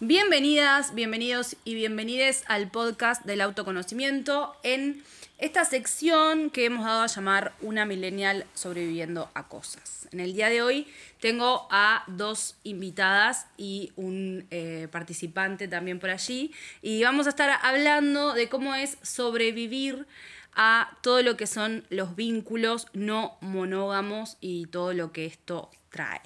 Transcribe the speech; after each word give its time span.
Bienvenidas, 0.00 0.94
bienvenidos 0.94 1.56
y 1.64 1.74
bienvenides 1.74 2.44
al 2.46 2.70
podcast 2.70 3.24
del 3.24 3.40
autoconocimiento 3.40 4.54
en 4.62 5.02
esta 5.38 5.64
sección 5.64 6.50
que 6.50 6.66
hemos 6.66 6.84
dado 6.84 7.02
a 7.02 7.08
llamar 7.08 7.52
Una 7.62 7.84
millennial 7.84 8.46
sobreviviendo 8.54 9.28
a 9.34 9.48
cosas. 9.48 10.06
En 10.12 10.20
el 10.20 10.34
día 10.34 10.50
de 10.50 10.62
hoy 10.62 10.86
tengo 11.18 11.66
a 11.72 12.04
dos 12.06 12.54
invitadas 12.62 13.46
y 13.56 13.90
un 13.96 14.46
eh, 14.52 14.86
participante 14.92 15.66
también 15.66 15.98
por 15.98 16.10
allí 16.10 16.52
y 16.80 17.02
vamos 17.02 17.26
a 17.26 17.30
estar 17.30 17.58
hablando 17.60 18.34
de 18.34 18.48
cómo 18.48 18.76
es 18.76 18.98
sobrevivir 19.02 20.06
a 20.54 20.96
todo 21.02 21.22
lo 21.22 21.36
que 21.36 21.48
son 21.48 21.84
los 21.90 22.14
vínculos 22.14 22.86
no 22.92 23.36
monógamos 23.40 24.36
y 24.40 24.66
todo 24.66 24.92
lo 24.92 25.10
que 25.10 25.26
esto 25.26 25.72
trae. 25.90 26.20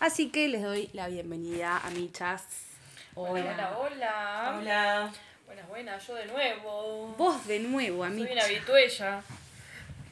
Así 0.00 0.28
que 0.28 0.48
les 0.48 0.62
doy 0.62 0.90
la 0.92 1.08
bienvenida 1.08 1.78
a 1.78 1.88
Michas. 1.88 2.73
Hola, 3.14 3.52
hola, 3.54 3.78
hola. 3.78 4.54
Hola. 4.58 5.12
Buenas, 5.46 5.68
buenas, 5.68 6.06
yo 6.06 6.14
de 6.14 6.26
nuevo. 6.26 7.14
Vos 7.18 7.46
de 7.46 7.60
nuevo, 7.60 7.98
Soy 8.04 8.06
amiga. 8.12 8.32
una 8.32 8.44
habituella. 8.44 9.22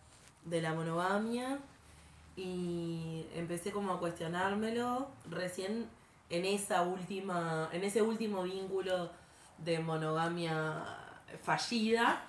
de 0.45 0.61
la 0.61 0.75
monogamia 0.75 1.59
y 2.37 3.25
empecé 3.35 3.73
como 3.73 3.93
a 3.93 3.99
cuestionármelo 3.99 5.09
recién 5.31 5.87
en 6.29 6.45
esa 6.45 6.83
última 6.83 7.69
en 7.73 7.85
ese 7.85 8.03
último 8.03 8.43
vínculo 8.43 9.11
de 9.59 9.79
monogamia 9.79 10.85
fallida 11.43 12.23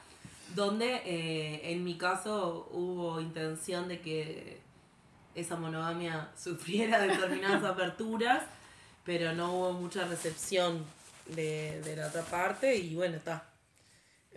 donde 0.55 1.01
eh, 1.05 1.71
en 1.71 1.83
mi 1.83 1.97
caso 1.97 2.69
hubo 2.71 3.19
intención 3.19 3.87
de 3.87 3.99
que 3.99 4.61
esa 5.37 5.55
monogamia 5.55 6.29
sufriera 6.37 6.99
determinadas 6.99 7.63
aperturas 7.71 8.43
pero 9.05 9.33
no 9.33 9.53
hubo 9.53 9.73
mucha 9.73 10.05
recepción 10.05 10.85
de, 11.27 11.81
de 11.81 11.95
la 11.95 12.07
otra 12.07 12.23
parte 12.23 12.75
y 12.75 12.95
bueno 12.95 13.15
está 13.15 13.49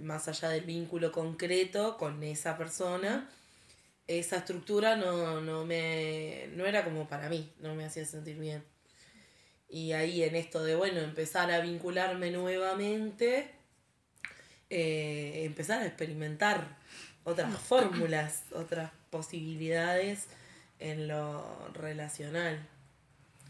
más 0.00 0.28
allá 0.28 0.50
del 0.50 0.65
vínculo 0.65 1.11
concreto 1.11 1.99
con 1.99 2.22
esa 2.22 2.56
persona 2.56 3.28
esa 4.19 4.38
estructura 4.38 4.97
no, 4.97 5.41
no 5.41 5.65
me 5.65 6.49
no 6.56 6.66
era 6.66 6.84
como 6.84 7.09
para 7.09 7.28
mí, 7.28 7.53
no 7.61 7.75
me 7.75 7.84
hacía 7.84 8.05
sentir 8.05 8.37
bien. 8.38 8.65
Y 9.69 9.93
ahí 9.93 10.25
en 10.25 10.34
esto 10.34 10.65
de, 10.65 10.75
bueno, 10.75 10.99
empezar 10.99 11.50
a 11.53 11.61
vincularme 11.61 12.32
nuevamente, 12.32 13.53
eh, 14.69 15.43
empezar 15.44 15.82
a 15.82 15.87
experimentar 15.87 16.77
otras 17.22 17.56
fórmulas, 17.61 18.44
otras 18.53 18.91
posibilidades 19.11 20.27
en 20.80 21.08
lo 21.08 21.68
relacional. 21.74 22.66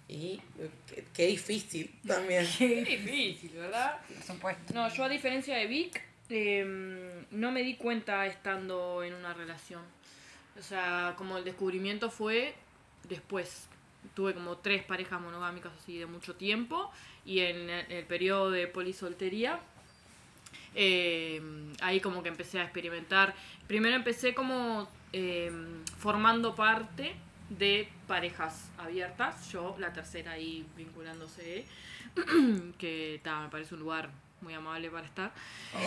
Y 0.09 0.41
qué, 0.89 1.05
qué 1.15 1.27
difícil 1.27 1.99
también. 2.07 2.47
Qué 2.59 2.85
difícil, 2.85 3.53
¿verdad? 3.55 4.01
Por 4.09 4.23
supuesto. 4.23 4.75
No, 4.75 4.93
yo 4.93 5.05
a 5.05 5.09
diferencia 5.09 5.57
de 5.57 5.67
Vic, 5.67 6.03
eh, 6.29 7.25
no 7.31 7.53
me 7.53 7.63
di 7.63 7.77
cuenta 7.77 8.27
estando 8.27 9.05
en 9.05 9.15
una 9.15 9.33
relación. 9.35 9.83
O 10.59 10.63
sea, 10.63 11.15
como 11.17 11.39
el 11.39 11.45
descubrimiento 11.45 12.11
fue 12.11 12.55
después. 13.09 13.69
Tuve 14.15 14.35
como 14.35 14.59
tres 14.59 14.83
parejas 14.83 15.21
monogámicas 15.21 15.73
así 15.81 15.99
de 15.99 16.07
mucho 16.07 16.35
tiempo 16.35 16.91
y 17.25 17.41
en 17.41 17.71
el, 17.71 17.93
el 17.93 18.05
periodo 18.05 18.51
de 18.51 18.67
polisoltería 18.67 19.61
eh, 20.75 21.41
ahí 21.81 22.01
como 22.01 22.23
que 22.23 22.29
empecé 22.29 22.61
a 22.61 22.65
experimentar. 22.65 23.35
Primero 23.67 23.97
empecé 23.97 24.35
como 24.35 24.89
eh, 25.13 25.51
formando 25.99 26.55
parte 26.55 27.15
de 27.49 27.89
parejas 28.07 28.71
abiertas, 28.79 29.51
yo 29.51 29.75
la 29.79 29.93
tercera 29.93 30.33
ahí 30.33 30.65
vinculándose, 30.77 31.65
que 32.79 33.21
ta, 33.25 33.41
me 33.41 33.49
parece 33.49 33.75
un 33.75 33.81
lugar 33.81 34.11
muy 34.41 34.55
amable 34.55 34.89
para 34.91 35.07
estar. 35.07 35.33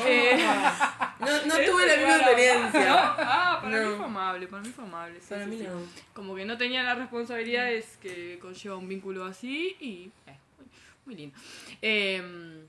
Eh, 0.06 0.38
No, 1.20 1.28
no 1.46 1.56
tuve 1.56 1.88
la 1.88 1.96
misma 1.96 2.16
experiencia. 2.18 2.94
ah, 3.18 3.60
para 3.62 3.80
mí 3.80 3.96
fue 3.96 4.06
amable, 4.06 4.48
para 4.48 4.62
mí 4.64 4.70
fue 4.70 4.84
amable. 4.84 5.20
sí, 5.22 5.28
Para 5.30 5.46
sí, 5.46 5.50
mí 5.50 5.58
sí. 5.60 5.64
no. 5.64 5.80
Como 6.14 6.36
que 6.36 6.44
no 6.46 6.58
tenía 6.58 6.84
las 6.84 6.98
responsabilidades 6.98 7.98
que 8.02 8.38
conlleva 8.42 8.76
un 8.76 8.90
vínculo 8.90 9.24
así 9.26 9.76
y. 9.80 10.12
eh, 10.28 10.38
muy, 10.58 10.68
muy 11.06 11.16
lindo. 11.16 11.38
Eh, 11.82 12.66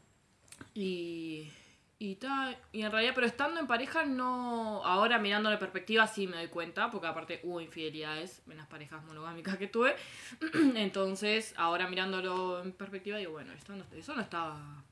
y. 0.74 1.50
Y, 1.98 2.16
ta, 2.16 2.56
y 2.72 2.82
en 2.82 2.90
realidad, 2.90 3.12
pero 3.14 3.26
estando 3.26 3.60
en 3.60 3.66
pareja, 3.66 4.04
no. 4.04 4.84
Ahora 4.84 5.18
mirando 5.18 5.50
la 5.50 5.58
perspectiva, 5.58 6.06
sí 6.06 6.26
me 6.26 6.36
doy 6.36 6.48
cuenta, 6.48 6.90
porque 6.90 7.06
aparte 7.06 7.40
hubo 7.44 7.60
infidelidades 7.60 8.42
en 8.48 8.56
las 8.56 8.66
parejas 8.66 9.02
monogámicas 9.04 9.56
que 9.56 9.68
tuve. 9.68 9.94
Entonces, 10.74 11.54
ahora 11.56 11.88
mirándolo 11.88 12.62
en 12.62 12.72
perspectiva, 12.72 13.18
digo, 13.18 13.32
bueno, 13.32 13.52
esto 13.52 13.74
no, 13.74 13.84
eso 13.96 14.14
no 14.14 14.22
estaba. 14.22 14.82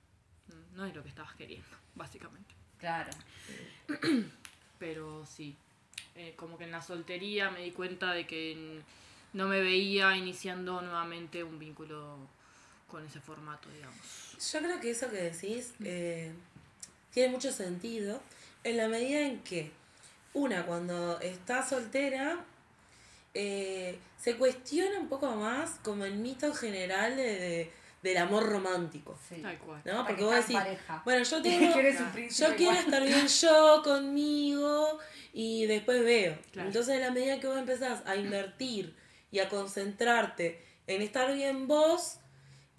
No 0.75 0.87
es 0.87 0.95
lo 0.95 1.03
que 1.03 1.09
estabas 1.09 1.35
queriendo, 1.35 1.77
básicamente. 1.95 2.55
Claro. 2.79 3.11
Pero 4.79 5.27
sí, 5.27 5.57
eh, 6.15 6.35
como 6.37 6.57
que 6.57 6.65
en 6.65 6.71
la 6.71 6.83
soltería 6.83 7.51
me 7.51 7.63
di 7.63 7.73
cuenta 7.73 8.13
de 8.13 8.27
que 8.27 8.83
no 9.33 9.49
me 9.49 9.61
veía 9.61 10.17
iniciando 10.17 10.81
nuevamente 10.83 11.43
un 11.43 11.59
vínculo 11.59 12.19
con 12.89 13.05
ese 13.07 13.21
formato, 13.21 13.69
digamos. 13.71 14.37
Yo 14.53 14.59
creo 14.59 14.81
que 14.81 14.91
eso 14.91 15.11
que 15.11 15.17
decís 15.17 15.75
eh, 15.83 16.33
tiene 17.13 17.31
mucho 17.31 17.53
sentido 17.53 18.21
en 18.65 18.77
la 18.77 18.89
medida 18.89 19.21
en 19.21 19.41
que 19.43 19.71
una 20.35 20.65
cuando 20.67 21.21
está 21.21 21.67
soltera 21.69 22.45
eh, 23.35 23.99
se 24.19 24.37
cuestiona 24.37 24.99
un 24.99 25.09
poco 25.09 25.31
más 25.37 25.71
como 25.83 26.05
el 26.05 26.15
mito 26.17 26.53
general 26.55 27.17
de, 27.17 27.23
de- 27.39 27.73
del 28.03 28.17
amor 28.17 28.49
romántico. 28.49 29.17
Sí. 29.29 29.37
Tal 29.41 29.57
cual. 29.59 29.81
¿No? 29.85 29.99
Porque 29.99 30.17
que 30.17 30.25
vos 30.25 30.35
decís, 30.35 30.57
pareja. 30.57 31.03
bueno, 31.05 31.23
yo 31.23 31.41
tengo, 31.43 31.75
yo 32.29 32.57
quiero 32.57 32.73
estar 32.73 33.03
bien 33.05 33.29
yo 33.29 33.81
conmigo 33.85 34.99
y 35.33 35.67
después 35.67 36.03
veo. 36.05 36.37
Claro. 36.51 36.69
Entonces, 36.69 36.97
en 36.97 37.01
la 37.03 37.11
medida 37.13 37.39
que 37.39 37.47
vos 37.47 37.59
empezás 37.59 38.03
a 38.05 38.17
invertir 38.17 38.97
y 39.31 39.39
a 39.39 39.49
concentrarte 39.49 40.61
en 40.89 41.01
estar 41.01 41.33
bien 41.33 41.69
vos, 41.69 42.17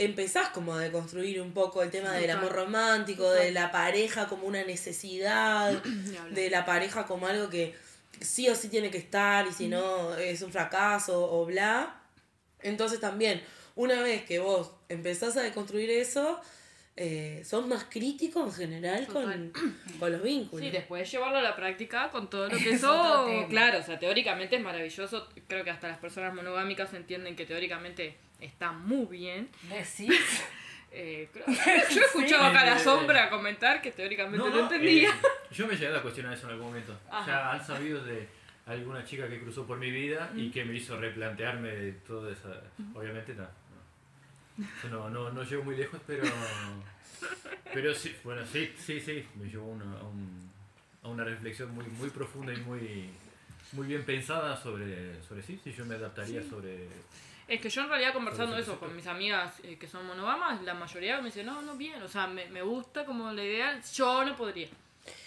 empezás 0.04 0.50
como 0.50 0.74
a 0.74 0.80
deconstruir 0.80 1.42
un 1.42 1.52
poco 1.52 1.84
el 1.84 1.92
tema 1.92 2.12
del 2.14 2.30
amor 2.32 2.52
romántico, 2.54 3.32
de 3.32 3.52
la 3.52 3.72
pareja 3.72 4.28
como 4.28 4.48
una 4.48 4.64
necesidad, 4.64 5.82
de 6.32 6.50
la 6.50 6.66
pareja 6.66 7.06
como 7.06 7.28
algo 7.28 7.50
que 7.50 7.76
sí 8.22 8.50
o 8.50 8.56
sí 8.56 8.70
tiene 8.70 8.90
que 8.90 8.98
estar 8.98 9.48
y 9.48 9.52
si 9.52 9.68
no 9.68 10.16
es 10.16 10.42
un 10.42 10.52
fracaso 10.52 11.32
o 11.32 11.46
bla. 11.46 12.02
Entonces 12.62 13.00
también, 13.00 13.42
una 13.76 14.02
vez 14.02 14.24
que 14.24 14.40
vos 14.40 14.72
empezás 14.90 15.36
a 15.38 15.42
deconstruir 15.42 15.90
eso, 15.90 16.40
eh, 16.96 17.42
son 17.44 17.68
más 17.70 17.86
críticos 17.86 18.60
en 18.60 18.68
general 18.68 19.08
con, 19.08 19.52
con 20.00 20.12
los 20.12 20.22
vínculos. 20.22 20.64
Sí, 20.64 20.72
después 20.72 21.12
llevarlo 21.12 21.40
a 21.40 21.42
la 21.42 21.56
práctica 21.56 22.12
con 22.12 22.30
todo 22.30 22.48
lo 22.48 22.58
que 22.58 22.72
eso, 22.72 23.46
claro, 23.50 23.80
o 23.80 23.84
sea, 23.84 23.98
teóricamente 23.98 24.58
es 24.58 24.62
maravilloso. 24.62 25.28
Creo 25.48 25.64
que 25.64 25.72
hasta 25.72 25.88
las 25.88 25.98
personas 25.98 26.34
monogámicas 26.34 26.94
entienden 26.94 27.36
que 27.36 27.46
teóricamente 27.46 28.16
está 28.45 28.72
muy 28.72 29.06
bien. 29.18 29.50
¿Decís? 29.69 30.44
Eh, 30.95 31.28
creo- 31.34 31.45
yo 31.90 32.01
he 32.01 32.06
escuchado 32.06 32.44
acá 32.44 32.62
a 32.62 32.66
la 32.66 32.78
sombra 32.78 33.28
comentar 33.31 33.81
que 33.81 33.92
teóricamente 33.92 34.48
lo 34.48 34.60
entendía. 34.60 35.10
eh, 35.10 35.13
yo 35.51 35.66
me 35.66 35.75
llegué 35.75 35.98
a 35.98 36.04
cuestionar 36.04 36.34
eso 36.34 36.45
en 36.45 36.51
algún 36.51 36.68
momento. 36.68 36.95
Ajá. 37.10 37.25
Ya 37.25 37.51
han 37.51 37.66
sabido 37.66 38.04
de 38.04 38.28
alguna 38.68 39.04
chica 39.04 39.28
que 39.28 39.42
cruzó 39.42 39.66
por 39.66 39.80
mi 39.80 39.90
vida 39.90 40.30
y 40.36 40.51
que 40.51 40.63
me 40.63 40.75
hizo 40.75 40.95
replantearme 40.95 41.94
todo 42.06 42.30
eso. 42.31 42.48
Obviamente 42.94 43.34
no. 43.34 43.48
no. 44.84 44.90
No, 44.92 45.10
no, 45.10 45.31
no 45.31 45.42
llego 45.44 45.63
muy 45.63 45.75
lejos, 45.75 46.00
pero. 46.06 46.25
Pero 47.74 47.94
sí, 47.95 48.16
bueno, 48.24 48.45
sí, 48.45 48.72
sí, 48.78 49.00
sí. 49.00 49.25
Me 49.36 49.50
llevó 49.50 49.69
una- 49.69 49.98
a, 50.00 50.04
un- 50.04 50.51
a 51.01 51.07
una 51.07 51.24
reflexión 51.24 51.72
muy, 51.74 51.86
muy 51.86 52.12
profunda 52.12 52.54
y 52.54 52.57
muy, 52.57 53.10
muy 53.72 53.88
bien 53.88 54.04
pensada 54.06 54.56
sobre, 54.62 55.24
sobre 55.24 55.42
sí, 55.42 55.60
si 55.63 55.74
yo 55.74 55.86
me 55.86 55.95
adaptaría 55.95 56.44
sobre. 56.44 56.88
Es 57.48 57.60
que 57.60 57.69
yo 57.69 57.81
en 57.81 57.90
realidad 57.90 58.13
conversando 58.13 58.57
eso 58.57 58.80
con 58.80 58.95
mis 58.95 59.06
amigas 59.07 59.54
eh, 59.63 59.78
que 59.78 59.88
son 59.88 60.06
monogamas, 60.06 60.62
la 60.63 60.74
mayoría 60.74 61.18
me 61.19 61.25
dice, 61.25 61.44
no, 61.44 61.62
no, 61.62 61.75
bien, 61.75 62.01
o 62.01 62.07
sea, 62.07 62.28
me, 62.28 62.45
me 62.45 62.62
gusta 62.62 63.06
como 63.06 63.31
la 63.31 63.44
idea, 63.44 63.81
yo 63.94 64.24
no 64.24 64.36
podría. 64.36 64.69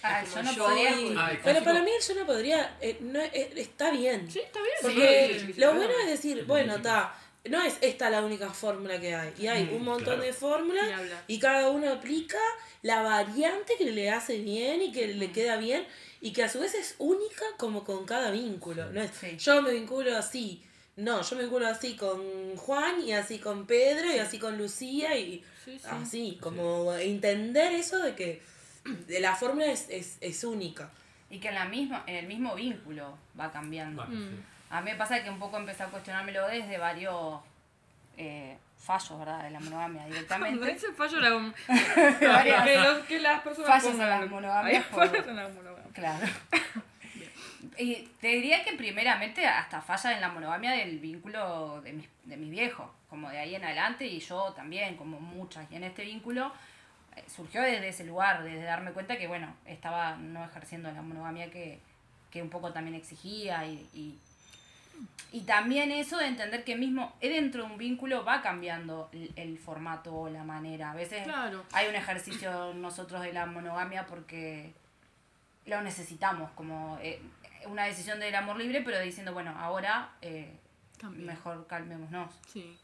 Ah, 0.02 0.24
yo 0.24 0.42
no 0.42 0.52
yo 0.52 0.64
podría. 0.64 1.26
Ay, 1.26 1.38
pero 1.44 1.62
para 1.62 1.82
mí 1.82 1.90
yo 2.06 2.14
no 2.14 2.26
podría, 2.26 2.78
eh, 2.80 2.96
no, 3.00 3.20
eh, 3.20 3.52
está 3.56 3.90
bien. 3.90 4.30
Sí, 4.30 4.40
está 4.40 4.60
bien. 4.60 4.74
Porque 4.80 5.44
sí, 5.46 5.60
lo 5.60 5.74
bueno 5.74 5.92
es 6.04 6.08
decir, 6.08 6.44
bueno, 6.46 6.76
está, 6.76 7.14
no 7.44 7.62
es 7.62 7.76
esta 7.80 8.08
la 8.08 8.22
única 8.22 8.50
fórmula 8.50 8.98
que 9.00 9.14
hay. 9.14 9.34
Y 9.38 9.46
hay 9.48 9.70
un 9.72 9.84
montón 9.84 10.14
claro. 10.14 10.22
de 10.22 10.32
fórmulas 10.32 10.88
y 11.26 11.38
cada 11.38 11.68
uno 11.70 11.92
aplica 11.92 12.38
la 12.82 13.02
variante 13.02 13.74
que 13.76 13.84
le 13.90 14.10
hace 14.10 14.38
bien 14.38 14.82
y 14.82 14.92
que 14.92 15.08
le 15.08 15.32
queda 15.32 15.56
bien 15.56 15.86
y 16.20 16.32
que 16.32 16.42
a 16.44 16.48
su 16.48 16.60
vez 16.60 16.74
es 16.74 16.94
única 16.98 17.44
como 17.58 17.84
con 17.84 18.06
cada 18.06 18.30
vínculo. 18.30 18.90
No 18.92 19.02
es 19.02 19.10
Sí. 19.12 19.36
yo 19.36 19.60
me 19.62 19.72
vinculo 19.72 20.16
así. 20.16 20.62
No, 20.96 21.20
yo 21.22 21.36
me 21.36 21.42
vinculo 21.42 21.66
así 21.66 21.94
con 21.94 22.56
Juan 22.56 23.00
y 23.02 23.12
así 23.12 23.38
con 23.38 23.66
Pedro 23.66 24.10
y 24.14 24.18
así 24.18 24.38
con 24.38 24.56
Lucía 24.56 25.16
y 25.16 25.44
Sí, 25.64 25.78
sí. 25.78 25.86
así, 25.90 26.38
como 26.40 26.94
entender 26.94 27.72
eso 27.72 27.98
de 27.98 28.14
que 28.14 28.42
de 28.84 29.20
la 29.20 29.34
fórmula 29.36 29.66
es, 29.66 29.88
es, 29.90 30.16
es 30.20 30.42
única. 30.44 30.88
Y 31.28 31.38
que 31.38 31.48
en, 31.48 31.54
la 31.56 31.64
misma, 31.66 32.04
en 32.06 32.14
el 32.16 32.26
mismo 32.26 32.54
vínculo 32.54 33.18
va 33.38 33.50
cambiando. 33.52 34.04
Bueno, 34.06 34.20
Mm. 34.20 34.28
sí. 34.30 34.42
A 34.70 34.80
mí 34.80 34.90
me 34.92 34.96
pasa 34.96 35.22
que 35.22 35.30
un 35.30 35.38
poco 35.38 35.56
empecé 35.58 35.82
a 35.84 35.86
cuestionármelo 35.86 36.46
desde 36.48 36.78
varios 36.78 37.40
eh, 38.16 38.56
fallos, 38.78 39.18
¿verdad? 39.18 39.42
De 39.44 39.50
la 39.50 39.60
monogamia 39.60 40.00
Cuando 40.02 40.14
directamente. 40.14 40.72
dice 40.72 40.86
fallo 40.92 41.18
era 41.18 42.64
que, 42.64 42.78
los- 42.82 43.04
que 43.06 43.18
las 43.20 43.42
personas 43.42 43.68
Fallos 43.70 43.94
en 44.00 44.08
las 44.08 44.30
monogamias 44.30 44.84
por- 44.86 45.06
fallos 45.08 45.26
en 45.28 45.36
las 45.36 45.52
monogamias. 45.54 45.92
Claro. 45.92 46.26
Y 47.78 48.08
te 48.20 48.28
diría 48.28 48.64
que 48.64 48.72
primeramente 48.74 49.46
hasta 49.46 49.80
falla 49.80 50.12
en 50.14 50.20
la 50.20 50.28
monogamia 50.30 50.72
del 50.72 50.98
vínculo 50.98 51.80
de 51.82 51.92
mis, 51.92 52.08
de 52.24 52.36
mis 52.36 52.50
viejos, 52.50 52.88
como 53.08 53.28
de 53.30 53.38
ahí 53.38 53.54
en 53.54 53.64
adelante 53.64 54.06
y 54.06 54.18
yo 54.20 54.52
también, 54.54 54.96
como 54.96 55.20
muchas. 55.20 55.70
Y 55.70 55.76
en 55.76 55.84
este 55.84 56.04
vínculo 56.04 56.52
eh, 57.16 57.24
surgió 57.28 57.62
desde 57.62 57.88
ese 57.88 58.04
lugar, 58.04 58.42
desde 58.42 58.62
darme 58.62 58.92
cuenta 58.92 59.16
que, 59.18 59.26
bueno, 59.26 59.54
estaba 59.66 60.16
no 60.16 60.44
ejerciendo 60.44 60.90
la 60.90 61.02
monogamia 61.02 61.50
que, 61.50 61.78
que 62.30 62.42
un 62.42 62.50
poco 62.50 62.72
también 62.72 62.94
exigía 62.96 63.66
y, 63.66 63.86
y, 63.94 64.18
y 65.32 65.40
también 65.42 65.90
eso 65.90 66.16
de 66.16 66.26
entender 66.28 66.64
que 66.64 66.76
mismo 66.76 67.14
dentro 67.20 67.64
de 67.66 67.70
un 67.72 67.78
vínculo 67.78 68.24
va 68.24 68.40
cambiando 68.40 69.10
el, 69.12 69.30
el 69.36 69.58
formato 69.58 70.14
o 70.14 70.30
la 70.30 70.44
manera. 70.44 70.92
A 70.92 70.94
veces 70.94 71.24
Claro. 71.24 71.64
hay 71.72 71.88
un 71.88 71.94
ejercicio 71.94 72.72
nosotros 72.74 73.20
de 73.22 73.32
la 73.34 73.44
monogamia 73.44 74.06
porque 74.06 74.72
lo 75.66 75.82
necesitamos, 75.82 76.50
como 76.52 76.98
eh, 77.02 77.20
una 77.66 77.84
decisión 77.84 78.20
del 78.20 78.34
amor 78.34 78.56
libre, 78.56 78.82
pero 78.82 79.00
diciendo, 79.00 79.32
bueno, 79.32 79.54
ahora 79.58 80.14
eh, 80.22 80.58
mejor 81.10 81.66
calmémonos. 81.66 82.32
Sí. 82.52 82.76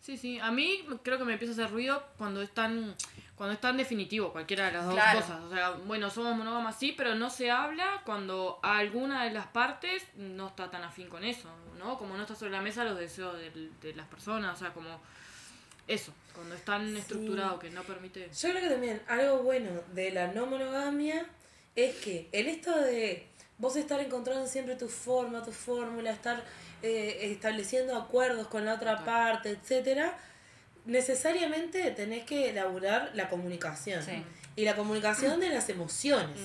Sí, 0.00 0.16
sí. 0.16 0.38
A 0.40 0.50
mí 0.50 0.82
creo 1.02 1.18
que 1.18 1.24
me 1.24 1.34
empieza 1.34 1.52
a 1.52 1.54
hacer 1.54 1.70
ruido 1.74 2.02
cuando 2.16 2.40
es 2.40 2.50
tan, 2.50 2.94
cuando 3.36 3.52
es 3.52 3.60
tan 3.60 3.76
definitivo, 3.76 4.32
cualquiera 4.32 4.66
de 4.66 4.72
las 4.72 4.86
dos 4.86 4.94
Claro. 4.94 5.20
cosas. 5.20 5.42
O 5.42 5.50
sea, 5.50 5.70
bueno, 5.72 6.08
somos 6.08 6.34
monógamas 6.36 6.78
sí, 6.78 6.94
pero 6.96 7.14
no 7.14 7.28
se 7.28 7.50
habla 7.50 8.00
cuando 8.06 8.58
alguna 8.62 9.24
de 9.24 9.30
las 9.32 9.46
partes 9.46 10.02
no 10.16 10.48
está 10.48 10.70
tan 10.70 10.82
afín 10.84 11.08
con 11.08 11.22
eso, 11.22 11.50
¿no? 11.78 11.98
Como 11.98 12.16
no 12.16 12.22
está 12.22 12.34
sobre 12.34 12.52
la 12.52 12.62
mesa 12.62 12.82
los 12.84 12.98
deseos 12.98 13.36
de, 13.38 13.92
las 13.94 14.06
personas, 14.08 14.56
o 14.56 14.58
sea, 14.58 14.72
como 14.72 15.00
eso, 15.86 16.14
cuando 16.34 16.54
es 16.54 16.64
tan 16.64 16.96
estructurado 16.96 17.58
que 17.58 17.68
no 17.68 17.82
permite... 17.82 18.30
Yo 18.30 18.50
creo 18.50 18.62
que 18.62 18.70
también 18.70 19.02
algo 19.06 19.42
bueno 19.42 19.70
de 19.92 20.12
la 20.12 20.28
no 20.28 20.46
monogamia 20.46 21.26
es 21.76 21.96
que 21.96 22.28
el 22.32 22.46
esto 22.46 22.74
de 22.80 23.26
vos 23.60 23.76
estar 23.76 24.00
encontrando 24.00 24.46
siempre 24.46 24.74
tu 24.74 24.88
forma, 24.88 25.44
tu 25.44 25.52
fórmula, 25.52 26.10
estar 26.10 26.42
eh, 26.82 27.30
estableciendo 27.30 27.94
acuerdos 27.94 28.48
con 28.48 28.64
la 28.64 28.74
otra 28.74 29.04
parte, 29.04 29.50
etcétera, 29.50 30.16
necesariamente 30.86 31.90
tenés 31.90 32.24
que 32.24 32.50
elaborar 32.50 33.10
la 33.14 33.28
comunicación. 33.28 34.02
Sí. 34.02 34.24
Y 34.56 34.64
la 34.64 34.74
comunicación 34.74 35.40
de 35.40 35.50
las 35.50 35.68
emociones. 35.68 36.40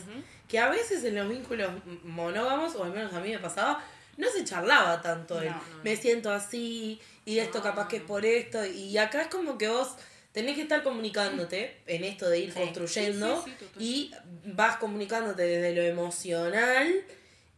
Que 0.47 0.59
a 0.59 0.69
veces 0.69 1.03
en 1.03 1.15
los 1.15 1.27
vínculos 1.27 1.71
monógamos, 2.03 2.75
o 2.75 2.83
al 2.83 2.91
menos 2.91 3.13
a 3.13 3.19
mí 3.19 3.31
me 3.31 3.39
pasaba, 3.39 3.83
no 4.17 4.29
se 4.29 4.43
charlaba 4.43 5.01
tanto 5.01 5.41
el 5.41 5.49
No, 5.49 5.55
no, 5.55 5.83
me 5.83 5.95
siento 5.95 6.31
así 6.31 7.01
y 7.25 7.39
esto 7.39 7.57
No, 7.57 7.63
capaz 7.63 7.87
que 7.87 7.97
es 7.97 8.03
por 8.03 8.25
esto. 8.25 8.65
Y 8.65 8.97
acá 8.97 9.23
es 9.23 9.27
como 9.27 9.57
que 9.57 9.69
vos 9.69 9.95
tenés 10.35 10.55
que 10.55 10.61
estar 10.63 10.83
comunicándote 10.83 11.77
en 11.87 12.03
esto 12.03 12.29
de 12.29 12.39
ir 12.41 12.51
Sí. 12.53 12.59
construyendo 12.59 13.41
Sí, 13.43 13.49
sí, 13.51 13.57
sí, 13.57 13.65
total. 13.65 13.81
y 13.81 14.11
vas 14.53 14.75
comunicándote 14.77 15.41
desde 15.41 15.73
lo 15.73 15.81
emocional 15.81 16.93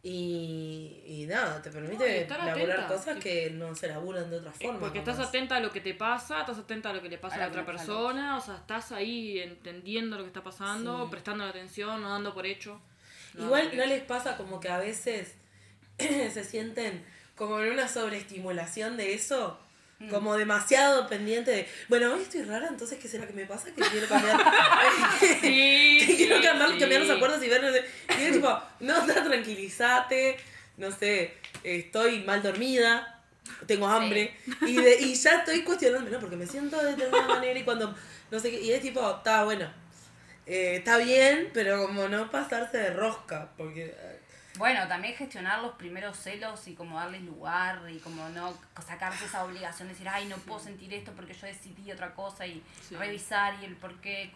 y, 0.02 1.02
y 1.06 1.26
nada, 1.28 1.60
te 1.60 1.70
No, 1.70 1.74
permite 1.74 2.22
elaborar 2.24 2.70
atenta, 2.70 2.86
cosas 2.86 3.18
que 3.18 3.50
no 3.50 3.74
se 3.74 3.88
laburan 3.88 4.30
de 4.30 4.36
otra 4.36 4.52
Eh, 4.52 4.64
forma. 4.64 4.78
Porque 4.78 5.00
estás 5.00 5.18
atenta 5.18 5.56
a 5.56 5.60
lo 5.60 5.72
que 5.72 5.80
te 5.80 5.92
pasa, 5.94 6.40
estás 6.40 6.58
atenta 6.58 6.90
a 6.90 6.92
lo 6.92 7.02
que 7.02 7.08
le 7.08 7.18
pasa 7.18 7.34
A 7.34 7.38
a 7.38 7.40
la 7.42 7.48
otra 7.48 7.66
persona, 7.66 8.36
o 8.36 8.40
sea, 8.40 8.54
estás 8.56 8.92
ahí 8.92 9.40
entendiendo 9.40 10.16
lo 10.16 10.22
que 10.22 10.28
está 10.28 10.42
pasando, 10.44 11.04
Sí. 11.04 11.10
prestando 11.10 11.44
la 11.44 11.50
atención, 11.50 12.00
no 12.00 12.10
dando 12.10 12.32
por 12.32 12.46
hecho. 12.46 12.80
No 13.34 13.46
Igual 13.46 13.76
no 13.76 13.84
les 13.86 14.02
pasa 14.04 14.36
como 14.36 14.60
que 14.60 14.68
a 14.68 14.78
veces 14.78 15.34
se 15.98 16.44
sienten 16.44 17.04
como 17.34 17.60
en 17.60 17.72
una 17.72 17.88
sobreestimulación 17.88 18.96
de 18.96 19.14
eso. 19.14 19.58
Como 20.10 20.36
demasiado 20.36 21.08
pendiente 21.08 21.50
de, 21.50 21.68
bueno, 21.88 22.14
hoy 22.14 22.22
estoy 22.22 22.42
rara, 22.42 22.68
entonces 22.68 22.98
¿qué 23.00 23.08
será 23.08 23.26
que 23.26 23.32
me 23.32 23.46
pasa? 23.46 23.66
Que 23.74 23.82
quiero 23.82 24.06
cambiar, 24.06 24.38
Sí, 25.40 26.04
que 26.06 26.16
quiero 26.16 26.40
cambiar, 26.40 26.72
sí. 26.72 26.78
cambiar 26.78 27.00
los 27.02 27.10
acuerdos 27.10 27.42
y 27.42 27.48
ver, 27.48 27.62
no 27.62 27.72
sé. 27.72 27.84
Y 28.20 28.24
es 28.24 28.32
tipo, 28.32 28.60
no, 28.80 29.06
no, 29.06 29.14
tranquilízate, 29.14 30.36
no 30.76 30.92
sé, 30.92 31.34
estoy 31.64 32.22
mal 32.22 32.42
dormida, 32.42 33.22
tengo 33.66 33.88
hambre, 33.88 34.36
y, 34.66 34.76
de, 34.76 35.00
y 35.00 35.14
ya 35.14 35.38
estoy 35.40 35.64
cuestionándome, 35.64 36.12
¿no? 36.12 36.20
Porque 36.20 36.36
me 36.36 36.46
siento 36.46 36.78
de 36.78 36.94
determinada 36.94 37.34
manera 37.34 37.58
y 37.58 37.64
cuando, 37.64 37.92
no 38.30 38.38
sé 38.38 38.52
qué, 38.52 38.60
y 38.60 38.70
es 38.70 38.80
tipo, 38.80 39.16
está 39.16 39.42
bueno, 39.42 39.68
eh, 40.46 40.76
está 40.76 40.98
bien, 40.98 41.50
pero 41.52 41.86
como 41.86 42.06
no 42.06 42.30
pasarse 42.30 42.78
de 42.78 42.90
rosca, 42.90 43.50
porque... 43.56 43.96
Bueno, 44.58 44.86
también 44.88 45.14
gestionar 45.14 45.62
los 45.62 45.72
primeros 45.76 46.16
celos 46.18 46.66
y 46.68 46.74
como 46.74 46.98
darles 46.98 47.22
lugar 47.22 47.80
y 47.88 47.98
como 47.98 48.28
no 48.30 48.52
sacarse 48.86 49.24
esa 49.24 49.44
obligación 49.44 49.88
de 49.88 49.94
decir, 49.94 50.08
ay, 50.08 50.26
no 50.26 50.36
puedo 50.36 50.60
sentir 50.60 50.92
esto 50.92 51.12
porque 51.16 51.32
yo 51.32 51.46
decidí 51.46 51.90
otra 51.92 52.12
cosa 52.14 52.46
y 52.46 52.62
Sí. 52.88 52.96
revisar 52.96 53.54
y 53.62 53.66
el 53.66 53.76
por 53.76 53.94
qué. 54.00 54.30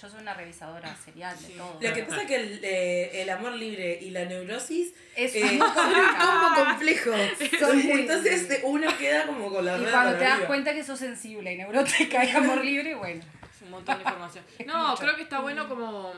Yo 0.00 0.08
soy 0.08 0.20
una 0.20 0.34
revisadora 0.34 0.94
serial 0.96 1.36
de 1.40 1.48
todo. 1.50 1.78
Lo 1.80 1.92
que 1.94 2.02
pasa 2.04 2.22
es 2.22 2.26
que 2.28 2.36
el, 2.36 2.60
eh, 2.64 3.22
el 3.22 3.30
amor 3.30 3.52
libre 3.52 3.98
y 4.00 4.10
la 4.10 4.24
neurosis 4.24 4.94
Es 5.14 5.34
eh, 5.36 5.42
un 5.44 5.58
combo 5.58 6.64
complejo. 6.64 7.10
Entonces 7.40 8.50
eh, 8.50 8.60
uno 8.64 8.88
queda 8.98 9.26
como 9.26 9.50
con 9.50 9.64
la 9.64 9.76
Y 9.78 9.84
cuando 9.84 10.12
te 10.16 10.24
das 10.24 10.32
arriba. 10.32 10.46
cuenta 10.46 10.72
que 10.74 10.82
sos 10.84 10.98
sensible 10.98 11.52
y 11.52 11.56
neurótica 11.58 12.24
y 12.24 12.30
amor 12.30 12.64
libre, 12.64 12.94
bueno. 12.94 13.22
Es 13.54 13.62
un 13.62 13.70
montón 13.70 13.96
de 13.98 14.02
información. 14.02 14.44
No, 14.66 14.94
creo 14.96 15.14
que 15.16 15.22
está 15.22 15.40
bueno 15.40 15.68
como 15.68 16.12
eh, 16.14 16.16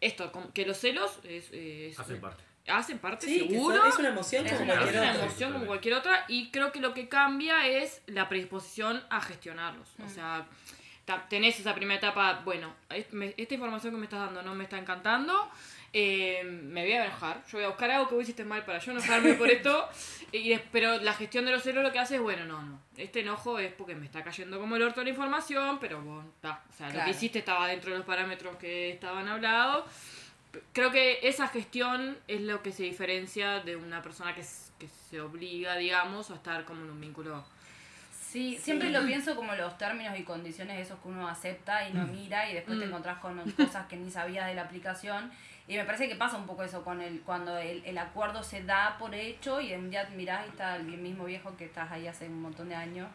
esto, 0.00 0.32
como 0.32 0.52
que 0.52 0.64
los 0.66 0.76
celos 0.78 1.18
es, 1.24 1.50
es- 1.52 1.98
Hacen 1.98 2.20
parte. 2.20 2.42
hacen 2.68 2.98
parte 2.98 3.26
Sí, 3.26 3.40
seguro. 3.40 3.84
es 3.86 3.96
una 3.98 4.08
emoción 4.10 4.46
Es 4.46 4.52
como 4.52 4.64
una- 4.64 4.72
Es 4.74 4.78
cualquier 4.80 5.02
una 5.02 5.12
otra. 5.12 5.24
emoción 5.24 5.52
como 5.52 5.66
cualquier 5.66 5.94
otra 5.94 6.24
y 6.28 6.50
creo 6.50 6.72
que 6.72 6.80
lo 6.80 6.94
que 6.94 7.08
cambia 7.08 7.66
es 7.66 8.02
la 8.06 8.28
predisposición 8.28 9.02
a 9.10 9.20
gestionarlos. 9.20 9.88
O 10.04 10.08
sea, 10.08 10.46
ta- 11.04 11.26
tenés 11.28 11.58
esa 11.58 11.74
primera 11.74 11.98
etapa, 11.98 12.42
bueno, 12.44 12.74
es- 12.90 13.06
esta 13.36 13.54
información 13.54 13.92
que 13.94 13.98
me 13.98 14.04
estás 14.04 14.20
dando 14.20 14.42
no 14.42 14.54
me 14.54 14.64
está 14.64 14.78
encantando, 14.78 15.50
eh, 15.92 16.42
me 16.44 16.82
voy 16.84 16.92
a 16.92 17.04
enojar, 17.04 17.42
yo 17.46 17.58
voy 17.58 17.64
a 17.64 17.68
buscar 17.68 17.90
algo 17.90 18.08
que 18.08 18.14
vos 18.14 18.22
hiciste 18.22 18.44
mal 18.44 18.64
para 18.64 18.78
yo 18.78 18.92
enojarme 18.92 19.34
por 19.34 19.50
esto, 19.50 19.88
y 20.32 20.48
des- 20.50 20.62
pero 20.70 20.98
la 20.98 21.12
gestión 21.14 21.44
de 21.44 21.50
los 21.52 21.62
celos 21.62 21.82
lo 21.82 21.90
que 21.92 21.98
hace 21.98 22.16
es, 22.16 22.20
bueno, 22.20 22.44
no, 22.44 22.62
no, 22.62 22.80
este 22.96 23.20
enojo 23.20 23.58
es 23.58 23.72
porque 23.72 23.94
me 23.96 24.06
está 24.06 24.22
cayendo 24.22 24.60
como 24.60 24.76
el 24.76 24.82
orto 24.82 25.02
la 25.02 25.10
información, 25.10 25.78
pero 25.80 26.00
bueno, 26.00 26.24
está, 26.36 26.62
o 26.68 26.72
sea, 26.76 26.86
lo 26.88 26.92
Claro. 26.92 27.04
que 27.06 27.16
hiciste 27.16 27.38
estaba 27.40 27.66
dentro 27.66 27.90
de 27.90 27.98
los 27.98 28.06
parámetros 28.06 28.56
que 28.56 28.90
estaban 28.90 29.26
hablados. 29.28 29.84
Creo 30.72 30.90
que 30.90 31.20
esa 31.22 31.46
gestión 31.48 32.18
es 32.26 32.40
lo 32.40 32.60
que 32.62 32.72
se 32.72 32.82
diferencia 32.82 33.60
de 33.60 33.76
una 33.76 34.02
persona 34.02 34.34
que, 34.34 34.42
que 34.80 34.88
se 35.08 35.20
obliga, 35.20 35.76
digamos, 35.76 36.30
a 36.30 36.34
estar 36.34 36.64
como 36.64 36.82
en 36.84 36.90
un 36.90 37.00
vínculo. 37.00 37.44
Sí, 38.12 38.58
siempre 38.60 38.90
lo 38.90 39.04
pienso 39.06 39.36
como 39.36 39.54
los 39.54 39.78
términos 39.78 40.18
y 40.18 40.24
condiciones 40.24 40.84
esos 40.84 40.98
que 41.00 41.08
uno 41.08 41.28
acepta 41.28 41.88
y 41.88 41.92
no 41.92 42.04
mira 42.06 42.50
y 42.50 42.54
después 42.54 42.78
te 42.80 42.84
encontrás 42.84 43.18
con 43.18 43.38
cosas 43.52 43.86
que 43.86 43.96
ni 43.96 44.10
sabías 44.10 44.46
de 44.48 44.54
la 44.54 44.62
aplicación. 44.62 45.30
Y 45.70 45.76
me 45.76 45.84
parece 45.84 46.08
que 46.08 46.16
pasa 46.16 46.36
un 46.36 46.46
poco 46.46 46.64
eso 46.64 46.82
con 46.82 47.00
el, 47.00 47.20
cuando 47.20 47.56
el, 47.56 47.80
el 47.84 47.96
acuerdo 47.96 48.42
se 48.42 48.64
da 48.64 48.96
por 48.98 49.14
hecho 49.14 49.60
y 49.60 49.72
un 49.72 49.88
día 49.88 50.08
mirás 50.16 50.44
y 50.46 50.48
está 50.50 50.74
el 50.74 50.82
mismo 50.82 51.26
viejo 51.26 51.56
que 51.56 51.66
estás 51.66 51.88
ahí 51.92 52.08
hace 52.08 52.26
un 52.26 52.42
montón 52.42 52.68
de 52.68 52.74
años 52.74 53.08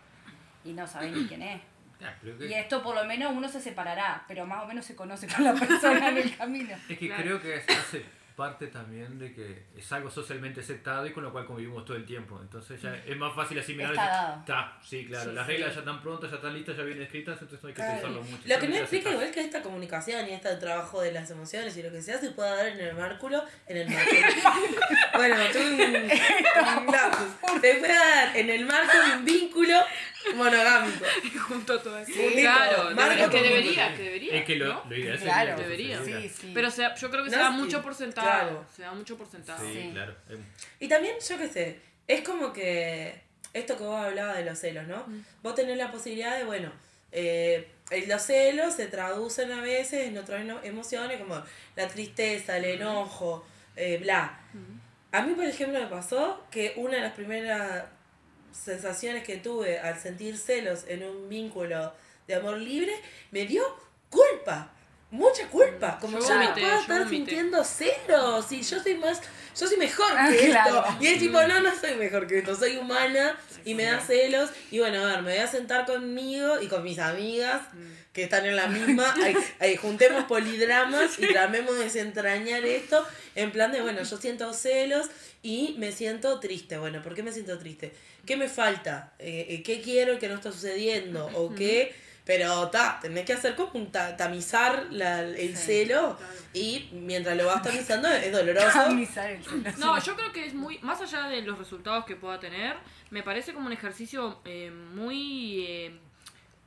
y 0.64 0.72
no 0.72 0.88
sabés 0.88 1.12
ni 1.12 1.28
quién 1.28 1.42
es. 1.42 1.62
Ah, 2.02 2.14
creo 2.22 2.38
que- 2.38 2.48
Y 2.48 2.54
esto 2.54 2.84
por 2.84 2.94
lo 2.94 3.06
menos 3.06 3.32
uno 3.34 3.48
se 3.48 3.62
separará, 3.62 4.24
pero 4.28 4.46
más 4.46 4.64
o 4.64 4.68
menos 4.68 4.84
se 4.86 4.96
conoce 4.98 5.28
con 5.28 5.44
la 5.46 5.54
persona 5.54 6.10
en 6.10 6.18
el 6.18 6.36
camino. 6.38 6.76
Es 6.90 6.98
que 6.98 7.08
Claro. 7.08 7.24
creo 7.24 7.42
que 7.42 7.56
es- 7.56 7.70
hace 7.70 8.06
parte 8.36 8.68
también 8.68 9.18
de 9.18 9.34
que 9.34 9.64
es 9.78 9.92
algo 9.92 10.12
socialmente 10.12 10.60
aceptado 10.62 11.06
y 11.08 11.12
con 11.14 11.24
lo 11.24 11.32
cual 11.32 11.46
convivimos 11.46 11.86
todo 11.86 11.96
el 11.98 12.06
tiempo. 12.06 12.40
Entonces 12.42 12.82
ya 12.82 12.96
es 12.96 13.18
más 13.18 13.34
fácil 13.34 13.58
asimilar. 13.60 13.92
Está 13.92 14.06
dado. 14.08 14.40
Está, 14.42 14.78
sí, 14.84 15.06
claro. 15.06 15.30
Sí, 15.30 15.36
Las 15.36 15.46
sí. 15.46 15.52
reglas 15.54 15.74
ya 15.74 15.80
están 15.80 16.02
prontas, 16.02 16.30
ya 16.30 16.36
están 16.38 16.54
listas, 16.54 16.78
ya 16.78 16.84
vienen 16.84 17.04
escritas, 17.04 17.34
entonces 17.42 17.64
no 17.64 17.68
hay 17.70 17.74
que 17.74 17.82
Claro. 17.82 17.94
pensarlo 17.94 18.22
mucho. 18.24 18.36
Lo 18.36 18.42
que 18.42 18.48
no 18.48 18.60
Simplemente 18.60 18.80
explica 18.82 19.10
igual 19.12 19.32
que 19.32 19.42
esta 19.42 19.62
comunicación 19.62 20.28
y 20.30 20.34
este 20.34 20.56
trabajo 20.58 21.02
de 21.02 21.12
las 21.12 21.30
emociones 21.32 21.76
y 21.78 21.84
lo 21.84 21.92
que 21.92 22.02
sea 22.02 22.18
se 22.20 22.32
pueda 22.32 22.56
dar 22.56 22.68
en 22.68 22.80
el 22.80 22.96
márculo, 22.96 23.44
en 23.68 23.78
el 23.78 23.90
márculo. 23.90 24.22
bueno, 25.16 25.36
tú 25.54 25.60
un, 25.60 25.82
un. 25.82 27.62
Se 27.62 27.74
puede 27.76 27.94
dar 27.94 28.36
en 28.38 28.50
el 28.50 28.66
marco 28.66 28.98
de 28.98 29.18
un 29.18 29.26
vínculo 29.26 29.78
monogámico. 30.34 31.06
Junto 31.48 31.80
todo 31.80 31.98
eso. 32.00 32.12
Sí, 32.12 32.36
claro, 32.42 32.90
que 33.30 33.42
debería, 33.42 33.94
que 33.96 34.04
debería. 34.04 34.34
Es 34.36 34.46
que 34.46 34.56
lo, 34.56 34.66
¿no? 34.74 34.84
lo 34.90 34.96
ideal 34.96 35.20
Claro. 35.20 35.58
Debería. 35.58 36.04
Sí, 36.04 36.30
sí. 36.30 36.52
Pero 36.54 36.72
se- 36.72 36.88
yo 37.00 37.12
creo 37.12 37.24
que 37.24 37.30
se 37.30 37.36
da 37.38 37.50
sí, 37.52 37.58
mucho 37.58 37.82
por 37.82 37.94
sentado. 37.96 38.28
claro. 38.28 38.66
Se 38.76 38.82
da 38.82 38.92
mucho 38.94 39.18
por 39.18 39.28
sentado. 39.30 39.64
Sí, 39.66 39.74
Sí. 39.74 39.90
claro. 39.92 40.16
Em, 40.30 40.44
Y 40.80 40.88
también, 40.88 41.16
yo 41.28 41.38
qué 41.38 41.48
sé, 41.48 41.80
es 42.08 42.22
como 42.22 42.52
que 42.54 43.22
esto 43.54 43.78
que 43.78 43.84
vos 43.84 44.00
hablabas 44.04 44.38
de 44.38 44.46
los 44.46 44.58
celos, 44.60 44.88
¿no? 44.88 45.06
Vos 45.44 45.56
tenés 45.56 45.78
la 45.78 45.92
posibilidad 45.92 46.38
de, 46.38 46.44
bueno, 46.44 46.72
eh, 47.12 47.70
el- 47.92 48.10
los 48.10 48.22
celos 48.22 48.74
se 48.74 48.88
traducen 48.88 49.52
a 49.52 49.62
veces 49.62 50.08
en 50.08 50.18
otras 50.18 50.44
emociones 50.64 51.20
como 51.22 51.42
la 51.76 51.88
tristeza, 51.88 52.58
el 52.58 52.66
enojo, 52.66 53.46
eh, 53.76 53.98
bla. 54.02 54.40
A 55.12 55.22
mí, 55.22 55.34
por 55.34 55.46
ejemplo, 55.46 55.80
me 55.80 55.88
pasó 55.88 56.46
que 56.52 56.74
una 56.76 56.96
de 56.98 57.02
las 57.02 57.14
primeras 57.14 57.86
sensaciones 58.64 59.24
que 59.24 59.38
tuve 59.38 59.80
al 59.80 60.00
sentir 60.00 60.38
celos 60.38 60.86
en 60.88 61.04
un 61.04 61.30
vínculo 61.30 61.94
de 62.28 62.36
amor 62.36 62.58
libre 62.58 62.94
me 63.32 63.46
dio 63.46 63.64
culpa. 64.10 64.72
Mucha 65.12 65.48
culpa, 65.48 65.98
como 66.02 66.20
Yo 66.20 66.28
yo 66.28 66.36
no 66.36 66.54
puedo 66.54 66.68
yo 66.68 66.80
estar 66.82 67.00
vomité. 67.04 67.16
sintiendo 67.16 67.64
celos 67.64 68.52
y 68.52 68.62
yo 68.64 68.80
soy 68.82 68.96
más, 68.96 69.22
yo 69.58 69.68
soy 69.68 69.78
mejor 69.78 70.08
Ah, 70.18 70.30
que 70.30 70.48
claro. 70.50 70.84
esto. 70.86 70.98
Y 71.00 71.08
es 71.08 71.20
tipo, 71.20 71.42
no, 71.44 71.60
no 71.62 71.72
soy 71.80 71.96
mejor 71.96 72.28
que 72.28 72.40
esto, 72.40 72.56
soy 72.56 72.76
humana 72.78 73.38
y 73.64 73.76
me 73.76 73.84
da 73.84 74.00
celos. 74.02 74.50
Y 74.72 74.80
bueno, 74.80 75.04
a 75.04 75.06
ver, 75.06 75.22
me 75.22 75.32
voy 75.34 75.40
a 75.42 75.48
sentar 75.48 75.86
conmigo 75.86 76.60
y 76.60 76.68
con 76.68 76.84
mis 76.84 77.00
amigas 77.00 77.62
que 78.12 78.24
están 78.24 78.46
en 78.46 78.56
la 78.58 78.68
misma. 78.68 79.14
Ahí, 79.24 79.38
ahí, 79.60 79.76
juntemos 79.78 80.24
polidramas 80.26 81.18
y 81.20 81.28
tratemos 81.32 81.78
de 81.78 81.84
desentrañar 81.86 82.66
esto 82.66 83.06
en 83.36 83.52
plan 83.52 83.72
de, 83.72 83.82
bueno, 83.82 84.02
yo 84.04 84.18
siento 84.18 84.52
celos 84.54 85.08
y 85.46 85.76
me 85.78 85.92
siento 85.92 86.40
triste. 86.40 86.78
Bueno, 86.80 87.02
¿por 87.04 87.14
qué 87.14 87.22
me 87.22 87.32
siento 87.32 87.58
triste? 87.60 87.94
¿Qué 88.26 88.36
me 88.36 88.50
falta? 88.50 89.14
Eh, 89.20 89.46
eh, 89.50 89.64
¿Qué 89.64 89.80
quiero 89.80 90.18
que 90.18 90.28
no 90.28 90.36
está 90.36 90.52
sucediendo? 90.52 91.28
¿O 91.36 91.54
qué? 91.54 91.94
Pero 92.26 92.70
ta, 92.72 92.98
tenés 93.00 93.24
que 93.26 93.34
hacer 93.34 93.56
como 93.56 93.70
un 93.76 93.92
ta- 93.92 94.18
tamizar 94.18 94.88
la- 94.90 95.22
el 95.22 95.56
Sí, 95.56 95.64
celo 95.68 96.18
y 96.54 96.90
mientras 96.94 97.38
lo 97.38 97.46
vas 97.46 97.62
tamizando 97.62 98.08
es 98.10 98.32
doloroso. 98.32 98.72
Camisar 98.74 99.30
el 99.30 99.44
celo. 99.44 99.64
No, 99.78 100.00
yo 100.04 100.16
creo 100.16 100.32
que 100.34 100.46
es 100.48 100.56
muy, 100.56 100.80
más 100.80 101.00
allá 101.02 101.28
de 101.30 101.44
los 101.44 101.60
resultados 101.60 102.06
que 102.06 102.16
pueda 102.16 102.40
tener, 102.40 102.76
me 103.12 103.22
parece 103.22 103.54
como 103.54 103.68
un 103.68 103.74
ejercicio 103.74 104.40
eh, 104.46 104.72
muy 104.72 105.66
eh, 105.68 106.00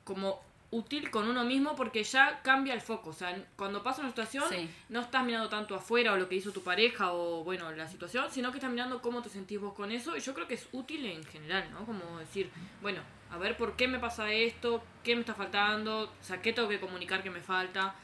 como 0.05 0.41
útil 0.71 1.09
con 1.09 1.27
uno 1.27 1.43
mismo 1.43 1.75
porque 1.75 2.03
ya 2.03 2.41
cambia 2.43 2.73
el 2.73 2.81
foco. 2.81 3.09
O 3.09 3.13
sea, 3.13 3.35
cuando 3.55 3.81
pasa 3.83 4.01
una 4.01 4.09
situación, 4.09 4.43
Sí. 4.49 4.69
no 4.89 5.01
estás 5.01 5.23
mirando 5.23 5.49
tanto 5.49 5.75
afuera 5.75 6.13
o 6.13 6.17
lo 6.17 6.29
que 6.29 6.35
hizo 6.35 6.51
tu 6.51 6.61
pareja 6.63 7.11
o 7.13 7.43
bueno, 7.43 7.71
la 7.71 7.87
situación, 7.87 8.27
sino 8.31 8.51
que 8.51 8.57
estás 8.57 8.71
mirando 8.71 9.01
cómo 9.01 9.21
te 9.21 9.29
sentís 9.29 9.59
vos 9.59 9.73
con 9.73 9.91
eso. 9.91 10.15
Y 10.15 10.19
yo 10.19 10.33
creo 10.33 10.47
que 10.47 10.53
es 10.55 10.67
útil 10.71 11.05
en 11.05 11.23
general, 11.25 11.69
¿no? 11.71 11.85
Como 11.85 12.19
decir, 12.19 12.49
bueno, 12.81 13.01
a 13.31 13.37
ver 13.37 13.57
por 13.57 13.75
qué 13.75 13.87
me 13.87 13.99
pasa 13.99 14.31
esto, 14.31 14.83
qué 15.03 15.15
me 15.15 15.21
está 15.21 15.33
faltando, 15.33 16.03
o 16.03 16.23
sea, 16.23 16.41
qué 16.41 16.53
tengo 16.53 16.67
que 16.69 16.79
comunicar 16.79 17.23
que 17.23 17.29
me 17.29 17.41
falta. 17.41 17.95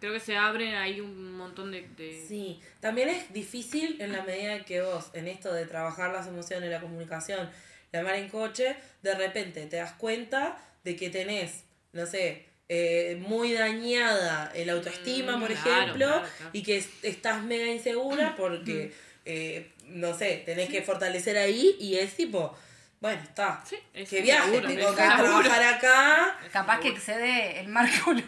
Creo 0.00 0.14
que 0.14 0.20
se 0.20 0.34
abren 0.38 0.74
ahí 0.76 1.00
un 1.02 1.36
montón 1.36 1.70
de... 1.72 1.82
de- 1.88 2.24
Sí, 2.26 2.58
también 2.80 3.10
es 3.10 3.30
difícil 3.34 4.00
en 4.00 4.12
la 4.12 4.22
medida 4.22 4.54
en 4.56 4.64
que 4.64 4.80
vos, 4.80 5.10
en 5.12 5.28
esto 5.28 5.52
de 5.52 5.66
trabajar 5.66 6.10
las 6.10 6.26
emociones, 6.26 6.70
la 6.70 6.80
comunicación, 6.80 7.50
la 7.92 8.02
mar 8.02 8.14
en 8.14 8.30
coche, 8.30 8.76
de 9.02 9.14
repente 9.14 9.66
te 9.66 9.76
das 9.76 9.92
cuenta 9.92 10.56
de 10.84 10.96
que 10.96 11.10
tenés, 11.10 11.64
no 11.92 12.06
sé, 12.06 12.46
eh, 12.68 13.16
muy 13.20 13.52
dañada 13.52 14.52
el 14.54 14.70
autoestima, 14.70 15.36
Mm, 15.36 15.40
por 15.40 15.52
claro, 15.52 15.70
ejemplo, 15.82 16.06
claro, 16.06 16.22
claro. 16.38 16.50
y 16.52 16.62
que 16.62 16.76
es- 16.76 16.88
estás 17.02 17.42
mega 17.42 17.66
insegura 17.66 18.34
porque, 18.36 18.92
eh, 19.24 19.72
no 19.86 20.16
sé, 20.16 20.42
tenés 20.46 20.68
que 20.68 20.82
fortalecer 20.82 21.36
ahí 21.36 21.76
y 21.80 21.96
es 21.98 22.14
tipo, 22.14 22.56
bueno, 23.00 23.20
está. 23.22 23.62
Sí, 23.68 23.76
es 23.94 24.08
Que 24.08 24.20
viaje, 24.20 24.50
seguro, 24.50 24.68
tengo 24.68 24.90
que 24.90 24.94
trabajar 25.02 25.62
acá. 25.74 26.38
Capaz 26.52 26.80
que 26.80 26.88
excede 26.88 27.58
el 27.60 27.68
márculo, 27.68 28.22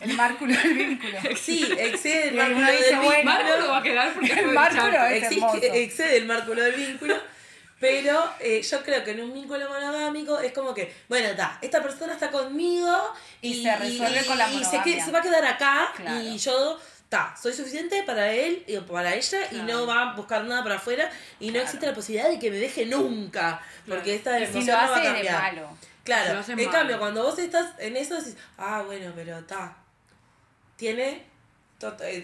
el 0.00 0.14
márculo 0.14 0.54
del 0.60 0.74
vínculo. 0.74 1.18
Sí, 1.36 1.68
excede 1.78 2.28
el 2.28 2.34
márculo 2.34 2.66
del 2.66 2.96
bueno, 2.96 3.00
vínculo. 3.02 3.24
Marco 3.24 3.56
lo 3.60 3.68
va 3.68 3.78
a 3.78 3.82
quedar 3.82 4.14
porque 4.14 4.32
El 4.32 4.46
Márculo 4.46 5.04
es 5.06 5.32
excede 5.74 6.16
el 6.16 6.24
márculo 6.24 6.62
del 6.62 6.72
vínculo. 6.74 7.14
Pero 7.88 8.32
eh, 8.40 8.62
yo 8.62 8.82
creo 8.82 9.04
que 9.04 9.10
en 9.12 9.20
un 9.20 9.32
vínculo 9.34 9.68
monogámico 9.68 10.38
es 10.38 10.52
como 10.52 10.72
que, 10.74 10.94
bueno, 11.08 11.28
está, 11.28 11.58
esta 11.62 11.82
persona 11.82 12.14
está 12.14 12.30
conmigo 12.30 12.96
y, 13.42 13.52
Y 13.52 13.62
se 13.62 13.76
resuelve 13.76 14.24
con 14.24 14.38
la 14.38 14.48
y 14.50 14.58
se, 14.64 14.76
monogamia. 14.76 15.04
se 15.04 15.10
va 15.12 15.18
a 15.18 15.22
quedar 15.22 15.44
acá 15.44 15.92
Claro. 15.96 16.20
y 16.20 16.38
yo, 16.38 16.78
ta, 17.08 17.34
soy 17.40 17.52
suficiente 17.52 18.02
para 18.04 18.32
él 18.32 18.64
y 18.66 18.76
para 18.78 19.14
ella 19.14 19.38
y 19.50 19.54
Claro. 19.60 19.64
no 19.66 19.86
va 19.86 20.10
a 20.10 20.14
buscar 20.14 20.44
nada 20.44 20.62
para 20.62 20.76
afuera 20.76 21.10
y 21.40 21.46
no 21.46 21.52
Claro. 21.52 21.64
existe 21.66 21.86
la 21.86 21.94
posibilidad 21.94 22.28
de 22.30 22.38
que 22.38 22.50
me 22.50 22.56
deje 22.58 22.86
nunca, 22.86 23.60
porque 23.88 24.14
esta 24.14 24.38
Y 24.40 24.46
si 24.46 24.52
lo 24.64 24.72
no 24.72 24.72
va 24.72 24.96
a 24.96 25.02
cambiar. 25.02 25.42
malo. 25.54 25.78
Claro, 26.04 26.40
en 26.46 26.56
mal. 26.56 26.70
cambio, 26.70 26.98
cuando 26.98 27.22
vos 27.22 27.38
estás 27.38 27.72
en 27.78 27.96
eso, 27.96 28.14
decís, 28.16 28.36
ah, 28.58 28.82
bueno, 28.86 29.12
pero 29.14 29.38
está, 29.38 29.76
tiene 30.76 31.22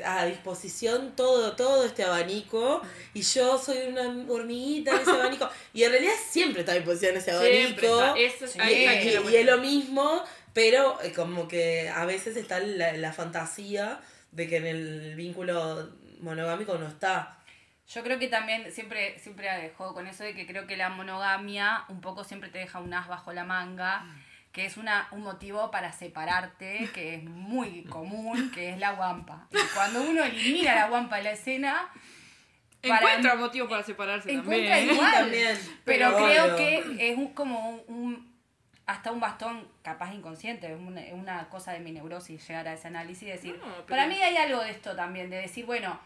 a 0.04 0.24
disposición 0.26 1.14
todo, 1.16 1.56
todo 1.56 1.84
este 1.84 2.04
abanico 2.04 2.82
y 3.14 3.22
yo 3.22 3.58
soy 3.58 3.78
una 3.88 4.02
hormiguita 4.32 4.92
en 4.92 5.00
ese 5.00 5.10
abanico. 5.10 5.48
Y 5.72 5.84
en 5.84 5.92
realidad 5.92 6.12
siempre 6.28 6.60
está 6.60 6.72
a 6.72 6.76
disposición 6.76 7.16
ese 7.16 7.30
abanico 7.32 7.80
está, 7.80 8.14
eso 8.16 8.44
es- 8.44 8.52
Sí. 8.52 8.60
ahí 8.60 8.84
y, 9.30 9.36
es 9.36 9.46
lo 9.46 9.58
mismo, 9.58 10.24
pero 10.52 11.00
eh, 11.02 11.12
como 11.12 11.46
que 11.48 11.88
a 11.88 12.04
veces 12.04 12.36
está 12.36 12.60
la, 12.60 12.92
la 12.92 13.12
fantasía 13.12 14.00
de 14.32 14.48
que 14.48 14.56
en 14.56 14.66
el 14.66 15.14
vínculo 15.16 15.90
monogámico 16.20 16.76
no 16.78 16.86
está. 16.88 17.36
Yo 17.88 18.04
creo 18.04 18.20
que 18.20 18.28
también 18.28 18.70
siempre, 18.70 19.18
siempre 19.18 19.72
juego 19.76 19.94
con 19.94 20.06
eso 20.06 20.22
de 20.22 20.34
que 20.34 20.46
creo 20.46 20.66
que 20.66 20.76
la 20.76 20.90
monogamia 20.90 21.84
un 21.88 22.00
poco 22.00 22.22
siempre 22.22 22.48
te 22.48 22.58
deja 22.58 22.78
un 22.78 22.94
as 22.94 23.08
bajo 23.08 23.32
la 23.32 23.42
manga, 23.44 24.04
que 24.52 24.66
es 24.66 24.76
una, 24.76 25.06
un 25.12 25.22
motivo 25.22 25.70
para 25.70 25.92
separarte, 25.92 26.88
que 26.92 27.14
es 27.14 27.24
muy 27.24 27.84
común, 27.84 28.50
que 28.52 28.70
es 28.70 28.78
la 28.78 28.92
guampa. 28.92 29.46
Y 29.52 29.58
cuando 29.74 30.02
uno 30.02 30.24
elimina 30.24 30.74
la 30.74 30.88
guampa 30.88 31.16
de 31.18 31.22
la 31.24 31.30
escena, 31.32 31.88
para- 32.82 32.96
Encuentra 33.00 33.34
motivo 33.36 33.68
para 33.68 33.82
separarse 33.82 34.32
encuentra 34.32 34.76
también. 34.76 34.94
igual. 34.96 35.12
también, 35.12 35.58
Pero, 35.84 36.12
pero 36.14 36.16
creo 36.26 36.44
obvio. 36.46 36.56
que 36.56 37.10
es 37.10 37.16
un- 37.18 37.32
como 37.34 37.68
un, 37.70 37.82
un- 37.94 38.30
hasta 38.86 39.12
un 39.12 39.20
bastón 39.20 39.68
capaz 39.82 40.12
inconsciente, 40.14 40.72
es 40.72 40.80
una, 41.12 41.48
cosa 41.48 41.72
de 41.72 41.78
mi 41.80 41.92
neurosis 41.92 42.44
llegar 42.48 42.66
a 42.66 42.72
ese 42.72 42.88
análisis 42.88 43.22
y 43.22 43.30
decir, 43.30 43.56
No, 43.58 43.66
pero- 43.72 43.86
para 43.86 44.06
mí 44.08 44.20
hay 44.20 44.36
algo 44.36 44.62
de 44.62 44.70
esto 44.70 44.96
también, 44.96 45.30
de 45.30 45.36
decir, 45.36 45.64
bueno, 45.66 46.00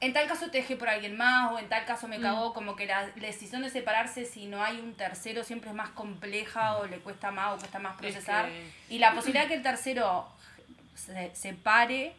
en 0.00 0.12
tal 0.12 0.26
caso 0.28 0.50
te 0.50 0.58
dejé 0.58 0.76
por 0.76 0.88
alguien 0.88 1.16
más 1.16 1.52
o 1.52 1.58
en 1.58 1.68
tal 1.68 1.84
caso 1.86 2.06
Mm. 2.06 2.10
me 2.10 2.20
cagó, 2.20 2.52
como 2.52 2.76
que 2.76 2.86
la 2.86 3.06
decisión 3.16 3.62
de 3.62 3.70
separarse 3.70 4.24
si 4.26 4.46
no 4.46 4.62
hay 4.62 4.78
un 4.80 4.94
tercero 4.94 5.44
siempre 5.44 5.70
es 5.70 5.76
más 5.76 5.90
compleja 5.90 6.76
o 6.76 6.86
le 6.86 6.98
cuesta 6.98 7.30
más 7.30 7.54
o 7.54 7.58
cuesta 7.58 7.78
más 7.78 7.94
Es 7.94 7.98
procesar. 8.00 8.46
que- 8.46 8.70
Y 8.90 8.98
la 8.98 9.14
posibilidad 9.14 9.46
que 9.48 9.54
el 9.54 9.62
tercero 9.62 10.28
se 10.94 11.34
separe, 11.34 12.14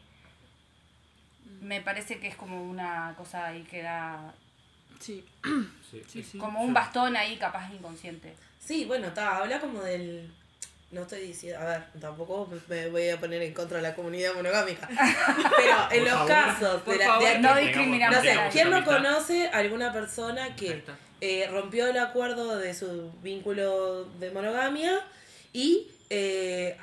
me 1.62 1.82
parece 1.82 2.20
que 2.20 2.28
es 2.28 2.36
como 2.36 2.62
una 2.64 3.14
cosa 3.18 3.48
ahí 3.48 3.64
que 3.64 3.82
da 3.82 4.34
Sí, 5.00 5.24
Sí, 5.92 6.02
sí, 6.08 6.24
sí. 6.24 6.38
como 6.38 6.62
un 6.62 6.74
bastón 6.74 7.16
ahí 7.18 7.38
capaz 7.38 7.70
inconsciente. 7.72 8.36
Sí, 8.60 8.86
bueno, 8.86 9.08
está, 9.08 9.38
habla 9.38 9.60
como 9.60 9.82
del... 9.82 10.34
No 10.92 11.02
estoy 11.02 11.22
diciendo, 11.22 11.60
a 11.60 11.66
ver, 11.66 11.84
tampoco 12.00 12.48
me 12.70 12.88
voy 12.90 13.10
a 13.10 13.20
poner 13.20 13.42
en 13.42 13.54
contra 13.54 13.78
de 13.78 13.84
la 13.84 13.96
comunidad 13.96 14.34
monogámica. 14.36 14.88
Pero 15.58 15.78
en 15.92 16.00
Por 16.00 16.00
los 16.04 16.12
favor. 16.14 16.28
casos 16.28 16.86
de, 16.86 16.98
la, 16.98 17.06
favor, 17.06 17.28
de- 17.28 17.40
no 17.40 17.54
no, 17.56 17.60
discriminamos 17.60 18.20
sé, 18.22 18.32
a 18.32 18.36
nadie. 18.36 18.52
¿quién 18.52 18.70
no 18.70 18.86
conoce 18.86 19.48
a 19.48 19.58
alguna 19.58 19.92
persona 19.92 20.56
que 20.56 20.84
eh, 21.22 21.48
rompió 21.52 21.88
el 21.88 21.98
acuerdo 21.98 22.58
de 22.58 22.74
su 22.74 23.12
vínculo 23.24 24.06
de 24.20 24.32
monogamia 24.32 25.02
y 25.54 25.88
eh, 26.12 26.78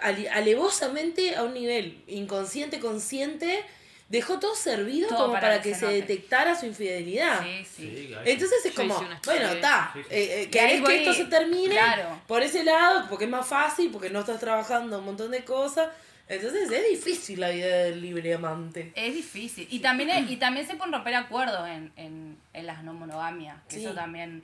ale- 0.00 0.30
alevosamente 0.30 1.36
a 1.36 1.42
un 1.44 1.54
nivel 1.54 2.02
inconsciente, 2.08 2.80
consciente, 2.80 3.62
dejó 4.12 4.38
todo 4.38 4.54
servido 4.54 5.08
Todo 5.08 5.18
como 5.18 5.32
para 5.32 5.48
para, 5.48 5.62
que 5.62 5.70
que 5.70 5.74
se 5.74 5.84
note. 5.86 5.94
detectara 5.96 6.54
su 6.54 6.66
infidelidad. 6.66 7.42
Sí, 7.42 7.64
sí. 7.64 7.94
Sí, 7.96 8.06
claro. 8.08 8.22
Entonces 8.26 8.58
es 8.66 8.74
Yo 8.74 8.82
como, 8.82 8.94
bueno, 9.24 9.48
está, 9.48 9.90
Sí, 9.94 10.00
sí. 10.02 10.06
eh, 10.10 10.42
eh, 10.42 10.50
querés 10.50 10.80
voy- 10.82 10.90
que 10.92 10.98
esto 11.00 11.14
se 11.14 11.24
termine 11.24 11.70
Claro. 11.74 12.20
por 12.28 12.42
ese 12.42 12.62
lado, 12.62 13.06
porque 13.08 13.24
es 13.24 13.30
más 13.30 13.46
fácil, 13.46 13.90
porque 13.90 14.10
no 14.10 14.20
estás 14.20 14.38
trabajando 14.38 14.98
un 15.00 15.04
montón 15.06 15.30
de 15.32 15.42
cosas. 15.44 15.88
Entonces 16.28 16.70
es 16.70 16.88
difícil 16.90 17.40
la 17.40 17.50
vida 17.50 17.66
del 17.84 18.00
libre 18.00 18.32
amante. 18.34 18.92
Es 18.94 19.14
difícil. 19.14 19.66
Y 19.70 19.80
también, 19.80 20.10
es- 20.10 20.30
y 20.30 20.36
también 20.36 20.66
se 20.66 20.74
pueden 20.76 20.92
romper 20.92 21.14
acuerdos 21.14 21.66
en, 21.68 21.92
en, 21.96 22.36
en 22.52 22.66
las 22.66 22.84
no 22.84 22.92
monogamias. 22.94 23.56
que 23.68 23.76
Sí. 23.76 23.84
Eso 23.84 23.94
también. 23.94 24.42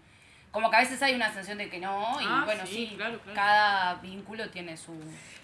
Como 0.58 0.70
que 0.70 0.76
a 0.76 0.80
veces 0.80 1.00
hay 1.02 1.14
una 1.14 1.26
sensación 1.28 1.58
de 1.58 1.70
que 1.70 1.78
no, 1.78 2.20
y 2.20 2.24
Ah, 2.26 2.42
bueno, 2.44 2.66
sí, 2.66 2.88
sí, 2.90 2.94
claro, 2.96 3.20
claro. 3.20 3.34
cada 3.36 3.94
vínculo 3.96 4.50
tiene 4.50 4.76
su. 4.76 4.92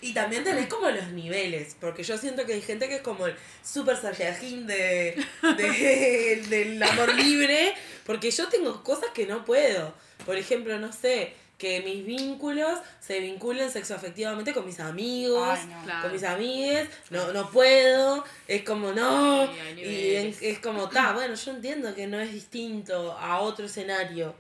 Y 0.01 0.13
también 0.13 0.43
tenés 0.43 0.67
como 0.67 0.91
los 0.91 1.07
niveles, 1.13 1.77
porque 1.81 2.03
yo 2.03 2.19
siento 2.19 2.45
que 2.45 2.55
hay 2.55 2.63
gente 2.63 2.89
que 2.89 2.97
es 2.97 3.03
como 3.03 3.27
el 3.29 3.37
super 3.63 3.97
saiyajin 3.97 4.67
de, 4.67 5.17
de- 5.57 6.45
del 6.49 6.83
amor 6.83 7.15
libre, 7.15 7.75
porque 8.05 8.31
yo 8.33 8.49
tengo 8.49 8.83
cosas 8.83 9.11
que 9.15 9.25
no 9.27 9.45
puedo. 9.45 9.95
Por 10.27 10.37
ejemplo, 10.37 10.79
no 10.81 10.93
sé, 10.93 11.35
que 11.59 11.81
mis 11.83 12.05
vínculos 12.05 12.81
se 13.01 13.21
vinculen 13.21 13.71
sexoafectivamente 13.71 14.53
con 14.53 14.67
mis 14.67 14.81
amigos, 14.81 15.59
Ay, 15.61 15.67
no. 15.69 15.83
Claro. 15.85 16.03
con 16.03 16.13
mis 16.13 16.25
amigues, 16.25 16.89
no, 17.11 17.33
no 17.33 17.49
puedo, 17.51 18.25
es 18.49 18.63
como 18.65 18.93
no, 18.93 19.49
y 19.77 20.17
es 20.41 20.59
como, 20.59 20.89
ta, 20.89 21.13
bueno, 21.13 21.35
yo 21.35 21.51
entiendo 21.53 21.95
que 21.95 22.09
no 22.09 22.19
es 22.19 22.33
distinto 22.33 23.13
a 23.13 23.39
otro 23.41 23.67
escenario, 23.67 24.35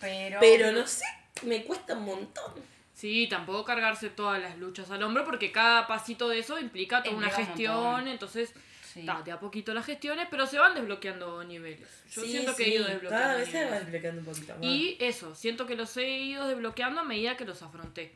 Pero. 0.00 0.38
pero 0.40 0.72
no 0.72 0.86
sé, 0.86 1.04
me 1.42 1.64
cuesta 1.64 1.96
un 1.96 2.04
montón. 2.04 2.54
Sí, 2.94 3.26
tampoco 3.30 3.64
cargarse 3.64 4.10
todas 4.10 4.40
las 4.40 4.58
luchas 4.58 4.90
al 4.90 5.02
hombro 5.02 5.24
porque 5.24 5.52
cada 5.52 5.86
pasito 5.86 6.28
de 6.28 6.38
eso 6.40 6.58
implica 6.58 7.02
toda 7.02 7.16
una 7.16 7.28
un 7.28 7.32
gestión, 7.32 8.08
entonces 8.08 8.52
Sí. 8.92 9.06
ta, 9.06 9.22
de 9.22 9.30
a 9.30 9.38
poquito 9.38 9.72
las 9.72 9.86
gestiones, 9.86 10.26
pero 10.30 10.46
se 10.48 10.58
van 10.58 10.74
desbloqueando 10.74 11.44
niveles. 11.44 11.88
Yo 12.10 12.22
Sí, 12.22 12.32
siento 12.32 12.56
que 12.56 12.64
sí, 12.64 12.70
he 12.70 12.74
ido 12.74 12.84
desbloqueando 12.86 13.18
Cada 13.24 13.36
vez 13.36 13.48
se 13.48 13.58
va 13.58 13.64
niveles. 13.66 13.84
desbloqueando 13.84 14.20
un 14.20 14.26
poquito 14.26 14.52
más. 14.54 14.64
Y 14.64 14.96
eso, 14.98 15.34
siento 15.36 15.64
que 15.66 15.76
los 15.76 15.96
he 15.96 16.08
ido 16.08 16.48
desbloqueando 16.48 17.00
a 17.00 17.04
medida 17.04 17.36
que 17.36 17.44
los 17.44 17.62
afronté. 17.62 18.12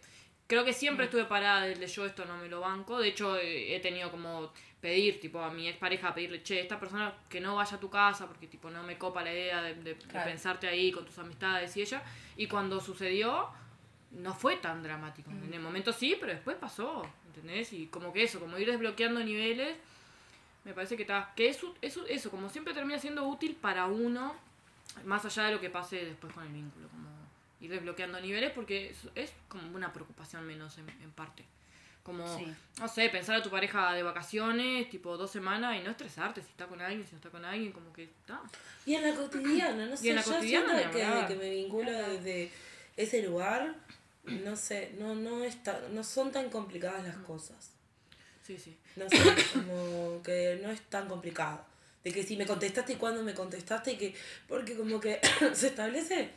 Creo 0.47 0.65
que 0.65 0.73
Mm. 0.73 0.75
siempre 0.75 1.05
estuve 1.07 1.25
parada 1.25 1.63
desde 1.67 1.87
yo 1.87 2.05
esto 2.07 2.25
no 2.27 2.37
me 2.37 2.49
lo 2.49 2.61
banco. 2.61 2.99
De 2.99 3.09
hecho, 3.09 3.37
eh, 3.39 3.75
he 3.75 3.81
tenido 3.81 4.11
como 4.11 4.53
pedir, 4.81 5.19
tipo, 5.21 5.41
a 5.41 5.51
mi 5.51 5.67
expareja, 5.69 6.15
pedirle, 6.15 6.43
che, 6.43 6.61
esta 6.61 6.79
persona 6.79 7.15
que 7.31 7.41
no 7.41 7.57
vaya 7.57 7.77
a 7.77 7.81
tu 7.81 7.89
casa 7.89 8.27
porque, 8.27 8.47
tipo, 8.47 8.69
no 8.71 8.83
me 8.83 8.99
copa 8.99 9.23
la 9.23 9.33
idea 9.33 9.63
de, 9.63 9.75
de- 9.77 9.95
de 9.95 10.21
pensarte 10.25 10.69
ahí 10.69 10.93
con 10.93 11.05
tus 11.07 11.19
amistades 11.19 11.75
y 11.77 11.83
ella. 11.83 12.03
Y 12.37 12.47
cuando 12.47 12.81
sucedió, 12.81 13.49
no 14.11 14.35
fue 14.35 14.57
tan 14.57 14.83
dramático. 14.83 15.31
Mm. 15.31 15.45
En 15.45 15.55
el 15.55 15.61
momento 15.61 15.93
sí, 15.93 16.17
pero 16.21 16.33
después 16.33 16.57
pasó, 16.59 17.07
¿entendés? 17.29 17.73
Y 17.73 17.87
como 17.87 18.13
que 18.13 18.25
eso, 18.25 18.39
como 18.39 18.59
ir 18.59 18.71
desbloqueando 18.71 19.21
niveles, 19.25 19.77
me 20.65 20.75
parece 20.75 20.97
que 20.97 21.03
está... 21.03 21.33
Que 21.35 21.49
eso, 21.49 21.75
eso, 21.81 22.07
eso, 22.07 22.31
como 22.31 22.51
siempre 22.51 22.75
termina 22.75 22.99
siendo 22.99 23.25
útil 23.27 23.57
para 23.57 23.87
uno, 23.87 24.35
más 25.05 25.25
allá 25.25 25.45
de 25.45 25.53
lo 25.53 25.61
que 25.61 25.71
pase 25.71 26.05
después 26.05 26.33
con 26.35 26.47
el 26.47 26.53
vínculo, 26.53 26.89
como 26.89 27.09
ir 27.65 27.71
desbloqueando 27.71 28.21
niveles 28.21 28.51
porque 28.53 28.91
es, 28.91 28.99
es 29.15 29.33
como 29.49 29.75
una 29.75 29.93
preocupación 29.93 30.47
menos 30.47 30.79
en, 30.79 30.89
en 30.89 31.11
parte. 31.13 31.45
Como, 32.03 32.27
Sí. 32.39 32.47
no 32.81 32.87
sé, 32.87 33.09
pensar 33.09 33.37
a 33.37 33.43
tu 33.43 33.49
pareja 33.49 33.95
de 33.95 34.03
vacaciones, 34.03 34.91
tipo 34.91 35.17
dos 35.17 35.31
semanas, 35.31 35.77
y 35.81 35.83
no 35.83 35.91
estresarte 35.91 36.43
si 36.43 36.51
está 36.51 36.67
con 36.67 36.81
alguien, 36.83 37.05
si 37.07 37.13
no 37.13 37.17
está 37.17 37.31
con 37.31 37.45
alguien, 37.47 37.73
como 37.73 37.93
que 37.95 38.05
está. 38.05 38.43
Y 38.85 38.95
en 38.95 39.03
la 39.03 39.15
cotidiana, 39.15 39.87
no 39.87 39.97
sé, 39.97 40.11
en 40.11 40.17
la 40.17 40.23
yo 40.23 40.33
cotidiana, 40.35 40.79
siento 40.91 41.27
que, 41.27 41.35
que 41.35 41.41
me 41.41 41.51
vinculo 41.51 41.91
desde 41.91 42.51
ese 42.99 43.23
lugar, 43.23 43.75
no 44.25 44.55
sé, 44.55 44.93
no, 44.99 45.15
no, 45.15 45.45
está, 45.45 45.81
no 45.93 46.05
son 46.05 46.31
tan 46.31 46.51
complicadas 46.51 47.05
las 47.05 47.17
cosas. 47.19 47.71
Sí, 48.47 48.59
sí. 48.59 48.77
No 48.97 49.09
sé, 49.09 49.17
como 49.55 50.23
que 50.23 50.61
no 50.63 50.71
es 50.71 50.83
tan 50.83 51.09
complicado. 51.09 51.65
De 52.05 52.13
que 52.13 52.23
si 52.23 52.37
me 52.37 52.45
contestaste 52.47 52.93
y 52.93 52.97
cuándo 52.97 53.23
me 53.23 53.33
contestaste, 53.33 53.93
y 53.93 53.97
que, 53.97 54.15
porque 54.47 54.77
como 54.77 55.01
que 55.01 55.21
se 55.55 55.69
establece 55.69 56.29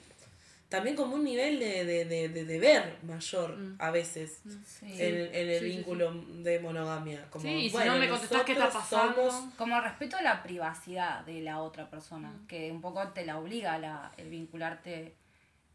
también 0.69 0.95
como 0.97 1.15
un 1.15 1.23
nivel 1.23 1.59
de, 1.59 1.85
de, 1.85 2.05
de, 2.05 2.29
de 2.29 2.43
deber 2.45 2.97
mayor 3.03 3.55
Mm. 3.57 3.75
a 3.79 3.91
veces 3.91 4.41
Sí. 4.65 4.85
en, 5.01 5.15
en 5.33 5.49
el 5.49 5.59
Sí, 5.59 5.65
sí, 5.65 5.71
sí. 5.71 5.77
vínculo 5.77 6.11
de 6.13 6.59
monogamia. 6.59 7.25
Como, 7.29 7.43
Sí, 7.43 7.49
y 7.49 7.69
si 7.69 7.75
bueno, 7.75 7.93
no 7.93 7.99
me 7.99 8.09
contestás, 8.09 8.43
¿qué 8.43 8.51
está 8.51 8.69
pasando? 8.69 9.31
somos- 9.31 9.53
Como 9.55 9.79
respeto 9.79 10.17
a 10.17 10.21
la 10.21 10.43
privacidad 10.43 11.23
de 11.25 11.41
la 11.41 11.59
otra 11.61 11.89
persona, 11.89 12.29
Mm. 12.31 12.47
que 12.47 12.71
un 12.71 12.81
poco 12.81 13.07
te 13.09 13.25
la 13.25 13.37
obliga 13.39 13.77
la, 13.77 14.11
el 14.17 14.29
vincularte 14.29 15.15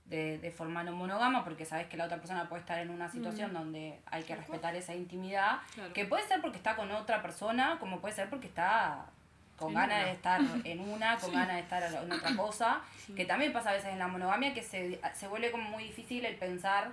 de, 0.05 0.37
de 0.39 0.51
forma 0.51 0.83
no 0.85 0.93
monógama, 0.93 1.43
porque 1.43 1.65
sabes 1.65 1.87
que 1.87 1.97
la 1.97 2.05
otra 2.05 2.19
persona 2.19 2.47
puede 2.49 2.61
estar 2.61 2.79
en 2.79 2.91
una 2.91 3.09
situación 3.09 3.55
donde 3.55 4.01
hay 4.07 4.25
que 4.25 4.37
respetar 4.37 4.75
esa 4.77 4.95
intimidad, 4.95 5.61
Claro. 5.75 5.95
que 5.95 6.05
puede 6.05 6.27
ser 6.29 6.43
porque 6.43 6.59
está 6.59 6.77
con 6.77 6.91
otra 6.91 7.23
persona, 7.23 7.79
como 7.81 8.01
puede 8.01 8.15
ser 8.15 8.29
porque 8.29 8.47
está 8.49 9.07
con 9.57 9.75
ganas 9.75 10.05
de 10.05 10.13
estar 10.13 10.41
en 10.65 10.81
una, 10.81 11.19
con 11.19 11.33
ganas 11.33 11.57
de 11.57 11.61
estar 11.61 11.83
en 11.83 12.13
otra 12.13 12.37
cosa, 12.37 12.81
que 13.15 13.25
también 13.25 13.53
pasa 13.53 13.71
a 13.71 13.75
veces 13.75 13.91
en 13.93 13.99
la 13.99 14.09
monogamia, 14.09 14.55
que 14.55 14.63
se, 14.63 15.01
se 15.15 15.29
vuelve 15.29 15.51
como 15.51 15.71
muy 15.71 15.85
difícil 15.85 16.25
el 16.25 16.37
pensar 16.37 16.93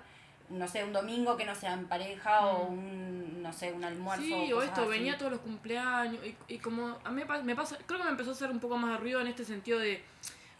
no 0.49 0.67
sé, 0.67 0.83
un 0.83 0.93
domingo 0.93 1.37
que 1.37 1.45
no 1.45 1.53
sea 1.53 1.73
en 1.73 1.85
pareja 1.85 2.47
o 2.47 2.67
un, 2.67 3.41
no 3.41 3.53
sé, 3.53 3.71
un 3.71 3.83
almuerzo. 3.83 4.23
Mm. 4.23 4.45
Sí, 4.45 4.53
o 4.53 4.61
esto, 4.61 4.81
así. 4.81 4.89
venía 4.89 5.17
todos 5.17 5.31
los 5.31 5.41
cumpleaños 5.41 6.19
y, 6.25 6.55
y 6.55 6.57
como 6.57 6.97
a 7.03 7.11
mí 7.11 7.23
me 7.43 7.55
pasa, 7.55 7.77
creo 7.85 7.99
que 7.99 8.05
me 8.05 8.11
empezó 8.11 8.31
a 8.31 8.33
hacer 8.33 8.49
un 8.49 8.59
poco 8.59 8.77
más 8.77 8.91
de 8.91 8.97
ruido 8.97 9.21
en 9.21 9.27
este 9.27 9.45
sentido 9.45 9.79
de, 9.79 10.01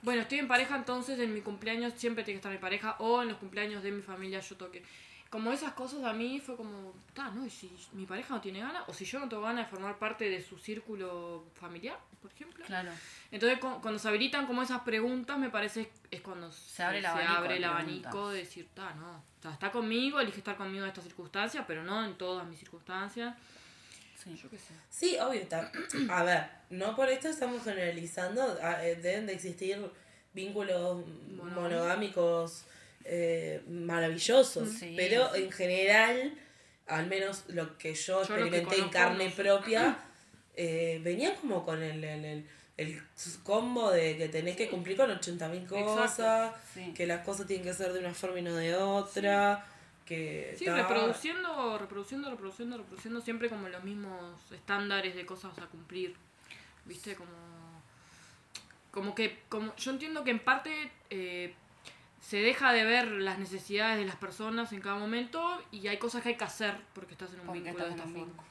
bueno, 0.02 0.22
estoy 0.22 0.40
en 0.40 0.48
pareja, 0.48 0.76
entonces 0.76 1.20
en 1.20 1.34
mi 1.34 1.42
cumpleaños 1.42 1.94
siempre 1.96 2.24
tiene 2.24 2.36
que 2.36 2.40
estar 2.40 2.52
mi 2.52 2.60
pareja 2.60 2.96
o 3.00 3.22
en 3.22 3.30
los 3.30 3.38
cumpleaños 3.38 3.84
de 3.84 3.92
mi 3.92 4.02
familia 4.02 4.40
yo 4.40 4.56
toque. 4.56 4.84
Como 5.30 5.52
esas 5.52 5.74
cosas 5.74 6.04
a 6.06 6.12
mí 6.14 6.40
fue 6.40 6.56
como, 6.58 6.92
ah, 7.18 7.32
no, 7.36 7.46
y 7.46 7.52
si 7.52 7.72
mi 7.94 8.08
pareja 8.08 8.34
no 8.34 8.42
tiene 8.42 8.62
ganas 8.62 8.84
o 8.88 8.94
si 8.94 9.06
yo 9.06 9.20
no 9.20 9.30
tengo 9.30 9.44
ganas 9.44 9.66
de 9.66 9.70
formar 9.70 10.00
parte 10.00 10.28
de 10.28 10.42
su 10.42 10.58
círculo 10.58 11.46
familiar, 11.54 12.00
por 12.20 12.32
ejemplo. 12.32 12.66
Claro. 12.66 12.90
Entonces 13.32 13.60
cu- 13.60 13.80
cuando 13.80 14.00
se 14.00 14.08
habilitan 14.08 14.48
como 14.48 14.64
esas 14.64 14.82
preguntas 14.82 15.38
me 15.38 15.52
parece 15.52 15.92
es 16.10 16.22
cuando 16.22 16.52
se, 16.52 16.82
abre 16.82 16.98
el 16.98 17.06
abanico 17.06 17.32
abre 17.38 17.50
de 17.50 17.56
el 17.58 17.62
preguntas. 17.62 17.84
abanico 18.12 18.30
de 18.32 18.38
decir, 18.40 18.68
ah, 18.78 18.94
no, 18.98 19.18
o 19.18 19.42
sea, 19.44 19.52
está 19.52 19.72
conmigo, 19.72 20.20
elige 20.20 20.40
estar 20.40 20.58
conmigo 20.58 20.84
en 20.84 20.90
estas 20.90 21.04
circunstancias, 21.04 21.64
pero 21.68 21.84
no 21.84 22.04
en 22.04 22.18
todas 22.18 22.48
mis 22.48 22.58
circunstancias. 22.58 23.36
Sí. 24.24 24.36
Yo 24.36 24.50
qué 24.50 24.58
sé. 24.58 24.74
Sí, 24.90 25.16
obvio. 25.20 25.42
está- 25.42 25.72
A 26.10 26.24
ver, 26.24 26.50
no 26.72 26.96
por 26.96 27.08
esto 27.08 27.28
estamos 27.30 27.64
generalizando. 27.64 28.42
a- 28.64 28.84
eh, 28.84 28.96
Deben 28.96 29.28
de 29.28 29.34
existir 29.34 29.78
vínculos 30.34 31.06
Monogámicos. 31.54 32.66
Eh, 33.12 33.64
maravillosos. 33.68 34.70
Sí, 34.70 34.94
pero 34.96 35.34
sí. 35.34 35.44
en 35.44 35.52
general, 35.52 36.34
al 36.88 37.08
menos 37.08 37.46
lo 37.48 37.76
que 37.80 37.96
yo, 37.96 38.24
Yo 38.24 38.38
lo 38.38 38.50
que 38.52 38.58
experimenté 38.60 38.76
en 38.82 38.90
carne 38.90 39.30
propia, 39.32 39.98
eh, 40.56 41.02
venía 41.04 41.34
como 41.36 41.66
con 41.66 41.82
el, 41.82 42.04
el, 42.04 42.24
el, 42.26 42.46
el 42.78 43.02
combo 43.44 43.90
de 43.90 44.16
que 44.16 44.30
tenés 44.30 44.56
que 44.56 44.70
cumplir 44.70 44.96
con 44.96 45.10
80.000 45.10 45.68
cosas, 45.68 46.54
Sí. 46.74 46.94
que 46.96 47.08
las 47.08 47.26
cosas 47.26 47.48
tienen 47.48 47.66
que 47.66 47.74
ser 47.74 47.94
de 47.94 48.00
una 48.00 48.14
forma 48.14 48.40
y 48.40 48.42
no 48.44 48.56
de 48.56 48.76
otra. 48.76 49.66
Que 50.06 50.56
Sí, 50.58 50.66
reproduciendo, 50.68 51.78
reproduciendo, 51.78 52.30
reproduciendo, 52.30 52.78
reproduciendo 52.78 53.22
siempre 53.22 53.50
como 53.50 53.70
los 53.70 53.84
mismos 53.84 54.40
estándares 54.52 55.16
de 55.16 55.26
cosas 55.26 55.58
a 55.60 55.66
cumplir. 55.66 56.16
¿Viste? 56.86 57.16
Como. 57.16 57.32
Como 58.92 59.16
que. 59.16 59.40
Como, 59.50 59.76
yo 59.76 59.92
entiendo 59.92 60.24
que 60.24 60.32
en 60.32 60.40
parte 60.40 60.92
eh, 61.10 61.54
se 62.22 62.38
deja 62.38 62.72
de 62.74 62.84
ver 62.84 63.08
las 63.08 63.38
necesidades 63.40 63.98
de 63.98 64.06
las 64.06 64.16
personas 64.16 64.72
en 64.74 64.82
cada 64.82 64.98
momento 64.98 65.64
y 65.72 65.88
hay 65.88 65.98
cosas 65.98 66.22
que 66.24 66.30
hay 66.30 66.36
que 66.36 66.44
hacer 66.44 66.76
porque 66.94 67.14
estás 67.14 67.34
en 67.34 67.40
un 67.42 67.46
Porque 67.48 67.62
vínculo 67.62 67.86
de 67.86 67.92
esta 67.92 68.04
forma. 68.04 68.44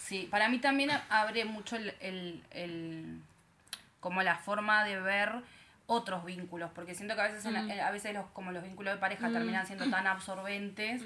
Sí, 0.00 0.28
para 0.30 0.48
mí 0.48 0.58
también 0.58 0.90
abre 1.08 1.44
mucho 1.44 1.76
el, 1.76 1.94
el, 2.00 2.42
el- 2.50 3.20
como 4.00 4.22
la 4.22 4.36
forma 4.36 4.84
de 4.84 5.00
ver 5.00 5.32
otros 5.86 6.24
vínculos, 6.24 6.70
porque 6.74 6.94
siento 6.94 7.14
que 7.14 7.20
a 7.20 7.24
veces, 7.28 7.44
en- 7.44 7.66
Mm. 7.66 7.80
a 7.80 7.90
veces 7.90 8.14
los, 8.14 8.26
como 8.30 8.50
los 8.50 8.62
vínculos 8.64 8.94
de 8.94 9.00
pareja 9.00 9.28
Mm. 9.28 9.32
terminan 9.32 9.66
siendo 9.66 9.88
tan 9.90 10.06
absorbentes. 10.06 11.02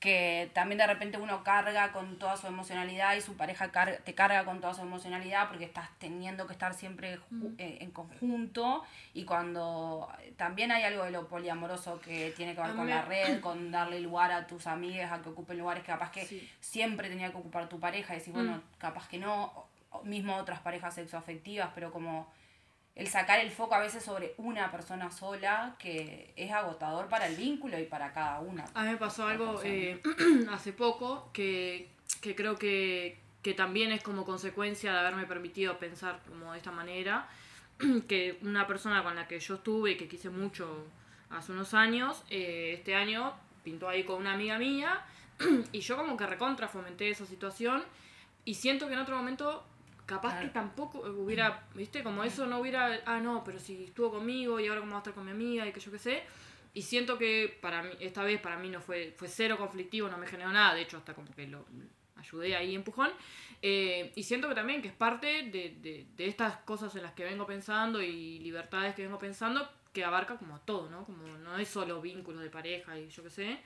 Que 0.00 0.50
también 0.54 0.78
de 0.78 0.86
repente 0.86 1.18
uno 1.18 1.44
carga 1.44 1.92
con 1.92 2.18
toda 2.18 2.34
su 2.38 2.46
emocionalidad 2.46 3.14
y 3.16 3.20
su 3.20 3.36
pareja 3.36 3.70
car- 3.70 3.98
te 4.02 4.14
carga 4.14 4.46
con 4.46 4.58
toda 4.62 4.72
su 4.72 4.80
emocionalidad 4.80 5.48
porque 5.48 5.66
estás 5.66 5.90
teniendo 5.98 6.46
que 6.46 6.54
estar 6.54 6.72
siempre 6.72 7.18
ju- 7.18 7.54
eh, 7.58 7.78
en 7.82 7.90
conjunto 7.90 8.82
y 9.12 9.24
cuando 9.24 10.08
también 10.38 10.72
hay 10.72 10.84
algo 10.84 11.04
de 11.04 11.10
lo 11.10 11.28
poliamoroso 11.28 12.00
que 12.00 12.32
tiene 12.34 12.54
que 12.54 12.62
ver 12.62 12.70
A 12.70 12.74
con 12.74 12.86
mí- 12.86 12.92
la 12.92 13.02
red, 13.02 13.40
con 13.40 13.70
darle 13.70 14.00
lugar 14.00 14.32
a 14.32 14.46
tus 14.46 14.66
amigas 14.66 15.12
a 15.12 15.20
que 15.20 15.28
ocupen 15.28 15.58
lugares 15.58 15.82
que 15.84 15.92
capaz 15.92 16.10
que 16.10 16.24
Sí. 16.24 16.50
siempre 16.60 17.10
tenía 17.10 17.30
que 17.30 17.36
ocupar 17.36 17.68
tu 17.68 17.78
pareja 17.78 18.14
y 18.14 18.18
decir, 18.20 18.32
bueno, 18.32 18.56
Mm. 18.56 18.62
capaz 18.78 19.06
que 19.06 19.18
no, 19.18 19.52
o 19.90 20.02
mismo 20.02 20.34
otras 20.36 20.60
parejas 20.60 20.94
sexoafectivas, 20.94 21.70
pero 21.74 21.92
como 21.92 22.26
el 22.94 23.08
sacar 23.08 23.40
el 23.40 23.50
foco 23.50 23.74
a 23.74 23.78
veces 23.78 24.02
sobre 24.02 24.34
una 24.36 24.70
persona 24.70 25.10
sola 25.10 25.76
que 25.78 26.32
es 26.36 26.50
agotador 26.50 27.08
para 27.08 27.26
el 27.26 27.36
vínculo 27.36 27.78
y 27.78 27.84
para 27.84 28.12
cada 28.12 28.40
una. 28.40 28.64
A 28.74 28.84
mí 28.84 28.90
me 28.90 28.96
pasó 28.96 29.26
algo 29.26 29.60
eh, 29.64 30.00
hace 30.50 30.72
poco 30.72 31.30
que, 31.32 31.88
que 32.20 32.34
creo 32.34 32.56
que, 32.56 33.18
que 33.42 33.54
también 33.54 33.92
es 33.92 34.02
como 34.02 34.24
consecuencia 34.24 34.92
de 34.92 34.98
haberme 34.98 35.26
permitido 35.26 35.78
pensar 35.78 36.20
como 36.28 36.52
de 36.52 36.58
esta 36.58 36.72
manera, 36.72 37.28
que 38.08 38.38
una 38.42 38.66
persona 38.66 39.02
con 39.02 39.16
la 39.16 39.26
que 39.26 39.40
yo 39.40 39.54
estuve 39.54 39.92
y 39.92 39.96
que 39.96 40.08
quise 40.08 40.28
mucho 40.28 40.84
hace 41.30 41.52
unos 41.52 41.74
años, 41.74 42.22
eh, 42.28 42.74
este 42.78 42.94
año 42.94 43.32
pintó 43.62 43.88
ahí 43.88 44.04
con 44.04 44.16
una 44.16 44.34
amiga 44.34 44.58
mía 44.58 45.00
y 45.72 45.80
yo 45.80 45.96
como 45.96 46.16
que 46.16 46.26
recontra 46.26 46.68
fomenté 46.68 47.08
esa 47.08 47.24
situación 47.24 47.82
y 48.44 48.54
siento 48.54 48.88
que 48.88 48.94
en 48.94 49.00
otro 49.00 49.16
momento 49.16 49.64
capaz 50.10 50.32
Claro. 50.32 50.46
que 50.46 50.52
tampoco 50.52 50.98
hubiera, 51.00 51.66
viste, 51.74 52.02
como 52.02 52.22
eso 52.24 52.46
no 52.46 52.58
hubiera, 52.58 53.00
ah, 53.06 53.20
no, 53.20 53.42
pero 53.44 53.58
si 53.58 53.84
estuvo 53.84 54.10
conmigo 54.10 54.58
y 54.60 54.66
ahora 54.68 54.80
cómo 54.80 54.92
va 54.92 54.98
a 54.98 55.00
estar 55.00 55.14
con 55.14 55.24
mi 55.24 55.30
amiga 55.30 55.66
y 55.66 55.72
que 55.72 55.80
yo 55.80 55.90
qué 55.92 55.98
sé. 55.98 56.22
Y 56.74 56.82
siento 56.82 57.16
que 57.18 57.58
para 57.60 57.82
mí, 57.82 57.90
esta 58.00 58.22
vez 58.22 58.40
para 58.40 58.56
mí 58.58 58.68
no 58.68 58.80
fue, 58.80 59.12
fue 59.16 59.28
cero 59.28 59.56
conflictivo, 59.58 60.08
no 60.08 60.18
me 60.18 60.26
generó 60.26 60.52
nada, 60.52 60.74
de 60.74 60.82
hecho 60.82 60.98
hasta 60.98 61.14
como 61.14 61.28
que 61.34 61.46
lo 61.46 61.64
ayudé 62.16 62.54
ahí 62.56 62.74
empujón. 62.74 63.10
Eh, 63.62 64.12
y 64.14 64.22
siento 64.22 64.48
que 64.48 64.54
también 64.54 64.80
que 64.82 64.88
es 64.88 64.94
parte 64.94 65.26
de, 65.44 65.76
de, 65.80 66.06
de 66.16 66.26
estas 66.26 66.56
cosas 66.58 66.94
en 66.96 67.02
las 67.02 67.12
que 67.12 67.24
vengo 67.24 67.46
pensando 67.46 68.00
y 68.02 68.38
libertades 68.40 68.94
que 68.94 69.02
vengo 69.02 69.18
pensando, 69.18 69.68
que 69.92 70.04
abarca 70.04 70.36
como 70.36 70.54
a 70.56 70.60
todo, 70.60 70.88
¿no? 70.90 71.04
Como 71.04 71.26
no 71.38 71.56
es 71.58 71.68
solo 71.68 72.00
vínculos 72.00 72.42
de 72.42 72.50
pareja 72.50 72.98
y 72.98 73.08
yo 73.08 73.22
qué 73.24 73.30
sé, 73.30 73.58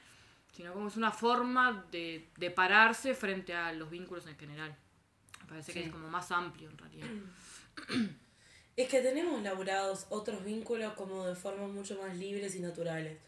sino 0.53 0.73
como 0.73 0.89
es 0.89 0.97
una 0.97 1.11
forma 1.11 1.85
de, 1.91 2.29
de 2.37 2.51
pararse 2.51 3.15
frente 3.15 3.55
a 3.55 3.73
los 3.73 3.91
vínculos 3.91 4.27
en 4.27 4.37
general. 4.39 4.75
Me 5.45 5.49
parece 5.51 5.73
que 5.73 5.81
Sí. 5.81 5.85
es 5.87 5.93
como 5.93 6.09
más 6.09 6.31
amplio 6.33 6.71
en 6.71 6.79
realidad. 6.79 7.09
Es 8.77 8.89
que 8.89 9.01
tenemos 9.03 9.41
laburados 9.43 10.07
otros 10.09 10.45
vínculos 10.45 10.95
como 10.95 11.25
de 11.27 11.37
formas 11.37 11.71
mucho 11.71 11.97
más 12.03 12.17
libres 12.17 12.57
y 12.57 12.59
naturales. 12.59 13.19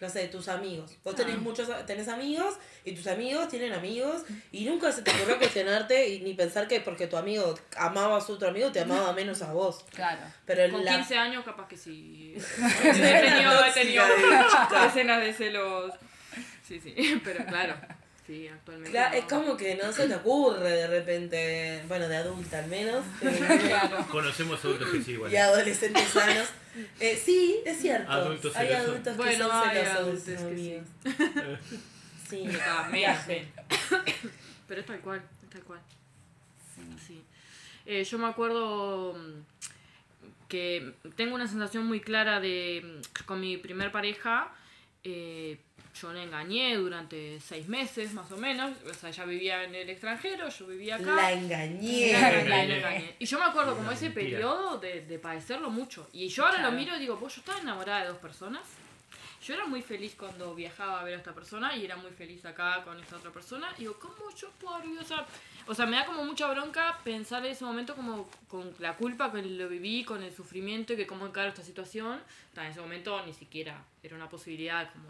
No 0.00 0.08
sé, 0.08 0.28
tus 0.28 0.48
amigos. 0.48 0.96
Vos 1.04 1.14
tenés 1.14 1.38
muchos, 1.38 1.68
tenés 1.84 2.08
amigos 2.08 2.54
y 2.82 2.92
tus 2.94 3.06
amigos 3.06 3.48
tienen 3.48 3.74
amigos 3.74 4.22
y 4.52 4.64
nunca 4.64 4.90
se 4.92 5.02
te 5.02 5.10
ocurrió 5.10 5.36
cuestionarte 5.38 6.08
y 6.08 6.20
ni 6.20 6.32
pensar 6.32 6.66
que 6.66 6.80
porque 6.80 7.08
tu 7.08 7.18
amigo 7.18 7.54
amaba 7.76 8.16
a 8.16 8.20
su 8.22 8.32
otro 8.32 8.48
amigo 8.48 8.72
te 8.72 8.80
amaba 8.80 9.12
menos 9.12 9.42
a 9.42 9.52
vos. 9.52 9.84
Claro. 9.90 10.22
Pero 10.46 10.72
Con 10.72 10.82
la 10.84 10.94
15 10.96 11.18
años 11.18 11.44
capaz 11.44 11.68
que 11.68 11.76
sí. 11.76 12.34
he 12.84 12.92
tenido, 12.92 13.64
he 13.66 13.72
tenido 13.72 14.04
escenas 14.86 15.20
de 15.20 15.32
celos. 15.34 15.92
Sí, 16.66 16.80
sí, 16.80 17.20
pero 17.22 17.44
claro. 17.44 17.74
Sí, 18.26 18.48
actualmente. 18.48 18.90
Claro, 18.90 19.12
no. 19.12 19.18
es 19.18 19.24
como 19.26 19.56
que 19.56 19.76
no 19.76 19.92
se 19.92 20.08
te 20.08 20.14
ocurre 20.16 20.68
de 20.70 20.86
repente, 20.88 21.82
bueno, 21.86 22.08
de 22.08 22.16
adulta 22.16 22.58
al 22.58 22.66
menos, 22.68 23.04
eh, 23.22 23.76
Conocemos 24.10 24.64
adultos 24.64 24.90
que 24.90 25.02
sí, 25.02 25.12
igual. 25.12 25.32
y 25.32 25.36
adolescentes 25.36 26.08
sanos. 26.08 26.48
Eh, 27.00 27.20
sí, 27.24 27.60
es 27.64 27.78
cierto. 27.80 28.10
Adultos 28.10 28.54
hay 28.56 28.66
celosos. 28.66 28.88
adultos 28.88 29.12
que 29.16 29.22
Bueno, 29.22 29.48
son 29.48 29.68
hay 29.68 29.76
celosos 29.76 29.96
adultos 29.96 30.24
que 30.24 30.36
sí. 30.38 30.44
amigos. 30.44 31.58
Sí, 32.28 32.44
viaje. 32.92 33.46
Pero 34.66 34.80
es 34.80 34.86
tal 34.86 34.98
cual, 35.00 35.22
es 35.44 35.50
tal 35.50 35.62
cual. 35.62 35.80
Sí. 37.06 37.22
Eh, 37.86 38.02
yo 38.02 38.18
me 38.18 38.26
acuerdo 38.26 39.14
mm, 39.14 39.68
que 40.48 40.92
tengo 41.14 41.36
una 41.36 41.46
sensación 41.46 41.86
muy 41.86 42.00
clara 42.00 42.40
de 42.40 42.82
mm, 42.84 43.24
con 43.26 43.38
mi 43.38 43.56
primer 43.58 43.92
pareja. 43.92 44.52
eh, 45.04 45.60
yo 46.00 46.12
le 46.12 46.22
engañé 46.24 46.76
durante 46.76 47.40
seis 47.40 47.66
meses 47.68 48.12
más 48.12 48.30
o 48.32 48.36
menos. 48.36 48.72
O 48.90 48.94
sea, 48.94 49.10
ella 49.10 49.24
vivía 49.24 49.64
en 49.64 49.74
el 49.74 49.88
extranjero, 49.88 50.48
yo 50.48 50.66
vivía 50.66 50.96
acá. 50.96 51.14
La 51.14 51.32
engañé. 51.32 52.12
La 52.12 52.40
engañé, 52.42 52.80
la. 52.80 53.02
Y 53.18 53.24
yo 53.26 53.38
me 53.38 53.44
acuerdo 53.46 53.74
como 53.76 53.90
ese 53.90 54.10
periodo 54.10 54.78
de, 54.78 55.02
de 55.06 55.18
padecerlo 55.18 55.70
mucho. 55.70 56.08
Y 56.12 56.28
yo 56.28 56.44
ahora 56.44 56.58
Claro. 56.58 56.72
lo 56.72 56.78
miro 56.78 56.96
y 56.96 56.98
digo, 57.00 57.18
pues 57.18 57.34
yo 57.36 57.40
estaba 57.40 57.60
enamorada 57.60 58.02
de 58.02 58.08
dos 58.08 58.18
personas. 58.18 58.62
Yo 59.44 59.54
era 59.54 59.64
muy 59.66 59.80
feliz 59.80 60.14
cuando 60.18 60.54
viajaba 60.56 61.00
a 61.00 61.04
ver 61.04 61.14
a 61.14 61.18
esta 61.18 61.32
persona 61.32 61.76
y 61.76 61.84
era 61.84 61.94
muy 61.96 62.10
feliz 62.10 62.44
acá 62.44 62.82
con 62.84 62.98
esta 63.00 63.16
otra 63.16 63.30
persona. 63.30 63.68
Y 63.76 63.80
digo, 63.82 63.96
¿cómo 64.00 64.34
yo 64.36 64.50
puedo 64.60 64.80
vivir? 64.80 64.98
O 64.98 65.04
sea, 65.04 65.24
o 65.68 65.74
sea, 65.74 65.86
me 65.86 65.96
da 65.96 66.04
como 66.04 66.24
mucha 66.24 66.48
bronca 66.50 66.98
pensar 67.04 67.44
en 67.46 67.52
ese 67.52 67.64
momento 67.64 67.94
como 67.94 68.28
con 68.48 68.74
la 68.80 68.96
culpa 68.96 69.30
que 69.30 69.42
lo 69.42 69.68
viví, 69.68 70.02
con 70.04 70.22
el 70.24 70.34
sufrimiento 70.34 70.94
y 70.94 70.96
que 70.96 71.06
cómo 71.06 71.26
encaro 71.26 71.48
esta 71.50 71.62
situación. 71.62 72.20
Ta, 72.54 72.64
En 72.64 72.72
ese 72.72 72.80
momento 72.80 73.24
ni 73.24 73.32
siquiera 73.34 73.80
era 74.02 74.16
una 74.16 74.28
posibilidad 74.28 74.90
como... 74.92 75.08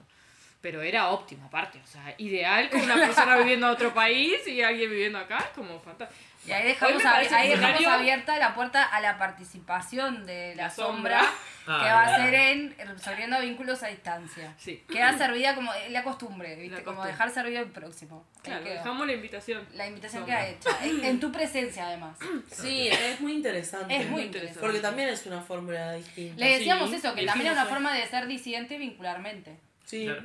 Pero 0.61 0.83
era 0.83 1.09
óptimo 1.11 1.47
aparte, 1.47 1.79
o 1.83 1.87
sea, 1.87 2.15
ideal 2.19 2.69
con 2.71 2.81
una 2.83 2.97
persona 2.97 3.37
viviendo 3.37 3.67
en 3.69 3.73
otro 3.75 3.95
país 3.95 4.47
y 4.49 4.63
alguien 4.63 4.91
viviendo 4.91 5.19
acá, 5.19 5.51
como 5.55 5.79
fantástico. 5.81 6.21
Y 6.47 6.53
ahí 6.53 6.65
dejamos, 6.69 7.03
ab- 7.03 7.33
ahí 7.33 7.49
dejamos 7.51 7.85
abierta 7.87 8.37
la 8.39 8.55
puerta 8.55 8.85
a 8.85 9.01
la 9.01 9.19
participación 9.19 10.27
de 10.27 10.55
la, 10.55 10.65
La 10.65 10.71
sombra, 10.71 11.19
sombra. 11.21 11.33
Ah, 11.69 11.81
que 11.83 11.91
va 11.91 12.03
a 12.03 12.17
ser 12.25 12.35
en 12.35 12.77
resolviendo 12.97 13.41
vínculos 13.41 13.83
a 13.83 13.89
distancia. 13.89 14.55
Sí. 14.57 14.85
Queda 14.89 15.19
servida 15.19 15.57
como 15.57 15.73
la 15.91 16.05
costumbre, 16.05 16.55
¿viste? 16.55 16.77
La 16.79 16.85
como 16.85 16.97
costumbre. 16.99 17.13
dejar 17.13 17.31
servido 17.31 17.63
el 17.63 17.71
próximo. 17.71 18.25
Claro, 18.43 18.65
dejamos 18.65 19.07
la 19.09 19.13
invitación. 19.15 19.67
La 19.75 19.87
invitación 19.89 20.23
Sombra. 20.23 20.37
queda 20.39 20.49
hecha. 20.49 20.85
En, 20.85 21.05
en 21.05 21.19
tu 21.21 21.33
presencia, 21.33 21.87
además. 21.89 22.17
Sí, 22.53 22.89
es 22.89 23.21
muy 23.21 23.33
interesante. 23.33 23.97
Es 23.97 24.09
muy 24.09 24.23
interesante. 24.23 24.61
Porque 24.61 24.79
también 24.79 25.09
es 25.09 25.27
una 25.27 25.41
fórmula 25.41 25.95
distinta. 25.95 26.37
Le 26.39 26.59
decíamos 26.59 26.91
Sí, 26.91 26.97
eso, 26.97 27.13
que 27.15 27.27
también 27.27 27.49
es 27.49 27.53
una 27.59 27.67
forma 27.67 27.93
de 27.93 28.07
ser 28.07 28.27
disidente 28.29 28.79
vincularmente. 28.79 29.59
Sí, 29.87 30.07
es, 30.07 30.17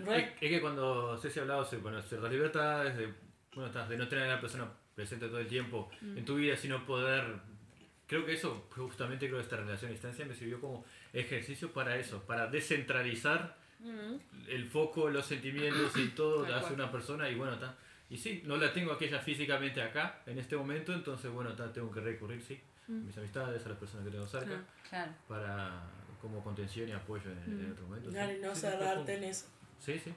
es 0.42 0.50
que 0.50 0.60
cuando 0.60 1.18
Ceci 1.18 1.40
ha 1.40 1.44
hablado 1.44 1.64
sobre 1.64 1.82
bueno, 1.84 2.02
ciertas 2.02 2.30
libertades, 2.32 2.98
de, 2.98 3.14
bueno, 3.56 3.72
de 3.88 3.98
no 3.98 4.08
tener 4.10 4.26
a 4.30 4.36
la 4.36 4.42
persona 4.42 4.68
presente 4.96 5.28
todo 5.28 5.40
el 5.40 5.48
tiempo 5.48 5.90
Mm. 6.02 6.18
en 6.18 6.26
tu 6.26 6.36
vida, 6.36 6.58
sino 6.58 6.86
poder. 6.86 7.24
Creo 8.08 8.26
que 8.26 8.34
eso, 8.34 8.68
justamente 8.76 9.28
creo 9.28 9.38
que 9.40 9.44
esta 9.44 9.56
relación 9.56 9.90
a 9.90 9.94
distancia 9.94 10.26
me 10.26 10.34
sirvió 10.36 10.60
como 10.60 10.84
ejercicio 11.14 11.72
para 11.72 11.96
eso, 11.96 12.22
para 12.24 12.48
descentralizar 12.48 13.56
el 14.48 14.66
foco, 14.70 15.10
los 15.10 15.26
sentimientos 15.26 15.96
y 15.98 16.10
todo 16.10 16.44
hacia 16.44 16.60
cual. 16.60 16.74
una 16.74 16.92
persona 16.92 17.30
y 17.30 17.36
bueno, 17.36 17.54
está. 17.54 17.76
Y 18.10 18.18
sí, 18.18 18.44
no 18.46 18.58
la 18.58 18.74
tengo 18.74 18.92
aquella 18.92 19.20
físicamente 19.20 19.82
acá, 19.82 20.22
en 20.26 20.38
este 20.38 20.58
momento, 20.58 20.92
entonces 20.94 21.32
bueno, 21.32 21.54
ta, 21.54 21.72
tengo 21.72 21.90
que 21.92 22.02
recurrir, 22.02 22.42
sí, 22.42 22.60
a 22.90 22.92
mis 22.92 23.18
amistades, 23.18 23.66
a 23.66 23.70
las 23.70 23.78
personas 23.78 24.06
que 24.06 24.12
tengo 24.12 24.28
cerca. 24.28 24.62
Claro. 24.90 25.12
para 25.30 25.82
como 26.22 26.44
contención 26.44 26.88
y 26.88 26.92
apoyo 26.92 27.30
en, 27.32 27.60
en 27.66 27.72
otro 27.72 27.86
momento. 27.88 28.10
sí. 28.10 28.16
Claro, 28.16 28.34
y 28.34 28.40
no 28.40 28.50
Sí, 28.50 28.56
sí, 28.56 28.62
cerrarte 28.68 29.14
en 29.16 29.24
eso. 29.26 29.46
Sí, 29.80 30.00
sí. 30.04 30.14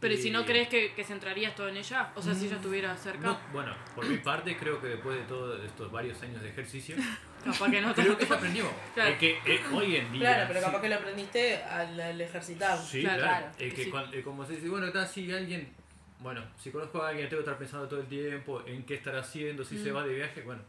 Pero 0.00 0.12
¿y 0.14 0.16
si 0.16 0.30
no 0.32 0.44
crees 0.44 0.68
que, 0.68 0.92
que 0.92 1.04
centrarías 1.04 1.54
todo 1.54 1.68
en 1.68 1.76
ella? 1.76 2.10
O 2.16 2.20
sea, 2.22 2.34
si 2.34 2.46
ella 2.46 2.56
estuviera 2.56 2.96
cerca, 2.96 3.20
No, 3.28 3.38
bueno, 3.52 3.72
por 3.94 4.04
mi 4.08 4.16
parte 4.18 4.56
creo 4.56 4.80
que 4.80 4.88
después 4.88 5.16
de 5.16 5.24
todos 5.26 5.62
estos 5.64 5.92
varios 5.92 6.20
años 6.24 6.42
de 6.42 6.48
ejercicio, 6.48 6.96
capaz 7.44 7.70
que 7.70 7.80
no 7.80 7.94
creo 7.94 8.18
que 8.18 8.26
se 8.26 8.34
aprendió. 8.34 8.64
Claro. 8.94 9.10
Es 9.12 9.18
que 9.18 9.38
eh, 9.46 9.60
hoy 9.72 9.94
en 9.96 10.10
día... 10.12 10.20
Claro, 10.20 10.44
pero 10.48 10.58
sí- 10.60 10.66
capaz 10.66 10.80
que 10.82 10.88
lo 10.88 10.94
aprendiste 10.96 11.56
al, 11.62 12.00
al 12.00 12.20
ejercitar. 12.20 12.76
Sí, 12.78 13.02
Claro, 13.02 13.22
claro. 13.22 13.46
claro, 13.46 13.56
Es 13.66 13.74
que 13.74 13.84
sí. 13.84 13.90
cuan- 13.90 14.12
eh, 14.12 14.22
como 14.22 14.44
se 14.44 14.54
dice, 14.56 14.68
bueno, 14.68 14.86
está 14.86 15.06
si 15.06 15.32
alguien... 15.32 15.72
Bueno, 16.18 16.42
si 16.58 16.70
conozco 16.72 17.00
a 17.02 17.10
alguien, 17.10 17.28
tengo 17.28 17.40
que 17.42 17.44
estar 17.50 17.58
pensando 17.58 17.86
todo 17.86 18.00
el 18.00 18.06
tiempo 18.08 18.64
en 18.66 18.84
qué 18.84 18.94
estará 18.94 19.20
haciendo, 19.20 19.64
si 19.64 19.78
se 19.80 19.92
Mm. 19.92 19.96
va 19.96 20.04
de 20.06 20.14
viaje, 20.14 20.40
bueno, 20.42 20.62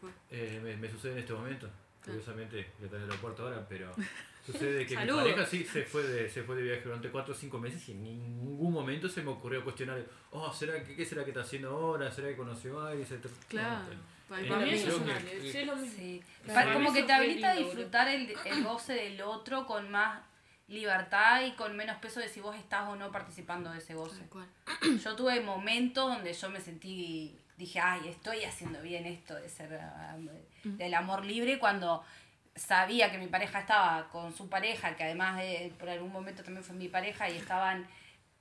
cual. 0.00 0.12
eh, 0.30 0.60
me, 0.62 0.76
me 0.76 0.90
sucede 0.90 1.12
en 1.12 1.18
este 1.20 1.32
momento. 1.32 1.70
Curiosamente, 2.04 2.72
ya 2.78 2.84
está 2.84 2.96
en 2.96 3.02
el 3.04 3.10
aeropuerto 3.10 3.44
ahora, 3.44 3.66
pero 3.68 3.92
sucede 4.46 4.86
que 4.86 4.96
mi 4.96 5.06
pareja 5.06 5.46
sí 5.46 5.64
se 5.64 5.84
fue, 5.84 6.02
de, 6.02 6.28
se 6.28 6.42
fue 6.42 6.56
de 6.56 6.62
viaje 6.62 6.82
durante 6.84 7.10
4 7.10 7.32
o 7.32 7.36
5 7.36 7.58
meses 7.58 7.88
y 7.88 7.92
en 7.92 8.02
ningún 8.02 8.72
momento 8.72 9.08
se 9.08 9.22
me 9.22 9.30
ocurrió 9.30 9.64
cuestionar, 9.64 10.04
oh, 10.30 10.52
¿será 10.52 10.84
que, 10.84 10.94
¿qué 10.94 11.04
será 11.04 11.24
que 11.24 11.30
está 11.30 11.40
haciendo 11.42 11.70
ahora? 11.70 12.10
¿Será 12.10 12.28
que 12.28 12.36
conoció 12.36 12.80
a 12.80 12.90
alguien? 12.90 13.06
Claro. 13.48 13.94
Para, 14.28 14.48
para 14.48 14.64
mí 14.64 14.70
eso 14.70 14.88
es 14.88 14.94
una 14.96 15.20
sí, 15.20 16.22
como 16.72 16.92
que 16.92 17.02
te 17.02 17.12
habilita 17.12 17.50
a 17.50 17.54
disfrutar 17.54 18.08
el, 18.08 18.34
el 18.44 18.64
goce 18.64 18.94
del 18.94 19.20
otro 19.20 19.66
con 19.66 19.90
más 19.90 20.22
libertad 20.68 21.42
y 21.44 21.52
con 21.52 21.76
menos 21.76 21.96
peso 21.98 22.20
de 22.20 22.28
si 22.28 22.40
vos 22.40 22.56
estás 22.56 22.88
o 22.88 22.96
no 22.96 23.12
participando 23.12 23.70
de 23.70 23.78
ese 23.78 23.94
goce. 23.94 24.22
Yo 25.02 25.16
tuve 25.16 25.40
momentos 25.40 26.08
donde 26.08 26.32
yo 26.32 26.50
me 26.50 26.60
sentí, 26.60 27.38
dije, 27.58 27.80
ay, 27.80 28.08
estoy 28.08 28.44
haciendo 28.44 28.80
bien 28.80 29.04
esto 29.06 29.34
de 29.34 29.48
ser 29.48 29.78
del 30.64 30.94
amor 30.94 31.24
libre 31.24 31.58
cuando 31.58 32.02
sabía 32.56 33.10
que 33.10 33.18
mi 33.18 33.26
pareja 33.26 33.60
estaba 33.60 34.08
con 34.08 34.34
su 34.34 34.48
pareja, 34.48 34.96
que 34.96 35.04
además 35.04 35.38
de, 35.38 35.72
por 35.78 35.88
algún 35.88 36.12
momento 36.12 36.42
también 36.42 36.64
fue 36.64 36.74
mi 36.76 36.88
pareja 36.88 37.28
y 37.28 37.36
estaban 37.36 37.86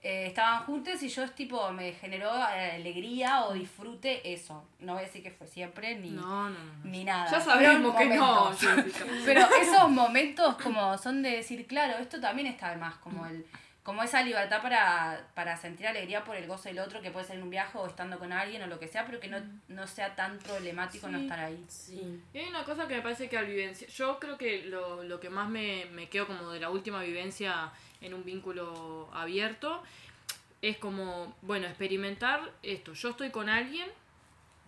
eh, 0.06 0.28
estaban 0.28 0.66
juntos 0.66 1.02
y 1.02 1.08
yo 1.08 1.24
es 1.24 1.34
tipo 1.34 1.72
me 1.72 1.94
generó 1.94 2.30
eh, 2.54 2.72
alegría 2.76 3.46
o 3.46 3.54
disfrute 3.54 4.34
eso. 4.34 4.68
No 4.80 4.94
voy 4.94 5.04
a 5.04 5.06
decir 5.06 5.24
que 5.24 5.32
fue 5.32 5.48
siempre 5.48 5.96
ni 5.96 6.10
No, 6.12 6.50
no, 6.50 6.60
no. 6.60 6.74
ni 6.84 7.06
nada. 7.06 7.32
Ya 7.32 7.40
sabemos 7.40 7.96
que 7.96 8.06
no. 8.08 8.52
Pero 9.26 9.48
esos 9.62 9.90
momentos 9.90 10.58
como 10.62 10.98
son 10.98 11.22
de 11.22 11.32
decir, 11.38 11.66
claro, 11.68 11.98
esto 12.00 12.20
también 12.20 12.48
está 12.50 12.72
de 12.72 12.76
más, 12.78 12.96
como 12.96 13.26
el 13.26 13.46
como 13.84 14.02
esa 14.02 14.24
libertad 14.24 14.62
para, 14.62 15.28
para 15.36 15.58
sentir 15.58 15.86
alegría 15.88 16.24
por 16.24 16.38
el 16.38 16.48
gozo 16.48 16.70
del 16.70 16.80
otro, 16.80 17.02
que 17.02 17.12
puede 17.12 17.26
ser 17.26 17.36
en 17.36 17.44
un 17.44 17.50
viaje 17.50 17.78
o 17.78 17.86
estando 17.86 18.18
con 18.18 18.32
alguien 18.32 18.64
o 18.64 18.68
lo 18.68 18.80
que 18.80 18.88
sea, 18.88 19.06
pero 19.06 19.20
que 19.20 19.28
no, 19.28 19.38
no 19.68 19.88
sea 19.88 20.16
tan 20.16 20.40
problemático 20.40 21.10
no 21.10 21.20
estar 21.20 21.40
ahí. 21.40 21.64
Sí. 21.68 22.22
Y 22.34 22.38
hay 22.38 22.48
una 22.48 22.64
cosa 22.64 22.88
que 22.88 22.96
me 22.96 23.02
parece 23.02 23.28
que 23.28 23.38
al 23.38 23.46
vivenciar, 23.46 23.90
yo 23.92 24.20
creo 24.20 24.38
que 24.38 24.64
lo, 24.64 25.04
lo 25.04 25.20
que 25.20 25.30
más 25.30 25.50
me, 25.50 25.86
me 25.92 26.08
quedo 26.08 26.28
como 26.28 26.52
de 26.52 26.62
la 26.62 26.70
última 26.70 27.02
vivencia 27.04 27.72
en 28.00 28.14
un 28.14 28.24
vínculo 28.24 29.10
abierto 29.14 29.84
es 30.62 30.78
como, 30.78 31.36
bueno, 31.42 31.68
experimentar 31.68 32.52
esto. 32.64 32.94
Yo 32.94 33.10
estoy 33.10 33.32
con 33.32 33.50
alguien 33.50 33.90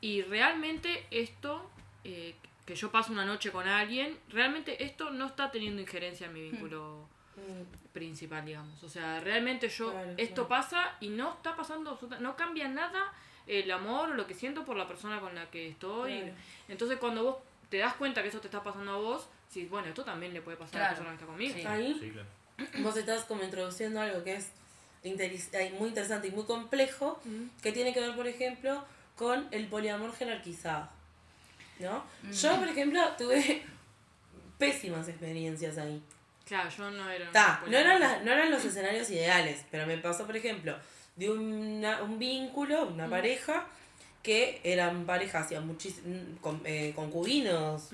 y 0.02 0.24
realmente 0.24 1.06
esto, 1.10 1.70
eh, 2.04 2.36
que 2.66 2.76
yo 2.76 2.92
paso 2.92 3.14
una 3.14 3.24
noche 3.24 3.50
con 3.50 3.66
alguien, 3.66 4.20
realmente 4.28 4.84
esto 4.84 5.10
no 5.12 5.28
está 5.28 5.52
teniendo 5.52 5.82
injerencia 5.82 6.28
en 6.28 6.34
mi 6.34 6.42
vínculo 6.42 7.08
Mm, 7.36 7.92
principal, 7.94 8.46
digamos. 8.46 8.84
O 8.84 8.90
sea, 8.90 9.20
realmente 9.20 9.70
yo, 9.70 9.92
Claro, 9.92 10.14
esto 10.18 10.48
claro. 10.48 10.64
pasa 10.64 10.96
y 11.00 11.10
no 11.10 11.34
está 11.34 11.56
pasando, 11.56 12.00
no 12.20 12.36
cambia 12.36 12.68
nada 12.68 13.12
el 13.48 13.70
amor 13.72 14.10
o 14.10 14.14
lo 14.14 14.26
que 14.26 14.34
siento 14.34 14.64
por 14.66 14.76
la 14.78 14.88
persona 14.88 15.20
con 15.20 15.36
la 15.36 15.50
que 15.52 15.70
estoy. 15.70 16.20
Claro. 16.22 16.34
Entonces 16.68 16.98
cuando 16.98 17.24
vos 17.24 17.38
te 17.70 17.78
das 17.78 17.94
cuenta 17.96 18.22
que 18.22 18.30
eso 18.30 18.40
te 18.40 18.48
está 18.48 18.64
pasando 18.64 18.92
a 18.94 18.98
vos, 18.98 19.28
sí, 19.50 19.66
bueno, 19.66 19.88
esto 19.90 20.04
también 20.04 20.34
le 20.34 20.42
puede 20.42 20.58
pasar 20.58 20.82
a 20.82 20.84
la 20.84 20.90
persona 20.90 21.10
que 21.10 21.16
está 21.16 21.26
conmigo. 21.28 21.54
sí. 21.56 21.66
Ahí 21.66 21.98
Sí, 22.00 22.12
claro. 22.12 22.28
vos 22.84 22.96
estás 22.98 23.24
como 23.26 23.44
introduciendo 23.44 24.00
algo 24.02 24.24
que 24.24 24.36
es 24.36 24.52
eh, 25.04 25.76
muy 25.78 25.90
interesante 25.90 26.30
y 26.30 26.32
muy 26.32 26.46
complejo, 26.46 27.20
Mm. 27.26 27.62
que 27.62 27.72
tiene 27.72 27.94
que 27.94 28.00
ver, 28.00 28.16
por 28.16 28.26
ejemplo, 28.28 28.84
con 29.16 29.48
el 29.52 29.68
poliamor 29.68 30.16
jerarquizado. 30.16 30.90
¿no? 31.80 32.04
Mm. 32.24 32.32
Yo, 32.32 32.56
por 32.58 32.68
ejemplo, 32.70 33.02
tuve 33.18 33.64
pésimas 34.58 35.08
experiencias 35.08 35.78
ahí. 35.78 36.02
Claro, 36.46 36.70
yo 36.70 36.92
no 36.92 37.10
era. 37.10 37.32
Ta, 37.32 37.64
no, 37.68 37.78
eran 37.78 38.00
las- 38.00 38.24
no 38.24 38.32
eran 38.32 38.52
los 38.52 38.64
escenarios 38.64 39.10
ideales, 39.10 39.66
pero 39.72 39.88
me 39.88 39.98
pasó, 39.98 40.26
por 40.26 40.38
ejemplo, 40.38 40.76
de 41.16 41.30
una- 41.32 42.04
un 42.04 42.20
vínculo, 42.20 42.86
una 42.88 43.10
pareja, 43.10 43.68
que 44.22 44.60
eran 44.64 45.06
parejas 45.06 45.46
hacía 45.46 45.62
muchísimos, 45.62 46.40
con, 46.42 46.62
eh, 46.66 46.94
concubinos, 46.96 47.90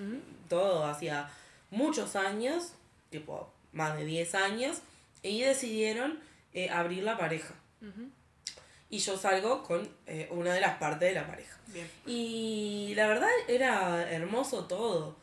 todo 0.49 0.85
hacía 0.85 1.29
muchos 1.69 2.15
años, 2.15 2.73
tipo 3.09 3.51
más 3.73 3.97
de 3.97 4.05
10 4.05 4.33
años, 4.35 4.77
y 5.23 5.41
decidieron 5.41 6.19
eh, 6.53 6.69
abrir 6.69 7.03
la 7.03 7.17
pareja. 7.17 7.53
Y 8.89 8.97
yo 8.99 9.15
salgo 9.17 9.63
con 9.63 9.87
eh, 10.05 10.27
una 10.31 10.53
de 10.53 10.59
las 10.59 10.77
partes 10.77 11.07
de 11.07 11.13
la 11.15 11.25
pareja. 11.25 11.57
Bien. 11.67 11.89
Y 12.05 12.93
la 12.95 13.07
verdad 13.07 13.29
era 13.47 14.11
hermoso 14.11 14.65
todo. 14.65 15.15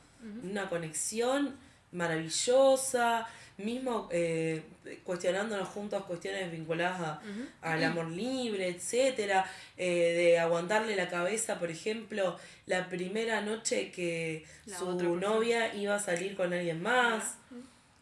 Una 0.42 0.68
conexión 0.70 1.54
maravillosa. 1.92 3.26
Mismo 3.58 4.08
eh, 4.12 4.62
cuestionándonos 5.02 5.68
juntos 5.70 6.04
cuestiones 6.04 6.48
vinculadas 6.52 7.00
a- 7.00 7.20
al 7.60 7.82
amor 7.82 8.06
libre, 8.08 8.68
etcétera 8.68 9.44
eh, 9.76 10.14
De 10.16 10.38
aguantarle 10.38 10.94
la 10.94 11.08
cabeza, 11.08 11.58
por 11.58 11.68
ejemplo, 11.68 12.38
la 12.66 12.88
primera 12.88 13.40
noche 13.40 13.90
que 13.90 14.44
La 14.66 14.78
su 14.78 15.16
novia 15.16 15.74
iba 15.74 15.96
a 15.96 15.98
salir 16.00 16.36
con 16.36 16.52
alguien 16.52 16.80
más. 16.82 17.34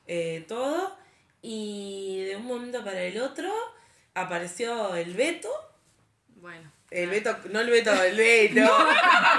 eh, 0.06 0.44
todo. 0.46 0.94
Y 1.40 2.24
de 2.26 2.36
un 2.36 2.44
momento 2.44 2.84
para 2.84 3.00
el 3.02 3.18
otro 3.20 3.50
apareció 4.14 4.94
el 4.94 5.14
Beto. 5.14 5.48
Bueno. 6.36 6.70
El 6.90 7.08
Beto, 7.10 7.34
no 7.50 7.60
el 7.60 7.70
Beto, 7.70 7.92
el 8.02 8.14
Beto. 8.16 8.60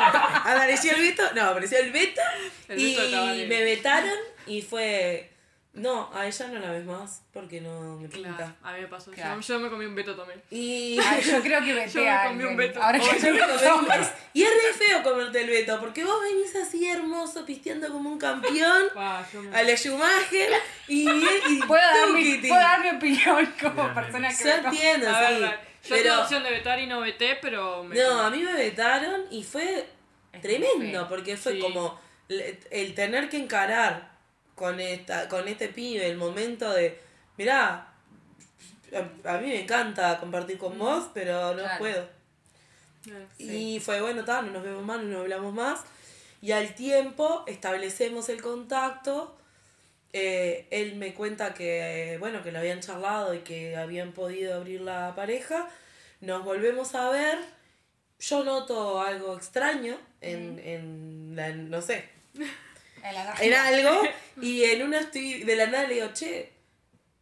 Apareció 0.46 0.94
el 0.96 1.02
Beto, 1.02 1.24
no, 1.36 1.42
apareció 1.44 1.78
el 1.80 1.92
Beto. 1.92 2.22
El 2.70 2.80
y 2.80 2.96
Beto 2.96 3.26
de- 3.28 3.46
me 3.46 3.64
vetaron 3.64 4.18
y 4.48 4.62
fue. 4.62 5.32
No, 5.74 6.10
a 6.12 6.26
ella 6.26 6.48
no 6.48 6.58
la 6.60 6.72
ves 6.72 6.86
más 6.86 7.22
porque 7.32 7.62
no 7.62 7.98
me 7.98 8.08
pinta. 8.08 8.36
Claro, 8.36 8.54
a 8.64 8.74
mí 8.74 8.82
me 8.82 8.88
pasó. 8.88 9.12
Claro. 9.12 9.40
Yo, 9.40 9.48
yo 9.54 9.60
me 9.60 9.70
comí 9.70 9.86
un 9.86 9.94
veto 9.94 10.16
también. 10.16 10.42
Y. 10.50 10.98
Ay, 11.06 11.22
yo 11.22 11.40
creo 11.42 11.64
que 11.64 11.74
vete 11.76 11.90
Yo 11.94 12.02
me 12.02 12.18
comí 12.30 12.44
un. 12.46 12.58
Beto. 12.58 12.82
Ahora 12.82 12.98
que 12.98 13.06
yo 13.06 13.12
es- 13.14 14.12
y 14.34 14.44
es 14.44 14.50
re 14.50 14.74
feo 14.74 15.04
comerte 15.04 15.42
el 15.42 15.50
Beto 15.50 15.80
porque 15.80 16.04
vos 16.04 16.20
venís 16.24 16.56
así 16.56 16.88
hermoso, 16.88 17.46
pisteando 17.46 17.90
como 17.92 18.10
un 18.10 18.18
campeón. 18.18 18.86
Me- 18.96 19.56
A 19.56 19.62
la 19.64 19.76
Schumacher 19.78 20.50
y, 20.88 21.08
y 21.12 21.60
¿Puedo 21.68 21.82
dar, 21.84 22.10
mi, 22.12 22.38
puedo 22.38 22.56
dar 22.60 22.82
mi 22.82 22.90
opinión 22.98 23.54
como 23.62 23.94
persona 23.94 24.30
que 24.30 24.44
Yo 24.44 24.50
me- 24.64 24.70
entiendo, 24.70 25.10
A 25.10 25.28
sí. 25.28 25.34
ver, 25.36 25.42
yo 25.42 25.50
pero- 25.90 26.02
tuve 26.02 26.04
la 26.10 26.22
opción 26.22 26.44
de 26.44 26.50
vetar 26.50 26.80
y 26.80 26.88
no 26.88 27.02
veté, 27.02 27.38
pero 27.40 27.84
me 27.84 27.96
No, 27.96 28.22
a 28.22 28.32
mí 28.32 28.42
me 28.42 28.54
vetaron 28.54 29.26
y 29.30 29.44
fue 29.44 29.86
Es 30.34 30.42
tremendo, 30.42 31.08
porque 31.08 31.38
fue 31.38 31.54
Sí. 31.54 31.60
como 31.60 32.00
el 32.30 32.96
tener 32.96 33.30
que 33.30 33.38
encarar 33.38 34.17
con 34.58 34.80
esta 34.82 35.30
con 35.30 35.48
este 35.48 35.70
pibe 35.70 36.06
el 36.10 36.18
momento 36.18 36.74
de, 36.74 37.00
mirá, 37.38 37.94
a, 39.26 39.34
a 39.34 39.38
mí 39.40 39.48
me 39.48 39.62
encanta 39.64 40.20
compartir 40.20 40.58
con 40.58 40.78
vos, 40.78 41.06
pero 41.14 41.54
no 41.54 41.62
Claro. 41.64 41.80
puedo. 41.80 42.10
Eh, 43.08 43.28
Y 43.38 43.80
fue, 43.80 44.02
bueno, 44.02 44.26
ta, 44.26 44.42
no 44.42 44.52
nos 44.52 44.64
vemos 44.64 44.84
más, 44.84 44.98
no 45.02 45.06
nos 45.10 45.22
hablamos 45.22 45.54
más. 45.54 45.82
Y 46.42 46.52
al 46.52 46.76
tiempo 46.76 47.44
establecemos 47.48 48.30
el 48.30 48.42
contacto. 48.42 49.34
eh, 50.14 50.68
él 50.72 50.96
me 50.96 51.14
cuenta 51.14 51.54
que, 51.54 52.18
bueno, 52.20 52.42
que 52.44 52.52
lo 52.52 52.60
habían 52.60 52.80
charlado 52.80 53.34
y 53.36 53.40
que 53.40 53.76
habían 53.78 54.14
podido 54.14 54.56
abrir 54.56 54.82
la 54.82 55.14
pareja. 55.16 55.70
Nos 56.22 56.44
volvemos 56.44 56.96
a 56.96 57.10
ver. 57.10 57.38
Yo 58.20 58.44
noto 58.44 59.00
algo 59.02 59.36
extraño 59.38 59.96
en, 60.22 60.60
en 60.60 61.34
la, 61.36 61.50
no 61.50 61.82
sé, 61.82 62.10
En 63.40 63.54
algo. 63.54 64.02
Y 64.42 64.64
en 64.66 64.84
una 64.84 65.00
estoy, 65.00 65.44
de 65.44 65.56
la 65.56 65.66
nada 65.66 65.88
le 65.88 65.96
digo, 65.96 66.10
che, 66.14 66.54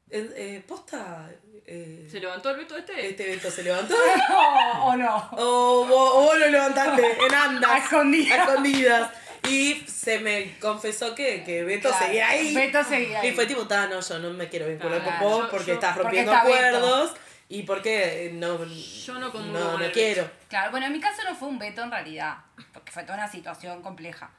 eh, 0.09 0.29
eh, 0.35 0.63
posta, 0.67 1.29
eh, 1.65 2.07
¿Se 2.11 2.19
levantó 2.19 2.49
el 2.49 2.57
veto 2.57 2.75
este? 2.75 3.07
este 3.09 3.23
evento 3.27 3.49
se 3.49 3.63
levantó. 3.63 3.95
No, 4.29 4.85
o 4.87 4.95
no. 4.97 5.29
O 5.31 5.85
vos, 5.85 6.11
o 6.15 6.21
vos 6.23 6.37
lo 6.37 6.47
levantaste 6.49 7.01
en 7.27 7.33
andas. 7.33 7.71
A 7.71 7.77
escondidas. 7.77 8.37
a 8.39 8.43
escondidas. 8.43 9.11
Y 9.49 9.75
se 9.87 10.19
me 10.19 10.57
confesó 10.59 11.13
que, 11.15 11.43
que 11.43 11.63
Beto 11.63 11.89
Claro, 11.89 12.05
seguía 12.05 12.27
ahí. 12.29 12.53
Beto 12.55 12.83
seguía 12.83 13.19
ahí. 13.21 13.29
Y 13.29 13.31
fue 13.31 13.45
tipo, 13.45 13.63
no, 13.63 14.01
yo 14.01 14.19
no 14.19 14.31
me 14.31 14.49
quiero 14.49 14.67
vincular 14.67 15.01
Claro, 15.03 15.19
con 15.19 15.29
vos 15.29 15.43
yo- 15.45 15.49
porque 15.51 15.67
yo- 15.67 15.73
estás 15.75 15.93
porque 15.93 16.03
rompiendo 16.03 16.33
está 16.33 16.43
Beto. 16.43 16.57
acuerdos. 16.57 17.13
Y 17.47 17.61
porque 17.63 18.31
no, 18.33 18.65
Yo 18.65 19.13
no 19.13 19.31
no, 19.31 19.77
no 19.77 19.91
quiero. 19.91 20.29
Claro, 20.49 20.71
bueno, 20.71 20.87
en 20.87 20.91
mi 20.93 20.99
caso 20.99 21.23
no 21.23 21.35
fue 21.35 21.47
un 21.47 21.59
veto 21.59 21.83
en 21.83 21.91
realidad, 21.91 22.37
porque 22.73 22.91
fue 22.91 23.03
toda 23.03 23.19
una 23.19 23.31
situación 23.31 23.83
compleja. 23.83 24.31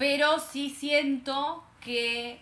Pero 0.00 0.40
sí 0.40 0.70
siento 0.70 1.62
que 1.80 2.40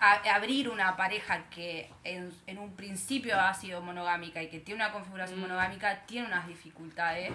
a- 0.00 0.34
abrir 0.34 0.68
una 0.68 0.96
pareja 0.96 1.48
que 1.50 1.90
en, 2.02 2.32
en 2.46 2.58
un 2.58 2.74
principio 2.74 3.38
ha 3.38 3.52
sido 3.52 3.80
monogámica 3.82 4.42
y 4.42 4.48
que 4.48 4.60
tiene 4.60 4.82
una 4.84 4.92
configuración 4.92 5.38
monogámica 5.40 6.04
tiene 6.06 6.26
unas 6.28 6.46
dificultades. 6.48 7.30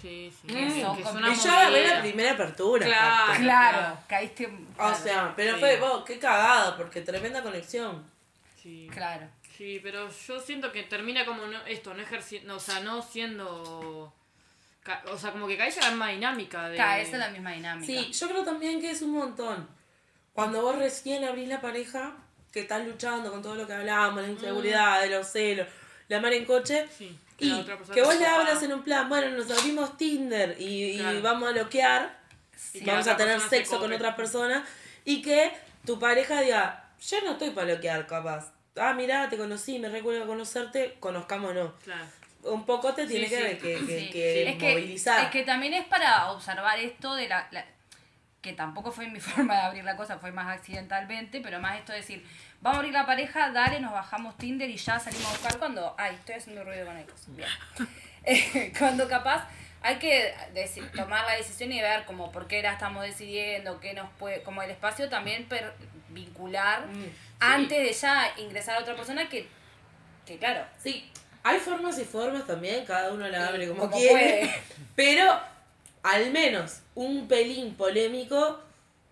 Sí, 0.00 0.30
sí. 0.40 0.46
Que 0.48 0.66
Que 0.66 1.04
son 1.04 1.16
una 1.16 1.32
Y 1.32 1.36
yo 1.36 1.50
agarré 1.50 1.86
la 1.88 2.00
primera 2.00 2.32
apertura. 2.32 2.84
Claro. 2.86 3.22
aparte. 3.24 3.42
Claro, 3.42 3.98
caíste. 4.06 4.46
O 4.46 4.76
claro, 4.76 4.94
sea, 4.96 5.32
pero 5.34 5.54
Sí. 5.54 5.60
fue, 5.60 5.76
vos, 5.80 6.04
qué 6.04 6.18
cagada, 6.18 6.76
porque 6.76 7.00
tremenda 7.00 7.42
conexión. 7.42 8.04
Sí. 8.62 8.88
Claro. 8.92 9.26
Sí, 9.56 9.80
pero 9.82 10.08
yo 10.10 10.40
siento 10.40 10.72
que 10.72 10.82
termina 10.84 11.24
como 11.26 11.46
no, 11.46 11.58
esto, 11.66 11.94
no 11.94 12.02
ejerciendo, 12.02 12.56
o 12.56 12.60
sea, 12.60 12.80
no 12.80 13.02
siendo... 13.02 14.12
ca- 14.82 15.02
O 15.12 15.18
sea, 15.18 15.32
como 15.32 15.46
que 15.46 15.56
caes 15.56 15.76
en 15.76 15.82
la 15.84 15.90
misma 15.90 16.08
dinámica 16.10 16.68
de... 16.68 16.76
Claro, 16.76 17.02
esa 17.02 17.12
es 17.12 17.18
la 17.18 17.28
misma 17.30 17.52
dinámica. 17.52 17.86
Sí, 17.86 18.12
yo 18.12 18.28
creo 18.28 18.44
también 18.44 18.80
que 18.80 18.90
es 18.90 19.02
un 19.02 19.12
montón. 19.12 19.68
Cuando 20.32 20.62
vos 20.62 20.76
recién 20.76 21.24
abrís 21.24 21.48
la 21.48 21.60
pareja, 21.60 22.16
que 22.52 22.60
estás 22.60 22.84
luchando 22.86 23.30
con 23.30 23.42
todo 23.42 23.54
lo 23.56 23.66
que 23.66 23.72
hablábamos, 23.74 24.22
la 24.22 24.28
inseguridad, 24.28 25.06
los 25.10 25.26
celos, 25.26 25.66
la 26.08 26.20
mar 26.20 26.32
en 26.32 26.44
coche, 26.44 26.86
Sí, 26.96 27.16
que 27.36 27.44
y 27.46 27.48
la 27.50 27.58
otra 27.58 27.76
persona 27.76 27.94
que 27.94 28.02
vos 28.02 28.18
le 28.18 28.26
hablas 28.26 28.62
en 28.62 28.72
un 28.72 28.82
plan, 28.82 29.08
bueno, 29.08 29.36
nos 29.36 29.50
abrimos 29.50 29.96
Tinder 29.96 30.56
y, 30.60 31.00
vamos 31.22 31.48
a 31.48 31.52
loquear, 31.52 32.18
Y 32.74 32.80
que 32.80 32.86
vamos 32.90 33.06
a 33.06 33.12
otra 33.14 33.16
tener 33.24 33.34
persona 33.34 33.50
se 33.50 33.56
sexo 33.56 33.72
con 33.78 33.82
cope. 33.88 33.94
otras 33.96 34.14
personas, 34.14 34.68
y 35.04 35.22
que 35.22 35.52
tu 35.86 35.98
pareja 35.98 36.40
diga, 36.42 36.90
yo 37.00 37.20
no 37.24 37.32
estoy 37.32 37.50
para 37.50 37.74
loquear, 37.74 38.06
capaz. 38.06 38.52
Ah, 38.76 38.94
mirá, 38.94 39.28
te 39.28 39.36
conocí, 39.36 39.78
me 39.78 39.88
recuerdo 39.88 40.26
conocerte, 40.26 40.96
conozcámonos. 41.00 41.72
Claro. 41.84 42.04
Un 42.42 42.64
poco 42.64 42.94
te 42.94 43.06
tiene 43.06 43.26
Sí, 43.28 43.34
que, 43.36 43.50
sí. 43.50 43.56
que, 43.58 43.72
que- 43.74 43.78
Sí. 44.00 44.10
que 44.10 44.48
es 44.50 44.56
que, 44.56 44.70
movilizar. 44.72 45.24
Es 45.24 45.30
que 45.30 45.42
también 45.42 45.74
es 45.74 45.84
para 45.86 46.30
observar 46.30 46.78
esto 46.78 47.14
de 47.14 47.28
la, 47.28 47.46
la- 47.50 47.64
que 48.40 48.54
tampoco 48.54 48.90
fue 48.92 49.06
mi 49.08 49.20
forma 49.20 49.54
de 49.54 49.60
abrir 49.60 49.84
la 49.84 49.96
cosa, 49.96 50.18
fue 50.18 50.32
más 50.32 50.48
accidentalmente, 50.56 51.40
pero 51.42 51.60
más 51.60 51.76
esto 51.78 51.92
de 51.92 51.98
decir, 51.98 52.26
vamos 52.62 52.76
a 52.76 52.78
abrir 52.80 52.94
la 52.94 53.04
pareja, 53.04 53.50
dale, 53.50 53.80
nos 53.80 53.92
bajamos 53.92 54.38
Tinder 54.38 54.70
y 54.70 54.76
ya 54.76 54.98
salimos 54.98 55.26
a 55.26 55.30
buscar 55.32 55.58
cuando, 55.58 55.94
ay, 55.98 56.14
estoy 56.14 56.36
haciendo 56.36 56.64
ruido 56.64 56.86
con 56.86 56.96
el 56.96 57.06
coso. 57.06 57.30
Bien. 57.32 57.48
Eh, 58.22 58.70
cuando 58.78 59.08
capaz 59.08 59.48
hay 59.80 59.96
que 59.96 60.34
deci- 60.54 60.90
tomar 60.90 61.24
la 61.24 61.36
decisión 61.36 61.72
y 61.72 61.80
ver 61.80 62.04
como 62.04 62.30
por 62.30 62.46
qué 62.46 62.60
la 62.62 62.72
estamos 62.72 63.02
decidiendo, 63.02 63.80
qué 63.80 63.94
nos 63.94 64.10
puede, 64.18 64.42
como 64.42 64.60
el 64.62 64.70
espacio 64.70 65.08
también 65.08 65.46
per- 65.46 65.72
vincular 66.10 66.86
Mm. 66.86 67.04
antes 67.40 67.78
de 67.78 67.92
ya 67.94 68.30
ingresar 68.36 68.76
a 68.76 68.80
otra 68.80 68.94
persona 68.94 69.26
que, 69.30 69.48
que 70.26 70.36
claro, 70.36 70.66
Sí, 70.76 71.10
hay 71.42 71.58
formas 71.58 71.98
y 71.98 72.04
formas 72.04 72.46
también, 72.46 72.84
cada 72.84 73.12
uno 73.12 73.26
la 73.28 73.46
abre 73.48 73.68
como, 73.68 73.80
como 73.80 73.96
quiere. 73.96 74.12
puede. 74.12 74.62
Pero 74.96 75.40
al 76.02 76.30
menos 76.30 76.80
un 76.94 77.28
pelín 77.28 77.74
polémico 77.74 78.60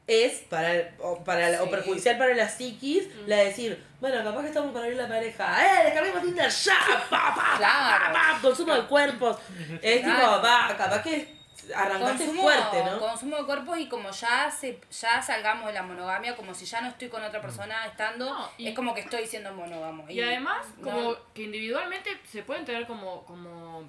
es 0.06 0.38
para, 0.48 0.90
o, 1.00 1.22
para 1.22 1.50
la- 1.50 1.62
o 1.62 1.70
perjudicial 1.70 2.16
para 2.16 2.34
la 2.34 2.48
psiquis 2.48 3.04
la 3.26 3.36
de 3.36 3.44
decir, 3.46 3.84
bueno, 4.00 4.22
capaz 4.24 4.40
que 4.42 4.48
estamos 4.48 4.72
para 4.72 4.84
abrir 4.86 4.96
la 4.98 5.06
pareja, 5.08 5.64
¡eh! 5.66 5.84
Descarguemos 5.84 6.22
Tinder 6.22 6.50
ya, 6.50 6.78
pa, 7.10 7.34
pa, 7.34 7.54
Claro. 7.58 8.04
pa, 8.06 8.32
pa, 8.34 8.38
consumo 8.40 8.74
de 8.74 8.86
cuerpos. 8.86 9.36
Es 9.82 10.00
Claro. 10.02 10.18
tipo, 10.18 10.42
va, 10.42 10.74
capaz 10.78 11.02
que 11.02 11.37
arrancaste 11.74 12.24
consumo, 12.26 12.42
fuerte, 12.42 12.84
¿no? 12.84 12.98
consumo 12.98 13.36
de 13.36 13.44
cuerpos 13.44 13.78
y 13.78 13.88
como 13.88 14.10
ya 14.10 14.50
se 14.50 14.80
ya 14.90 15.20
salgamos 15.22 15.66
de 15.66 15.72
la 15.74 15.82
monogamia, 15.82 16.34
como 16.36 16.54
si 16.54 16.64
ya 16.64 16.80
no 16.80 16.88
estoy 16.88 17.08
con 17.08 17.22
otra 17.22 17.40
persona 17.40 17.86
estando, 17.86 18.26
No, 18.26 18.50
y- 18.58 18.68
es 18.68 18.74
como 18.74 18.94
que 18.94 19.00
estoy 19.00 19.26
siendo 19.26 19.52
monógamo. 19.54 20.08
Y 20.08 20.20
además, 20.20 20.66
no- 20.78 20.84
como 20.90 21.16
que 21.34 21.42
individualmente 21.42 22.20
se 22.24 22.42
pueden 22.42 22.64
tener 22.64 22.86
como, 22.86 23.24
como 23.24 23.88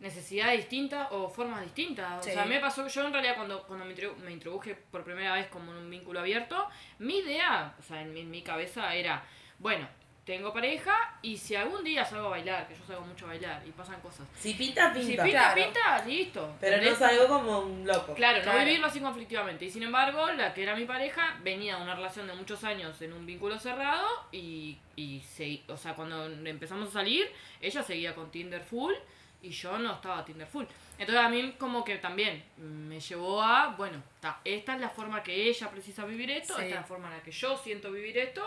necesidades 0.00 0.58
distintas 0.58 1.08
o 1.10 1.28
formas 1.28 1.62
distintas. 1.62 2.24
Sí. 2.24 2.30
O 2.30 2.34
sea, 2.34 2.44
me 2.44 2.60
pasó 2.60 2.84
que 2.84 2.90
yo 2.90 3.04
en 3.04 3.12
realidad 3.12 3.34
cuando, 3.36 3.64
cuando 3.64 3.84
me 3.84 4.30
introduje 4.32 4.74
por 4.74 5.02
primera 5.02 5.34
vez 5.34 5.48
como 5.48 5.72
en 5.72 5.78
un 5.78 5.90
vínculo 5.90 6.20
abierto, 6.20 6.68
mi 7.00 7.18
idea, 7.18 7.74
o 7.78 7.82
sea, 7.82 8.00
en 8.02 8.12
mi, 8.12 8.20
en 8.20 8.30
mi 8.30 8.42
cabeza 8.42 8.94
era, 8.94 9.24
bueno, 9.58 9.88
tengo 10.28 10.52
pareja 10.52 10.94
y 11.22 11.38
si 11.38 11.56
algún 11.56 11.82
día 11.82 12.04
salgo 12.04 12.26
a 12.26 12.30
bailar, 12.30 12.68
que 12.68 12.74
yo 12.76 12.84
salgo 12.86 13.00
mucho 13.06 13.24
a 13.24 13.28
bailar 13.28 13.62
y 13.66 13.70
pasan 13.70 13.98
cosas. 14.02 14.26
Si 14.38 14.52
pinta, 14.52 14.92
Si 14.92 15.06
pinta. 15.06 15.24
pinta, 15.24 15.40
Claro. 15.54 15.54
pinta, 15.72 16.04
listo. 16.04 16.54
Pero 16.60 16.76
no 16.76 16.82
¿entendés? 16.82 16.98
salgo 16.98 17.28
como 17.28 17.60
un 17.60 17.86
loco. 17.86 18.12
Claro, 18.14 18.42
Claro. 18.42 18.58
no 18.58 18.64
vivirlo 18.66 18.86
así 18.88 19.00
conflictivamente. 19.00 19.64
Y 19.64 19.70
sin 19.70 19.82
embargo, 19.84 20.30
la 20.32 20.52
que 20.52 20.62
era 20.64 20.76
mi 20.76 20.84
pareja 20.84 21.38
venía 21.42 21.76
de 21.76 21.82
una 21.82 21.94
relación 21.94 22.26
de 22.26 22.34
muchos 22.34 22.62
años 22.62 23.00
en 23.00 23.14
un 23.14 23.24
vínculo 23.24 23.58
cerrado 23.58 24.06
y, 24.30 24.76
y 24.96 25.20
se, 25.20 25.62
o 25.68 25.78
sea, 25.78 25.94
cuando 25.94 26.26
empezamos 26.26 26.90
a 26.90 26.92
salir, 26.92 27.26
ella 27.62 27.82
seguía 27.82 28.14
con 28.14 28.30
Tinder 28.30 28.60
full 28.62 28.92
y 29.40 29.48
yo 29.48 29.78
no 29.78 29.94
estaba 29.94 30.24
Tinder 30.26 30.46
full. 30.46 30.66
Entonces 30.98 31.24
a 31.24 31.30
mí 31.30 31.54
como 31.58 31.82
que 31.84 31.96
también 31.96 32.44
me 32.58 33.00
llevó 33.00 33.42
a, 33.42 33.68
bueno, 33.78 34.02
ta, 34.20 34.40
esta 34.44 34.74
es 34.74 34.80
la 34.82 34.90
forma 34.90 35.22
que 35.22 35.48
ella 35.48 35.70
precisa 35.70 36.04
vivir 36.04 36.30
esto, 36.30 36.54
Sí. 36.56 36.64
esta 36.64 36.74
es 36.74 36.80
la 36.82 36.86
forma 36.86 37.08
en 37.08 37.14
la 37.16 37.22
que 37.22 37.30
yo 37.30 37.56
siento 37.56 37.90
vivir 37.90 38.18
esto, 38.18 38.44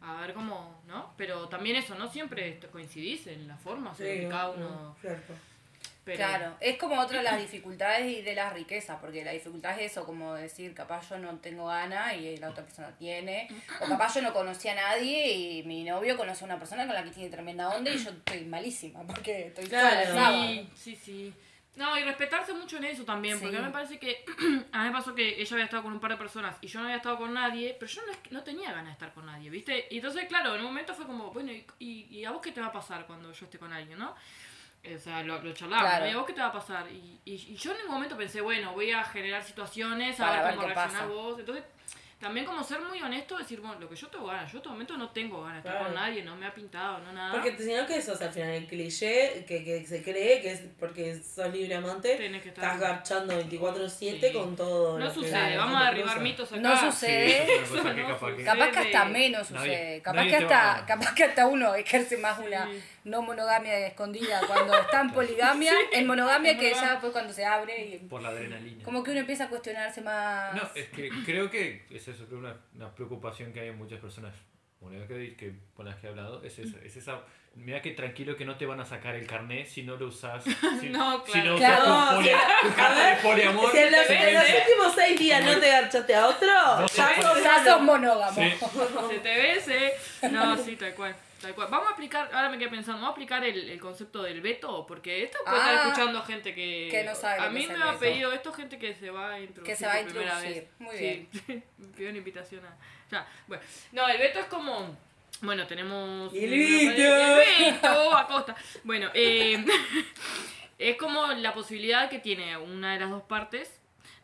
a 0.00 0.20
ver 0.20 0.32
cómo, 0.34 0.80
¿no? 0.86 1.12
Pero 1.16 1.48
también 1.48 1.76
eso, 1.76 1.94
no 1.94 2.08
siempre 2.08 2.58
coincidís 2.72 3.26
en 3.26 3.48
la 3.48 3.56
forma, 3.56 3.90
o 3.90 3.94
sea, 3.94 4.06
que 4.06 4.28
cada 4.28 4.50
uno... 4.50 4.96
Cierto. 5.00 5.34
Pero, 6.04 6.16
Claro, 6.16 6.56
es 6.60 6.78
como 6.78 6.98
otra 6.98 7.18
de 7.18 7.24
las 7.24 7.38
dificultades 7.38 8.06
y 8.06 8.22
de 8.22 8.34
las 8.34 8.54
riquezas, 8.54 8.98
porque 8.98 9.22
la 9.26 9.32
dificultad 9.32 9.78
es 9.78 9.92
eso, 9.92 10.06
como 10.06 10.32
decir, 10.34 10.72
capaz 10.72 11.10
yo 11.10 11.18
no 11.18 11.36
tengo 11.36 11.66
ganas 11.66 12.16
y 12.16 12.38
la 12.38 12.48
otra 12.48 12.64
persona 12.64 12.90
tiene, 12.98 13.46
o 13.82 13.86
capaz 13.86 14.14
yo 14.14 14.22
no 14.22 14.32
conocí 14.32 14.68
a 14.68 14.74
nadie 14.74 15.30
y 15.30 15.62
mi 15.64 15.84
novio 15.84 16.16
conoce 16.16 16.44
a 16.44 16.46
una 16.46 16.58
persona 16.58 16.86
con 16.86 16.94
la 16.94 17.04
que 17.04 17.10
tiene 17.10 17.28
tremenda 17.28 17.68
onda 17.68 17.90
y 17.90 17.98
yo 17.98 18.08
estoy 18.08 18.46
malísima, 18.46 19.02
porque 19.06 19.48
estoy 19.48 19.66
Claro. 19.66 20.06
sola. 20.06 20.32
Sí, 20.32 20.70
sí, 20.74 20.96
sí. 20.96 21.34
No, 21.78 21.96
y 21.96 22.02
respetarse 22.02 22.52
mucho 22.52 22.76
en 22.78 22.84
eso 22.84 23.04
también, 23.04 23.38
porque 23.38 23.52
Sí. 23.52 23.56
a 23.56 23.60
mí 23.60 23.66
me 23.66 23.72
parece 23.72 23.98
que 23.98 24.24
a 24.72 24.78
mí 24.82 24.86
me 24.88 24.92
pasó 24.92 25.14
que 25.14 25.40
ella 25.40 25.52
había 25.54 25.64
estado 25.66 25.84
con 25.84 25.92
un 25.92 26.00
par 26.00 26.10
de 26.10 26.16
personas 26.16 26.56
y 26.60 26.66
yo 26.66 26.80
no 26.80 26.86
había 26.86 26.96
estado 26.96 27.16
con 27.16 27.32
nadie, 27.32 27.76
pero 27.78 27.90
yo 27.90 28.02
no, 28.06 28.12
no 28.30 28.42
tenía 28.42 28.70
ganas 28.70 28.86
de 28.86 28.92
estar 28.92 29.12
con 29.14 29.26
nadie, 29.26 29.48
¿viste? 29.48 29.86
Y 29.90 29.96
entonces, 29.98 30.26
claro, 30.26 30.54
en 30.54 30.60
un 30.60 30.66
momento 30.66 30.92
fue 30.94 31.06
como, 31.06 31.30
bueno, 31.32 31.52
¿y, 31.52 31.64
y, 31.78 32.06
y 32.10 32.24
a 32.24 32.32
vos 32.32 32.42
qué 32.42 32.50
te 32.52 32.60
va 32.60 32.66
a 32.66 32.72
pasar 32.72 33.06
cuando 33.06 33.32
yo 33.32 33.44
esté 33.44 33.58
con 33.58 33.72
alguien, 33.72 33.98
no? 33.98 34.14
O 34.94 34.98
sea, 34.98 35.22
lo, 35.22 35.42
lo 35.42 35.54
Claro. 35.54 36.04
¿no? 36.04 36.10
¿y 36.10 36.14
a 36.14 36.16
vos 36.16 36.26
qué 36.26 36.32
te 36.32 36.40
va 36.40 36.46
a 36.48 36.52
pasar? 36.52 36.86
Y, 36.90 37.20
y, 37.24 37.32
y 37.34 37.56
yo 37.56 37.72
en 37.74 37.84
un 37.86 37.92
momento 37.92 38.16
pensé, 38.16 38.40
bueno, 38.40 38.72
voy 38.72 38.90
a 38.92 39.04
generar 39.04 39.42
situaciones, 39.44 40.18
a 40.20 40.24
Para 40.26 40.42
ver 40.44 40.54
cómo 40.56 40.68
reaccionás 40.68 41.08
vos. 41.08 41.38
Entonces, 41.38 41.64
también 42.18 42.44
como 42.44 42.64
ser 42.64 42.80
muy 42.80 43.00
honesto, 43.00 43.38
decir, 43.38 43.60
bueno, 43.60 43.78
lo 43.78 43.88
que 43.88 43.94
yo 43.94 44.08
tengo 44.08 44.26
ganas, 44.26 44.50
yo 44.50 44.56
en 44.56 44.62
este 44.62 44.68
momento 44.68 44.96
no 44.96 45.10
tengo 45.10 45.42
ganas 45.44 45.62
de 45.62 45.68
estar 45.70 45.84
con 45.84 45.94
nadie, 45.94 46.22
no 46.24 46.34
me 46.34 46.46
ha 46.46 46.52
pintado, 46.52 46.98
no 46.98 47.12
nada. 47.12 47.30
Porque 47.32 47.56
si 47.56 47.72
no, 47.72 47.86
que 47.86 48.02
sea, 48.02 48.14
al 48.20 48.32
final 48.32 48.50
el 48.50 48.66
cliché 48.66 49.44
que, 49.46 49.62
que 49.64 49.86
se 49.86 50.02
cree 50.02 50.40
que 50.40 50.52
es 50.52 50.62
porque 50.80 51.20
sos 51.22 51.52
libre 51.52 51.76
amante, 51.76 52.16
Tenés 52.16 52.42
que 52.42 52.48
estar- 52.48 52.64
estás 52.74 52.80
garchando 52.80 53.34
24-7 53.34 54.28
Sí. 54.28 54.32
con 54.32 54.56
todo. 54.56 54.98
No 54.98 55.04
lo 55.04 55.10
que- 55.12 55.20
sucede, 55.20 55.56
vamos 55.56 55.80
a 55.80 55.84
derribar 55.86 56.10
cruza. 56.16 56.22
mitos 56.24 56.52
acá. 56.52 56.60
No 56.60 56.76
Sí, 56.76 56.86
sucede. 56.86 57.62
es 57.62 57.70
una 57.70 57.82
cosa 57.82 57.94
que 57.94 58.02
No 58.02 58.08
capaz 58.08 58.18
que- 58.26 58.30
sucede. 58.32 58.44
Capaz 58.44 58.70
que 58.72 58.78
hasta 58.78 59.04
menos 59.04 59.50
Nadie- 59.52 59.58
sucede. 59.70 60.02
Capaz 60.02 60.16
nadie 60.16 60.30
que 60.30 60.36
te 60.38 60.44
hasta, 60.54 60.86
capaz 60.86 61.14
que 61.14 61.24
hasta 61.24 61.46
uno 61.46 61.74
ejerce 61.74 62.16
más 62.16 62.38
una. 62.40 62.68
No 63.08 63.22
monogamia 63.22 63.86
escondida 63.86 64.40
cuando 64.46 64.76
está 64.78 65.00
en 65.00 65.10
poligamia, 65.10 65.72
en 65.92 66.06
monogamia 66.06 66.52
en 66.52 66.58
que 66.58 66.64
monogamia. 66.66 66.86
ya 66.88 66.92
después 66.92 67.12
cuando 67.12 67.32
se 67.32 67.44
abre 67.44 67.86
y 67.86 67.98
Por 67.98 68.22
la 68.22 68.28
adrenalina. 68.30 68.84
como 68.84 69.02
que 69.02 69.10
uno 69.10 69.20
empieza 69.20 69.44
a 69.44 69.48
cuestionarse 69.48 70.00
más. 70.02 70.54
No, 70.54 70.62
es 70.74 70.88
que 70.88 71.08
creo 71.24 71.50
que 71.50 71.86
es 71.90 72.06
eso, 72.08 72.26
creo 72.26 72.38
una, 72.38 72.56
una 72.74 72.94
preocupación 72.94 73.52
que 73.52 73.60
hay 73.60 73.68
en 73.68 73.78
muchas 73.78 74.00
personas 74.00 74.34
que, 75.08 75.36
que 75.36 75.52
con 75.74 75.86
las 75.86 75.96
que 75.96 76.06
he 76.06 76.10
hablado, 76.10 76.42
es 76.44 76.58
esa, 76.58 76.78
es 76.84 76.96
esa 76.96 77.20
mira 77.56 77.82
que 77.82 77.90
tranquilo 77.90 78.36
que 78.36 78.44
no 78.44 78.56
te 78.56 78.64
van 78.66 78.78
a 78.78 78.84
sacar 78.84 79.16
el 79.16 79.26
carnet 79.26 79.66
si 79.66 79.82
no 79.82 79.96
lo 79.96 80.06
usas, 80.06 80.44
si 80.80 80.88
No, 80.90 81.24
si 81.26 81.32
claro. 81.32 81.56
tu, 81.56 82.16
poli- 82.16 82.30
No, 82.30 82.68
tu 82.68 82.74
carta 82.76 83.06
de 83.08 83.16
poliamor. 83.16 83.72
Si 83.72 83.78
en 83.78 83.90
los, 83.92 84.00
últimos 84.08 84.94
seis 84.94 85.18
días 85.18 85.44
no 85.44 85.58
te 85.58 85.68
garchaste 85.68 86.14
a 86.14 86.28
otro, 86.28 86.46
No 86.80 86.86
ya 86.86 87.64
sos 87.64 87.80
monógamo. 87.82 88.40
Sí. 88.40 88.52
Se 89.10 89.18
te 89.18 89.28
ve 89.28 89.52
ese. 89.54 89.94
No, 90.30 90.56
sí, 90.56 90.76
tal 90.76 90.94
cual. 90.94 91.16
Tal 91.40 91.54
cual. 91.54 91.68
Vamos 91.70 91.88
a 91.88 91.92
aplicar, 91.92 92.28
ahora 92.32 92.48
me 92.48 92.58
quedé 92.58 92.68
pensando, 92.68 92.94
vamos 93.00 93.10
a 93.10 93.12
aplicar 93.12 93.44
el, 93.44 93.68
el 93.70 93.78
concepto 93.80 94.22
del 94.22 94.40
veto, 94.40 94.84
porque 94.86 95.22
esto 95.22 95.38
puede 95.44 95.56
Ah, 95.60 95.70
estar 95.74 95.86
escuchando 95.88 96.22
gente 96.22 96.54
que. 96.54 96.88
que 96.90 97.04
no 97.04 97.14
sabe 97.14 97.40
A 97.40 97.48
mí 97.50 97.66
me 97.66 97.82
ha 97.82 97.96
pedido 97.98 98.32
esto 98.32 98.52
gente 98.52 98.78
que 98.78 98.94
se 98.94 99.10
va 99.10 99.34
a 99.34 99.40
introducir. 99.40 99.64
Que 99.74 99.76
se 99.76 99.86
va 99.86 99.92
a 99.94 100.00
por 100.00 100.06
primera 100.08 100.34
introducir. 100.46 100.62
vez. 100.62 100.80
Muy 100.80 100.96
Sí. 100.96 101.62
me 101.78 101.86
pidió 101.88 102.08
una 102.10 102.18
invitación 102.18 102.64
a. 102.66 102.76
Ya, 103.10 103.26
bueno. 103.46 103.62
No, 103.92 104.08
el 104.08 104.18
veto 104.18 104.40
es 104.40 104.46
como. 104.46 104.96
Bueno, 105.40 105.66
tenemos. 105.68 106.34
El 106.34 106.50
veto. 106.50 107.02
El 107.02 107.72
veto, 107.72 108.16
Acosta. 108.16 108.56
Bueno, 108.82 109.08
eh, 109.14 109.64
es 110.78 110.96
como 110.96 111.26
la 111.28 111.54
posibilidad 111.54 112.10
que 112.10 112.18
tiene 112.18 112.56
una 112.56 112.94
de 112.94 113.00
las 113.00 113.10
dos 113.10 113.22
partes 113.22 113.77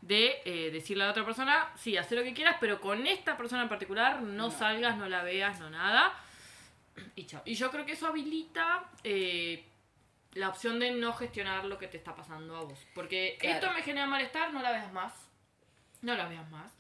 de 0.07 0.43
eh, 0.45 0.71
decirle 0.71 1.03
a 1.05 1.07
la 1.07 1.13
otra 1.13 1.25
persona, 1.25 1.73
sí, 1.77 1.97
haz 1.97 2.11
lo 2.13 2.23
que 2.23 2.35
quieras, 2.35 2.57
pero 2.61 2.79
con 2.81 3.07
esta 3.07 3.39
persona 3.39 3.63
en 3.63 3.71
particular 3.71 4.21
no, 4.21 4.51
salgas, 4.51 4.99
no 4.99 5.09
la 5.09 5.23
veas, 5.23 5.59
no 5.61 5.71
nada. 5.71 6.13
Y 7.17 7.25
chao. 7.25 7.41
Y 7.47 7.55
yo 7.55 7.71
creo 7.71 7.87
que 7.87 7.93
eso 7.93 8.07
habilita 8.07 8.85
eh, 9.03 9.65
la 10.35 10.51
opción 10.51 10.79
de 10.79 10.91
no 10.91 11.15
gestionar 11.15 11.65
lo 11.65 11.79
que 11.79 11.89
te 11.89 11.97
está 11.97 12.15
pasando 12.15 12.55
a 12.55 12.61
vos. 12.65 12.79
Porque 12.95 13.39
Claro. 13.41 13.55
esto 13.57 13.73
me 13.73 13.83
genera 13.83 14.07
malestar, 14.07 14.53
no 14.53 14.61
la 14.61 14.73
veas 14.73 14.93
más. 14.93 15.13
No 16.03 16.15
la 16.15 16.29
veas 16.29 16.49
más. 16.51 16.71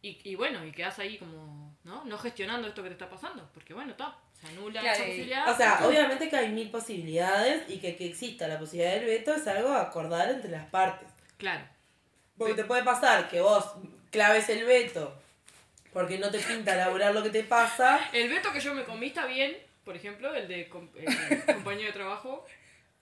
Y, 0.00 0.18
y 0.22 0.36
bueno, 0.36 0.64
y 0.64 0.70
quedas 0.70 0.98
ahí 1.00 1.18
como, 1.18 1.76
¿no? 1.82 2.04
No 2.04 2.18
gestionando 2.18 2.68
esto 2.68 2.82
que 2.84 2.88
te 2.90 2.94
está 2.94 3.10
pasando. 3.10 3.50
Porque 3.52 3.74
bueno, 3.74 3.90
está. 3.90 4.16
Se 4.40 4.46
anula 4.46 4.80
Claro, 4.80 4.94
esa 4.96 5.04
posibilidad. 5.06 5.50
O 5.52 5.56
sea, 5.56 5.86
obviamente 5.86 6.30
que 6.30 6.36
hay 6.36 6.50
mil 6.50 6.70
posibilidades 6.70 7.68
y 7.68 7.78
que, 7.80 7.96
que 7.96 8.06
exista 8.06 8.46
la 8.48 8.58
posibilidad 8.60 8.94
del 8.94 9.06
veto 9.06 9.34
es 9.34 9.46
algo 9.48 9.70
a 9.70 9.82
acordar 9.82 10.30
entre 10.30 10.50
las 10.52 10.66
partes. 10.70 11.08
Claro. 11.36 11.64
Porque 12.40 12.54
te 12.54 12.64
puede 12.64 12.82
pasar 12.82 13.28
que 13.28 13.40
vos 13.42 13.64
claves 14.10 14.48
el 14.48 14.64
veto 14.64 15.14
porque 15.92 16.16
no 16.18 16.30
te 16.30 16.38
pinta 16.38 16.72
elaborar 16.74 17.12
lo 17.14 17.22
que 17.22 17.28
te 17.30 17.42
pasa. 17.44 18.00
El 18.14 18.30
veto 18.30 18.50
que 18.52 18.60
yo 18.60 18.72
me 18.72 18.84
comí 18.84 19.08
está 19.08 19.26
bien. 19.26 19.56
Por 19.84 19.94
ejemplo, 19.96 20.34
el 20.34 20.46
de 20.48 20.68
com- 20.68 20.88
el 20.96 21.44
compañero 21.44 21.88
de 21.88 21.92
trabajo. 21.92 22.46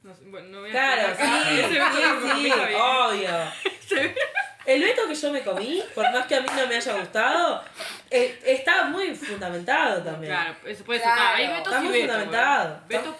No 0.03 0.15
sé, 0.15 0.23
bueno, 0.27 0.49
no 0.49 0.61
voy 0.61 0.71
a 0.71 0.73
Claro, 0.73 1.17
sí, 1.17 1.63
sí, 1.69 2.43
sí, 2.43 2.51
obvio. 2.75 3.53
El 4.65 4.83
veto 4.83 5.03
que 5.09 5.15
yo 5.15 5.31
me 5.33 5.43
comí, 5.43 5.83
por 5.95 6.11
más 6.13 6.27
que 6.27 6.35
a 6.37 6.41
mí 6.41 6.47
no 6.55 6.67
me 6.67 6.77
haya 6.77 6.99
gustado, 6.99 7.63
eh, 8.11 8.39
está 8.45 8.85
muy 8.85 9.15
fundamentado 9.15 10.03
también. 10.03 10.33
Claro, 10.33 10.57
eso 10.67 10.85
puede 10.85 11.01
Claro. 11.01 11.17
ser. 11.21 11.37
Hay 11.37 11.47
vetos 11.49 11.73
Está 11.73 11.81
muy 11.81 11.99
fundamentado. 12.01 12.81
Veto, 12.87 13.17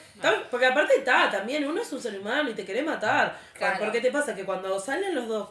porque 0.51 0.67
aparte 0.67 0.97
está, 0.97 1.31
también 1.31 1.67
uno 1.67 1.81
es 1.81 1.91
un 1.93 2.01
ser 2.03 2.19
humano 2.21 2.51
y 2.51 2.55
te 2.55 2.65
querés 2.67 2.85
matar. 2.85 3.39
Claro. 3.55 3.79
Porque 3.79 4.01
te 4.01 4.11
pasa 4.11 4.35
que 4.35 4.45
cuando 4.45 4.79
salen 4.79 5.15
los 5.15 5.27
dos, 5.27 5.49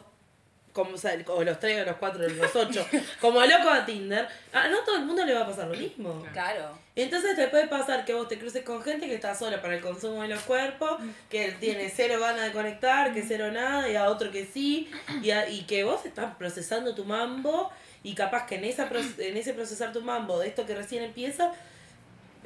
como, 0.78 0.94
o, 0.94 0.98
sea, 0.98 1.18
o 1.26 1.42
los 1.42 1.58
tres, 1.58 1.82
o 1.82 1.84
los 1.84 1.96
cuatro, 1.96 2.24
o 2.24 2.28
los 2.28 2.54
ocho, 2.56 2.86
como 3.20 3.40
loco 3.44 3.68
a 3.68 3.84
Tinder, 3.84 4.28
a 4.52 4.68
no 4.68 4.78
todo 4.84 4.96
el 4.96 5.04
mundo 5.04 5.24
le 5.24 5.34
va 5.34 5.40
a 5.42 5.46
pasar 5.46 5.66
lo 5.68 5.74
mismo. 5.76 6.24
Claro. 6.32 6.78
Entonces 6.94 7.34
te 7.36 7.48
puede 7.48 7.66
pasar 7.68 8.04
que 8.04 8.14
vos 8.14 8.28
te 8.28 8.38
cruces 8.38 8.64
con 8.64 8.82
gente 8.82 9.06
que 9.06 9.14
está 9.14 9.34
sola 9.34 9.60
para 9.60 9.74
el 9.76 9.80
consumo 9.80 10.22
de 10.22 10.28
los 10.28 10.40
cuerpos, 10.42 10.98
que 11.30 11.52
tiene 11.60 11.90
cero 11.94 12.18
ganas 12.20 12.44
de 12.46 12.52
conectar, 12.52 13.12
que 13.12 13.22
cero 13.22 13.50
nada, 13.52 13.88
y 13.88 13.96
a 13.96 14.08
otro 14.08 14.30
que 14.30 14.46
sí, 14.46 14.90
y, 15.22 15.30
a- 15.30 15.48
y 15.48 15.62
que 15.62 15.84
vos 15.84 16.04
estás 16.06 16.34
procesando 16.36 16.94
tu 16.94 17.04
mambo, 17.04 17.70
y 18.04 18.14
capaz 18.14 18.46
que 18.46 18.54
en, 18.56 18.64
esa, 18.64 18.88
pro- 18.88 19.00
en 19.18 19.36
ese 19.36 19.52
procesar 19.54 19.92
tu 19.92 20.00
mambo 20.02 20.38
de 20.38 20.48
esto 20.48 20.64
que 20.66 20.74
recién 20.74 21.02
empieza, 21.02 21.52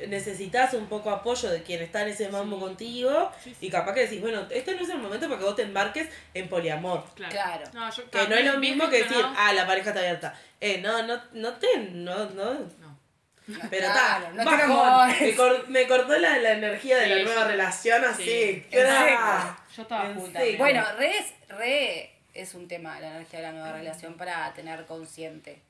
necesitas 0.08 0.74
un 0.74 0.86
poco 0.86 1.10
apoyo 1.10 1.50
de 1.50 1.62
quien 1.62 1.82
está 1.82 2.02
en 2.02 2.08
ese 2.08 2.28
mambo 2.28 2.56
Sí. 2.56 2.62
contigo, 2.62 3.32
Sí, 3.42 3.50
sí. 3.58 3.66
y 3.66 3.70
capaz 3.70 3.94
que 3.94 4.00
decís, 4.00 4.20
bueno, 4.20 4.46
este 4.50 4.74
no 4.74 4.82
es 4.82 4.88
el 4.88 4.98
momento 4.98 5.26
para 5.28 5.38
que 5.38 5.44
vos 5.44 5.56
te 5.56 5.62
embarques 5.62 6.08
en 6.34 6.48
poliamor. 6.48 7.04
Claro. 7.14 7.32
Claro. 7.32 7.64
No, 7.72 7.90
yo- 7.90 8.04
Que 8.04 8.10
claro, 8.10 8.28
no 8.30 8.36
es 8.36 8.46
lo 8.46 8.58
mismo 8.58 8.88
que 8.88 9.02
decir, 9.04 9.24
ah, 9.36 9.52
la 9.52 9.66
pareja 9.66 9.90
está 9.90 10.00
abierta. 10.00 10.38
Eh, 10.60 10.78
no, 10.80 11.02
no, 11.02 11.20
no 11.32 11.52
te, 11.54 11.78
no, 11.90 12.30
no, 12.30 12.54
No. 12.54 13.58
pero 13.70 13.88
Claro, 13.88 14.26
está, 14.28 14.44
no 14.44 14.50
te 14.50 14.66
bajón. 14.68 15.16
Me, 15.20 15.34
cor- 15.34 15.68
me 15.68 15.86
cortó 15.88 16.16
la, 16.18 16.38
la 16.38 16.52
energía 16.52 16.96
de 16.98 17.04
Sí, 17.04 17.10
la 17.14 17.22
nueva 17.24 17.42
sí. 17.42 17.48
relación 17.48 18.04
así. 18.04 18.22
Sí. 18.24 18.66
¡cra! 18.70 19.58
Yo 19.76 19.82
estaba 19.82 20.02
también. 20.14 20.58
Bueno, 20.58 20.84
re 20.96 21.18
es, 21.18 21.26
re 21.48 22.10
es 22.34 22.54
un 22.54 22.68
tema 22.68 22.98
la 23.00 23.08
energía 23.16 23.40
de 23.40 23.46
la 23.46 23.52
nueva 23.52 23.72
relación 23.72 24.14
para 24.14 24.52
tener 24.54 24.86
consciente 24.86 25.60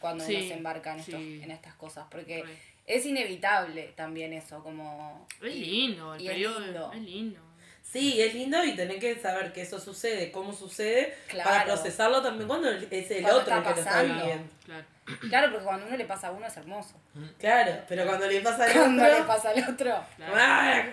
cuando 0.00 0.24
uno 0.24 0.32
se 0.38 0.54
embarca 0.54 0.94
en, 0.94 1.00
estos- 1.00 1.14
sí. 1.20 1.40
en 1.42 1.50
estas 1.50 1.74
cosas. 1.74 2.06
Porque 2.10 2.42
Re. 2.42 2.56
Es 2.86 3.06
inevitable 3.06 3.92
también 3.96 4.32
eso, 4.32 4.62
como... 4.62 5.26
Es 5.42 5.54
y- 5.54 5.60
lindo, 5.64 6.14
el 6.14 6.20
y 6.22 6.26
es 6.26 6.32
periodo 6.32 6.60
lindo. 6.60 6.92
es 6.92 7.00
lindo. 7.02 7.40
Sí, 7.82 8.22
es 8.22 8.34
lindo 8.34 8.62
y 8.64 8.76
tener 8.76 9.00
que 9.00 9.16
saber 9.18 9.52
que 9.52 9.62
eso 9.62 9.80
sucede, 9.80 10.30
cómo 10.30 10.52
sucede, 10.52 11.12
Claro. 11.26 11.50
para 11.50 11.64
procesarlo 11.64 12.22
también 12.22 12.46
cuando 12.46 12.70
es 12.70 12.82
el 13.10 13.22
Cuando 13.22 13.40
otro 13.40 13.56
el 13.56 13.62
que 13.64 13.70
lo 13.70 13.76
está 13.76 14.02
viviendo. 14.02 14.48
Claro. 14.64 14.84
Claro, 15.28 15.50
porque 15.50 15.64
cuando 15.64 15.86
uno 15.88 15.96
le 15.96 16.04
pasa 16.04 16.28
a 16.28 16.30
uno 16.30 16.46
es 16.46 16.56
hermoso. 16.56 16.94
Claro, 17.40 17.82
pero 17.88 18.06
cuando 18.06 18.28
le 18.28 18.40
pasa 18.42 18.62
al 18.64 18.72
Cuando 18.72 19.02
otro... 19.02 19.18
le 19.18 19.24
pasa 19.24 19.50
al 19.50 19.58
otro. 19.64 20.04
claro. 20.16 20.32
¡ah! 20.36 20.84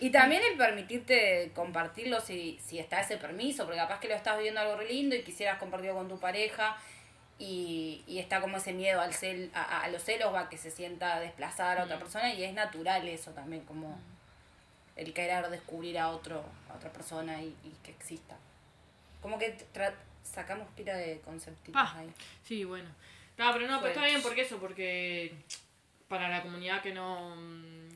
Y 0.00 0.10
también 0.10 0.42
el 0.50 0.58
permitirte 0.58 1.50
compartirlo 1.54 2.20
si, 2.20 2.58
si 2.62 2.78
está 2.78 3.00
ese 3.00 3.16
permiso, 3.16 3.64
porque 3.64 3.78
capaz 3.78 3.98
que 4.00 4.08
lo 4.08 4.14
estás 4.14 4.36
viviendo 4.36 4.60
algo 4.60 4.76
re 4.76 4.88
lindo 4.88 5.16
y 5.16 5.22
quisieras 5.22 5.56
compartirlo 5.58 5.96
con 5.96 6.08
tu 6.08 6.18
pareja 6.20 6.76
y, 7.44 8.04
y 8.06 8.18
está 8.20 8.40
como 8.40 8.56
ese 8.58 8.72
miedo 8.72 9.00
al 9.00 9.12
cel, 9.14 9.50
a, 9.52 9.80
a- 9.82 9.88
los 9.88 10.02
celos 10.02 10.28
o 10.32 10.36
a 10.36 10.48
que 10.48 10.56
se 10.58 10.70
sienta 10.70 11.18
desplazada 11.18 11.80
a 11.82 11.84
otra 11.84 11.98
persona 11.98 12.32
y 12.32 12.44
es 12.44 12.52
natural 12.54 13.06
eso 13.08 13.32
también, 13.32 13.64
como 13.64 13.98
el 14.94 15.12
querer 15.12 15.48
descubrir 15.50 15.98
a 15.98 16.10
otro 16.10 16.44
a 16.70 16.74
otra 16.74 16.92
persona 16.92 17.42
y, 17.42 17.48
y 17.64 17.72
que 17.82 17.90
exista. 17.90 18.36
Como 19.20 19.38
que 19.38 19.56
tra- 19.74 19.94
sacamos 20.22 20.68
pila 20.76 20.94
de 20.94 21.20
conceptitos 21.20 21.72
Pa. 21.72 21.98
ahí. 21.98 22.12
Sí, 22.44 22.64
bueno. 22.64 22.88
No, 23.38 23.52
pero 23.52 23.66
no, 23.66 23.78
pero 23.80 23.92
está 23.92 24.04
bien 24.04 24.22
porque 24.22 24.42
eso, 24.42 24.58
porque 24.58 25.34
para 26.08 26.28
la 26.28 26.42
comunidad 26.42 26.80
que 26.82 26.92
no 26.94 27.34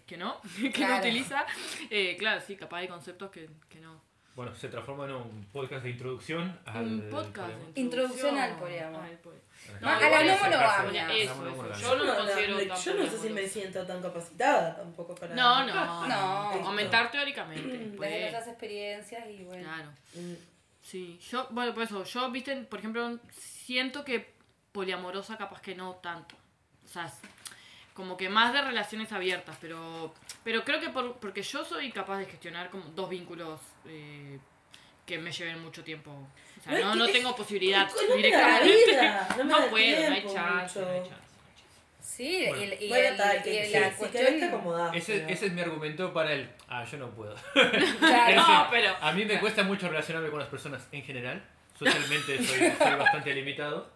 que 0.06 0.16
no, 0.16 0.40
que 0.60 0.70
Claro. 0.72 0.94
no 0.94 1.00
utiliza, 1.00 1.44
eh, 1.90 2.16
claro, 2.18 2.40
sí, 2.40 2.56
capaz 2.56 2.78
hay 2.78 2.88
conceptos 2.88 3.30
que, 3.30 3.48
que 3.68 3.78
no. 3.80 4.00
Bueno, 4.36 4.54
se 4.54 4.68
transforma 4.68 5.06
en 5.06 5.12
un 5.12 5.46
podcast 5.52 5.82
de 5.82 5.90
introducción 5.90 6.58
al 6.66 6.84
Un 6.86 7.10
podcast. 7.10 7.48
de 7.74 7.80
Introducción 7.80 8.36
al 8.38 8.56
poliamor. 8.58 9.02
al 9.02 9.18
poli- 9.18 9.38
No, 9.80 9.88
a 9.88 9.98
la 9.98 10.22
no 10.22 10.38
monogamia. 10.38 11.08
Yo 11.24 11.34
no 11.34 11.44
No, 11.44 11.94
lo 11.96 12.04
la- 12.04 12.16
considero 12.18 12.58
yo 12.76 12.94
no 12.94 13.06
sé 13.10 13.18
si 13.18 13.30
me 13.30 13.48
siento 13.48 13.84
tan 13.86 14.00
capacitada 14.02 14.76
tampoco 14.76 15.14
para. 15.14 15.34
No, 15.34 15.64
no. 15.66 16.06
No. 16.56 16.62
Comentar 16.62 17.10
teóricamente. 17.10 17.66
Desde 17.66 17.96
pues. 17.96 18.20
nuestras 18.20 18.48
experiencias 18.48 19.24
y 19.30 19.42
bueno. 19.44 19.64
Claro. 19.64 19.90
Sí, 20.82 21.18
yo, 21.30 21.48
bueno, 21.50 21.74
por 21.74 21.82
eso, 21.82 22.04
yo, 22.04 22.30
viste, 22.30 22.54
por 22.58 22.78
ejemplo, 22.78 23.18
siento 23.32 24.04
que 24.04 24.34
poliamorosa 24.70 25.36
capaz 25.36 25.60
que 25.60 25.74
no 25.74 25.94
tanto. 25.96 26.36
O 26.84 26.88
sea, 26.88 27.10
como 27.96 28.16
que 28.16 28.28
más 28.28 28.52
de 28.52 28.60
relaciones 28.62 29.10
abiertas, 29.12 29.56
pero 29.60 30.12
pero 30.44 30.62
creo 30.64 30.78
que 30.80 30.90
por, 30.90 31.14
porque 31.16 31.42
yo 31.42 31.64
soy 31.64 31.90
capaz 31.90 32.18
de 32.18 32.26
gestionar 32.26 32.68
como 32.70 32.84
dos 32.94 33.08
vínculos 33.10 33.58
eh, 33.86 34.38
que 35.06 35.18
me 35.18 35.32
lleven 35.32 35.62
mucho 35.62 35.82
tiempo. 35.82 36.10
O 36.12 36.62
sea, 36.62 36.78
No, 36.80 36.94
no, 36.94 37.06
no 37.06 37.08
tengo 37.08 37.34
posibilidad 37.34 37.88
no 37.88 37.94
me 38.16 38.30
da 38.30 38.60
directamente. 38.60 38.90
vida, 38.90 39.28
no 39.38 39.44
me 39.44 39.50
No 39.52 39.66
puedo, 39.68 40.08
no 40.10 40.14
hay 40.14 40.22
chance, 40.32 40.80
no 40.80 40.88
hay 40.88 40.98
mucho. 41.00 41.10
chance. 41.10 41.26
Sí, 42.00 42.44
Bueno. 42.48 42.62
y, 42.62 42.64
el- 42.66 42.82
y 42.82 42.88
Bueno, 42.88 43.06
el- 43.08 43.12
está, 43.14 43.36
y 43.48 43.70
la 43.70 43.90
si- 43.90 43.96
cuestión... 43.96 44.24
querés 44.24 44.40
te 44.40 44.46
acomodás. 44.46 44.94
Ese, 44.94 45.18
pero- 45.18 45.28
ese 45.28 45.46
es 45.46 45.52
mi 45.52 45.60
argumento 45.60 46.12
para 46.12 46.32
el. 46.32 46.48
Ah, 46.68 46.84
yo 46.84 46.98
no 46.98 47.10
puedo. 47.10 47.34
Claro. 47.98 48.30
Es 48.30 48.36
No, 48.36 48.68
pero- 48.70 48.96
A 49.00 49.12
mí 49.12 49.24
me 49.24 49.40
cuesta 49.40 49.64
mucho 49.64 49.88
relacionarme 49.88 50.30
con 50.30 50.38
las 50.38 50.48
personas 50.48 50.86
en 50.92 51.02
general. 51.02 51.42
Socialmente 51.78 52.36
soy, 52.42 52.58
soy 52.78 52.94
bastante 52.96 53.34
limitado. 53.34 53.90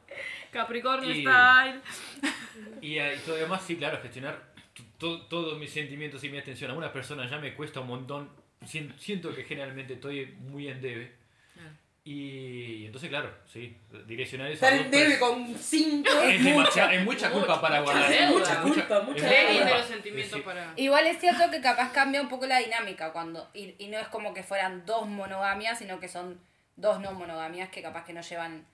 Capricornio 0.51 1.11
Y- 1.11 1.21
style. 1.23 1.81
Y, 2.83 2.99
eh, 2.99 3.15
y 3.17 3.19
todavía 3.21 3.47
más, 3.47 3.63
sí, 3.63 3.77
claro, 3.77 4.01
gestionar 4.03 4.51
todos 4.99 5.59
mis 5.59 5.71
sentimientos 5.73 6.23
y 6.25 6.29
mi 6.29 6.39
atención 6.39 6.71
a 6.71 6.75
una 6.75 6.93
persona 6.93 7.29
ya 7.29 7.39
me 7.39 7.55
cuesta 7.55 7.81
un 7.81 7.87
montón. 7.89 8.31
Sien- 8.67 8.95
Siento 8.99 9.35
que 9.35 9.45
generalmente 9.45 9.95
estoy 9.95 10.27
muy 10.41 10.69
en 10.69 10.81
debe. 10.83 11.13
Claro. 11.55 11.71
Y 12.05 12.85
entonces, 12.87 13.09
claro, 13.09 13.33
sí, 13.47 13.77
direccionar 14.07 14.51
eso. 14.51 14.65
Estar 14.67 14.79
en 14.81 14.91
debe 14.91 15.19
con 15.19 15.55
cinco. 15.57 16.11
Es, 16.23 16.45
demasiado, 16.45 16.91
es 16.91 17.05
mucha 17.05 17.31
culpa 17.31 17.49
Mucha- 17.57 17.61
para 17.61 17.81
mucha 17.81 17.93
guardar. 17.93 18.11
deuda. 18.11 18.31
Mucha 18.33 18.63
culpa, 18.63 19.01
mucha 19.01 19.27
de 19.27 19.47
culpa. 19.59 19.79
los 19.79 19.87
sentimientos 19.87 20.37
Sí. 20.39 20.43
para. 20.45 20.73
Igual 20.77 21.07
es 21.07 21.19
cierto 21.21 21.51
que 21.51 21.61
capaz 21.61 21.93
cambia 21.93 22.21
un 22.21 22.29
poco 22.29 22.47
la 22.47 22.59
dinámica 22.59 23.13
cuando 23.13 23.49
y, 23.55 23.75
y 23.79 23.89
no 23.89 23.99
es 23.99 24.09
como 24.09 24.35
que 24.35 24.43
fueran 24.43 24.85
dos 24.85 25.07
monogamias, 25.07 25.79
sino 25.79 25.99
que 26.01 26.09
son 26.09 26.39
dos 26.77 27.01
no 27.01 27.13
monogamias 27.13 27.69
que 27.71 27.81
capaz 27.83 28.05
que 28.05 28.13
no 28.13 28.21
llevan 28.23 28.67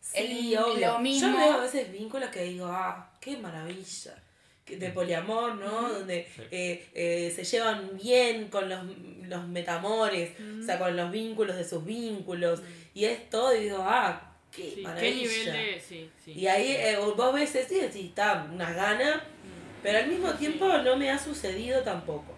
Sí, 0.00 0.52
el- 0.54 0.58
obvio. 0.58 0.86
lo 0.92 0.98
mismo. 0.98 1.28
Yo 1.30 1.36
veo 1.38 1.52
a 1.54 1.60
veces 1.60 1.90
vínculos 1.92 2.28
que 2.30 2.42
digo, 2.44 2.66
ah, 2.66 3.10
qué 3.20 3.36
maravilla. 3.36 4.14
Que- 4.64 4.76
De 4.76 4.90
poliamor, 4.90 5.56
¿no? 5.56 5.88
Donde 5.92 6.28
Sí. 6.36 6.42
eh, 6.50 6.86
eh, 6.94 7.32
se 7.34 7.42
llevan 7.44 7.90
bien 8.00 8.48
con 8.48 8.68
los, 8.68 8.80
los 9.24 9.46
metamores, 9.48 10.32
o 10.60 10.64
sea, 10.64 10.78
con 10.78 10.96
los 10.96 11.10
vínculos 11.10 11.56
de 11.56 11.64
sus 11.68 11.84
vínculos. 11.84 12.60
Y 12.94 13.04
es 13.06 13.28
todo, 13.30 13.54
y 13.56 13.64
digo, 13.64 13.78
ah, 13.80 14.30
qué 14.54 14.72
Sí, 14.76 14.80
maravilla. 14.82 15.00
¿Qué 15.10 15.14
nivel 15.16 15.52
de.? 15.52 15.80
Sí, 15.80 16.10
sí. 16.24 16.32
Y 16.32 16.46
ahí 16.46 16.72
eh, 16.72 16.96
vos 16.96 17.34
ves 17.34 17.54
y 17.54 17.58
decís, 17.58 17.94
está, 18.08 18.46
unas 18.52 18.74
ganas, 18.76 19.20
pero 19.82 19.98
al 19.98 20.06
mismo 20.08 20.32
tiempo 20.34 20.68
no 20.68 20.96
me 20.96 21.10
ha 21.10 21.18
sucedido 21.18 21.82
tampoco. 21.82 22.32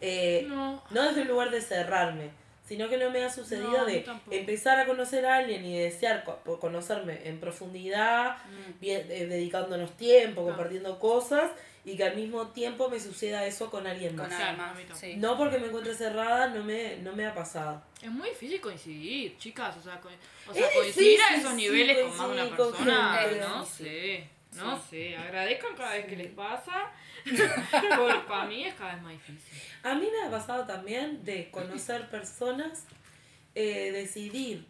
Eh, 0.00 0.44
No. 0.48 0.82
no 0.90 1.02
desde 1.08 1.22
un 1.22 1.28
lugar 1.28 1.50
de 1.50 1.60
cerrarme, 1.60 2.30
sino 2.66 2.88
que 2.88 2.96
no 2.98 3.10
me 3.10 3.24
ha 3.24 3.30
sucedido 3.30 3.70
No, 3.78 3.84
de 3.86 4.04
empezar 4.30 4.78
a 4.78 4.86
conocer 4.86 5.24
a 5.24 5.36
alguien 5.36 5.64
y 5.64 5.78
desear 5.78 6.24
conocerme 6.60 7.20
en 7.28 7.38
profundidad, 7.40 8.38
Mm. 8.38 8.80
bien- 8.80 9.06
eh, 9.10 9.26
dedicándonos 9.26 9.96
tiempo, 9.96 10.44
compartiendo 10.44 10.98
cosas 10.98 11.50
y 11.84 11.96
que 11.96 12.02
al 12.04 12.16
mismo 12.16 12.48
tiempo 12.48 12.88
me 12.88 12.98
suceda 12.98 13.46
eso 13.46 13.70
con 13.70 13.86
alguien 13.86 14.16
con 14.16 14.26
más. 14.28 14.36
Claro, 14.36 14.50
alma. 14.50 14.70
a 14.70 14.74
mí 14.74 14.80
tampoco. 14.82 14.98
Sí. 15.00 15.14
No 15.16 15.38
porque 15.38 15.58
me 15.58 15.68
encuentre 15.68 15.94
cerrada, 15.94 16.48
no 16.48 16.64
me, 16.64 16.96
no 16.96 17.12
me 17.14 17.24
ha 17.26 17.32
pasado. 17.34 17.80
Es 18.02 18.10
muy 18.10 18.30
difícil 18.30 18.60
coincidir, 18.60 19.38
chicas. 19.38 19.76
O 19.76 19.82
sea, 19.82 20.00
co- 20.00 20.08
o 20.48 20.52
sea 20.54 20.66
coincidir 20.74 21.20
a 21.22 21.36
esos 21.36 21.50
sí, 21.50 21.56
niveles 21.56 21.98
con 22.00 22.16
más 22.16 22.26
de 22.28 22.32
una 22.34 22.56
con 22.56 22.72
persona. 22.72 23.26
No 23.38 23.64
Sí. 23.64 23.84
sé. 23.84 24.28
No 24.56 24.76
Sí. 24.78 24.84
sé. 24.90 25.16
Agradezcan 25.16 25.74
cada 25.76 25.92
vez 25.94 26.06
que 26.06 26.16
les 26.16 26.32
pasa. 26.32 26.90
para 28.28 28.44
mí 28.46 28.64
es 28.64 28.74
cada 28.74 28.94
vez 28.94 29.02
más 29.02 29.12
difícil. 29.12 29.60
A 29.82 29.94
mí 29.94 30.08
me 30.10 30.26
ha 30.26 30.30
pasado 30.30 30.66
también 30.66 31.24
de 31.24 31.50
conocer 31.50 32.08
personas, 32.10 32.86
eh, 33.54 33.90
decidir 33.92 34.66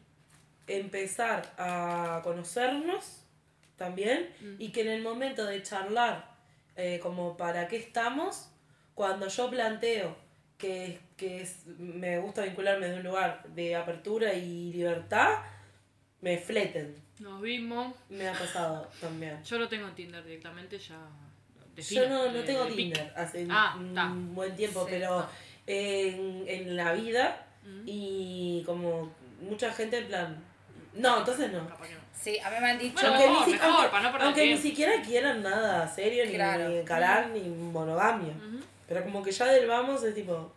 empezar 0.67 1.53
a 1.59 2.21
conocernos 2.25 3.23
también 3.77 4.33
y 4.59 4.71
que 4.73 4.81
en 4.83 4.89
el 4.89 5.03
momento 5.03 5.45
de 5.45 5.63
charlar 5.63 6.35
eh, 6.77 6.99
como 7.03 7.37
para 7.37 7.69
qué 7.69 7.77
estamos, 7.77 8.51
cuando 8.95 9.29
yo 9.29 9.49
planteo 9.51 10.17
que, 10.59 10.99
que 11.17 11.43
es- 11.43 11.67
me 11.67 12.19
gusta 12.19 12.43
vincularme 12.43 12.89
de 12.89 12.97
un 12.97 13.03
lugar 13.03 13.45
de 13.49 13.77
apertura 13.77 14.33
y 14.35 14.73
libertad, 14.73 15.39
me 16.21 16.39
fleten. 16.39 16.97
Nos 17.19 17.41
vimos. 17.41 17.95
Me 18.11 18.29
ha 18.29 18.33
pasado 18.33 18.89
también. 19.01 19.43
Yo 19.45 19.59
lo 19.59 19.69
tengo 19.69 19.89
en 19.89 19.95
Tinder 19.95 20.25
directamente 20.25 20.79
ya. 20.79 20.99
Yo 21.77 22.09
no, 22.09 22.27
no 22.27 22.33
de- 22.33 22.43
tengo 22.43 22.65
de 22.65 22.73
pic. 22.73 22.77
Tinder 22.95 23.13
hace 23.17 23.47
Ah, 23.51 23.75
un 23.79 23.95
ta. 23.95 24.11
buen 24.15 24.55
tiempo, 24.57 24.85
Sí, 24.85 24.87
pero 24.91 25.27
en, 25.67 26.45
en 26.47 26.77
la 26.77 26.93
vida 26.93 27.43
Mm. 27.65 27.83
y 27.87 28.63
como 28.65 29.13
mucha 29.41 29.73
gente 29.73 29.99
en 29.99 30.07
plan, 30.07 30.45
no, 30.95 31.19
entonces 31.19 31.51
no. 31.53 31.63
No. 31.63 31.77
Sí, 32.15 32.39
a 32.39 32.49
mí 32.51 32.57
me 32.61 32.71
han 32.71 32.79
dicho... 32.79 32.95
Bueno, 32.95 33.09
Aunque, 33.09 33.27
ni, 33.27 33.33
mejor, 33.33 33.45
si- 33.47 33.53
mejor, 33.53 33.69
aunque- 33.71 33.89
para 33.91 34.03
no 34.05 34.13
perder 34.13 34.27
aunque 34.27 34.47
ni 34.47 34.57
siquiera 34.57 35.03
quieran 35.03 35.43
nada 35.43 35.87
serio, 35.89 36.25
ni, 36.27 36.33
Claro. 36.35 36.69
ni 36.69 36.77
encarar, 36.79 37.29
ni 37.31 37.41
monogamia. 37.41 38.35
Pero 38.89 39.03
como 39.05 39.23
que 39.23 39.33
ya 39.33 39.47
del 39.47 39.67
vamos 39.67 40.03
es 40.05 40.15
tipo, 40.15 40.53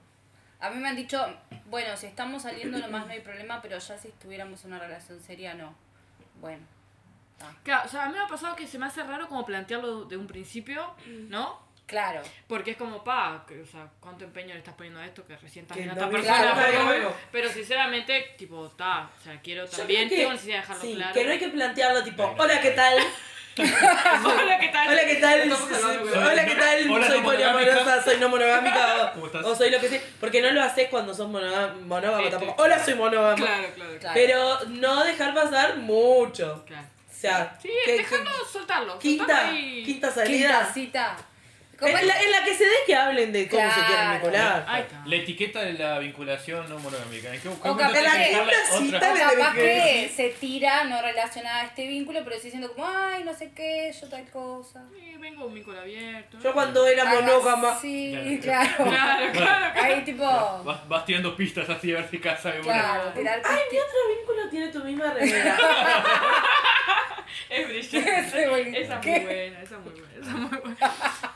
A 0.61 0.69
mí 0.69 0.77
me 0.79 0.89
han 0.89 0.95
dicho, 0.95 1.25
bueno, 1.67 1.95
si 1.97 2.05
estamos 2.05 2.43
saliendo 2.43 2.77
nomás 2.79 3.05
no 3.07 3.13
hay 3.13 3.21
problema, 3.21 3.61
pero 3.61 3.77
ya 3.77 3.97
si 3.97 4.09
estuviéramos 4.09 4.63
en 4.65 4.73
una 4.73 4.79
relación 4.79 5.19
seria, 5.21 5.53
no. 5.53 5.73
Bueno. 6.39 6.65
Claro, 7.63 7.85
o 7.85 7.89
sea, 7.89 8.03
a 8.03 8.07
mí 8.07 8.13
me 8.13 8.19
ha 8.19 8.27
pasado 8.27 8.55
que 8.55 8.67
se 8.67 8.77
me 8.77 8.85
hace 8.85 9.01
raro 9.03 9.27
como 9.27 9.45
plantearlo 9.45 10.05
de 10.05 10.17
un 10.17 10.27
principio, 10.27 10.93
¿no? 11.29 11.69
Claro. 11.89 12.21
Porque 12.47 12.71
es 12.71 12.77
como, 12.77 13.03
pa, 13.03 13.43
que, 13.47 13.61
o 13.61 13.65
sea, 13.65 13.89
¿cuánto 13.99 14.23
empeño 14.23 14.53
le 14.53 14.59
estás 14.59 14.75
poniendo 14.75 14.99
a 14.99 15.05
esto 15.05 15.25
que 15.25 15.35
recién 15.35 15.63
estás 15.63 15.75
viendo 15.75 15.93
a 15.93 15.95
no 15.95 16.01
esta 16.01 16.11
persona? 16.11 16.53
claro, 16.53 16.71
pero, 16.71 16.83
claro. 16.83 17.15
pero 17.31 17.49
sinceramente, 17.49 18.35
tipo, 18.37 18.67
está, 18.67 19.09
o 19.19 19.23
sea, 19.23 19.41
quiero 19.41 19.67
también, 19.67 20.07
que, 20.07 20.17
tengo 20.17 20.31
necesidad 20.31 20.57
de 20.57 20.61
dejarlo 20.61 20.81
sí, 20.83 20.95
claro. 20.95 21.13
que 21.13 21.25
no 21.25 21.31
hay 21.31 21.39
que 21.39 21.47
plantearlo 21.47 22.03
tipo, 22.03 22.35
hola, 22.37 22.61
¿qué 22.61 22.71
tal? 22.71 22.95
Hola, 24.25 24.57
¿qué 24.59 24.67
tal? 24.69 24.87
Hola, 24.89 25.05
¿qué 25.05 25.15
tal? 25.15 25.51
Hola, 25.51 26.45
¿qué 26.45 26.55
tal? 26.55 26.89
Hola, 26.91 27.07
soy 27.07 27.17
¿no 27.19 27.23
poliamorosa, 27.25 27.71
monogámica? 27.73 28.03
soy 28.03 28.17
no 28.19 28.29
monogámica 28.29 29.11
¿Cómo 29.13 29.23
o, 29.23 29.27
estás? 29.27 29.45
o 29.45 29.55
soy 29.55 29.69
lo 29.71 29.79
que 29.79 29.89
sea. 29.89 30.01
Porque 30.19 30.41
no 30.41 30.51
lo 30.51 30.61
haces 30.63 30.87
cuando 30.89 31.13
sos 31.13 31.27
monógamo 31.29 32.19
Este. 32.19 32.29
tampoco. 32.37 32.63
Hola, 32.63 32.83
soy 32.83 32.93
monógamo. 32.95 33.35
Claro, 33.35 33.67
claro, 33.75 33.91
claro. 33.99 34.13
Pero 34.13 34.59
no 34.69 35.03
dejar 35.03 35.33
pasar 35.33 35.77
mucho. 35.77 36.63
claro. 36.65 36.87
O 37.09 37.21
sea, 37.21 37.57
Sí, 37.61 37.69
que- 37.85 37.97
dejarlo, 37.97 38.31
soltarlo. 38.49 38.97
quinta, 38.99 39.25
soltarlo 39.25 39.59
y- 39.59 39.83
quinta 39.83 40.07
Quinta 40.07 40.11
salida. 40.25 40.71
cita. 40.73 41.17
¿Cómo 41.79 41.97
En 41.97 42.07
la, 42.07 42.21
en 42.21 42.31
la 42.31 42.43
que 42.43 42.55
se 42.55 42.63
dé 42.65 42.71
que 42.85 42.95
hablen 42.95 43.31
de 43.31 43.47
cómo 43.47 43.61
se 43.69 43.75
quieren 43.75 43.87
Claro. 43.95 44.13
vincular. 44.19 44.65
Ahí 44.67 44.81
está. 44.81 45.01
La 45.05 45.15
etiqueta 45.15 45.61
de 45.61 45.73
la 45.73 45.99
vinculación 45.99 46.67
no 46.69 46.77
monogámica. 46.79 47.27
¿En 47.33 47.39
qué, 47.41 47.49
qué 47.49 47.69
O 47.69 47.77
capaz 47.77 47.93
tenés 47.93 48.11
que- 48.13 48.19
dejarla 48.19 48.53
una 48.71 48.79
cita 48.79 48.97
otra? 48.97 49.13
de- 49.13 49.19
Capaz 49.19 49.53
que- 49.55 49.61
que 49.61 50.11
se 50.15 50.29
tira 50.29 50.83
no 50.85 51.01
relacionada 51.01 51.61
a 51.61 51.65
este 51.65 51.87
vínculo, 51.87 52.21
pero 52.23 52.35
sí 52.37 52.43
diciendo 52.43 52.73
como, 52.73 52.85
ay, 52.87 53.23
no 53.23 53.33
sé 53.33 53.51
qué, 53.55 53.91
yo 53.99 54.09
tal 54.09 54.29
cosa. 54.29 54.83
Sí, 54.93 55.15
vengo 55.19 55.45
un 55.45 55.53
vínculo 55.53 55.79
abierto. 55.79 56.37
Yo 56.43 56.53
cuando 56.53 56.85
era 56.87 57.05
monógama. 57.05 57.79
Sí, 57.79 58.39
Claro. 58.41 58.69
claro. 58.77 58.89
Claro, 58.91 59.31
claro. 59.31 59.81
Ahí 59.81 60.01
tipo, 60.03 60.23
Vas, 60.25 60.87
vas 60.87 61.05
tirando 61.05 61.35
pistas 61.35 61.69
así 61.69 61.91
a 61.93 61.95
ver 61.97 62.09
si 62.09 62.19
casa 62.19 62.51
de 62.51 62.59
una. 62.61 62.73
claro, 62.73 63.09
tirar 63.13 63.41
Ay, 63.45 63.59
mi 63.71 63.77
otro 63.77 63.99
vínculo 64.17 64.49
tiene 64.49 64.67
tu 64.67 64.83
misma 64.83 65.13
remera. 65.13 65.57
Brillante. 67.69 68.79
Esa 68.81 68.95
es 68.95 68.99
¿Qué? 69.01 69.11
muy 69.11 69.25
buena, 69.25 69.61
esa 69.61 69.75
es 69.75 69.81
muy 69.81 69.91
buena, 69.99 70.13
esa 70.19 70.29
es 70.29 70.35
muy 70.37 70.57
buena. 70.59 70.77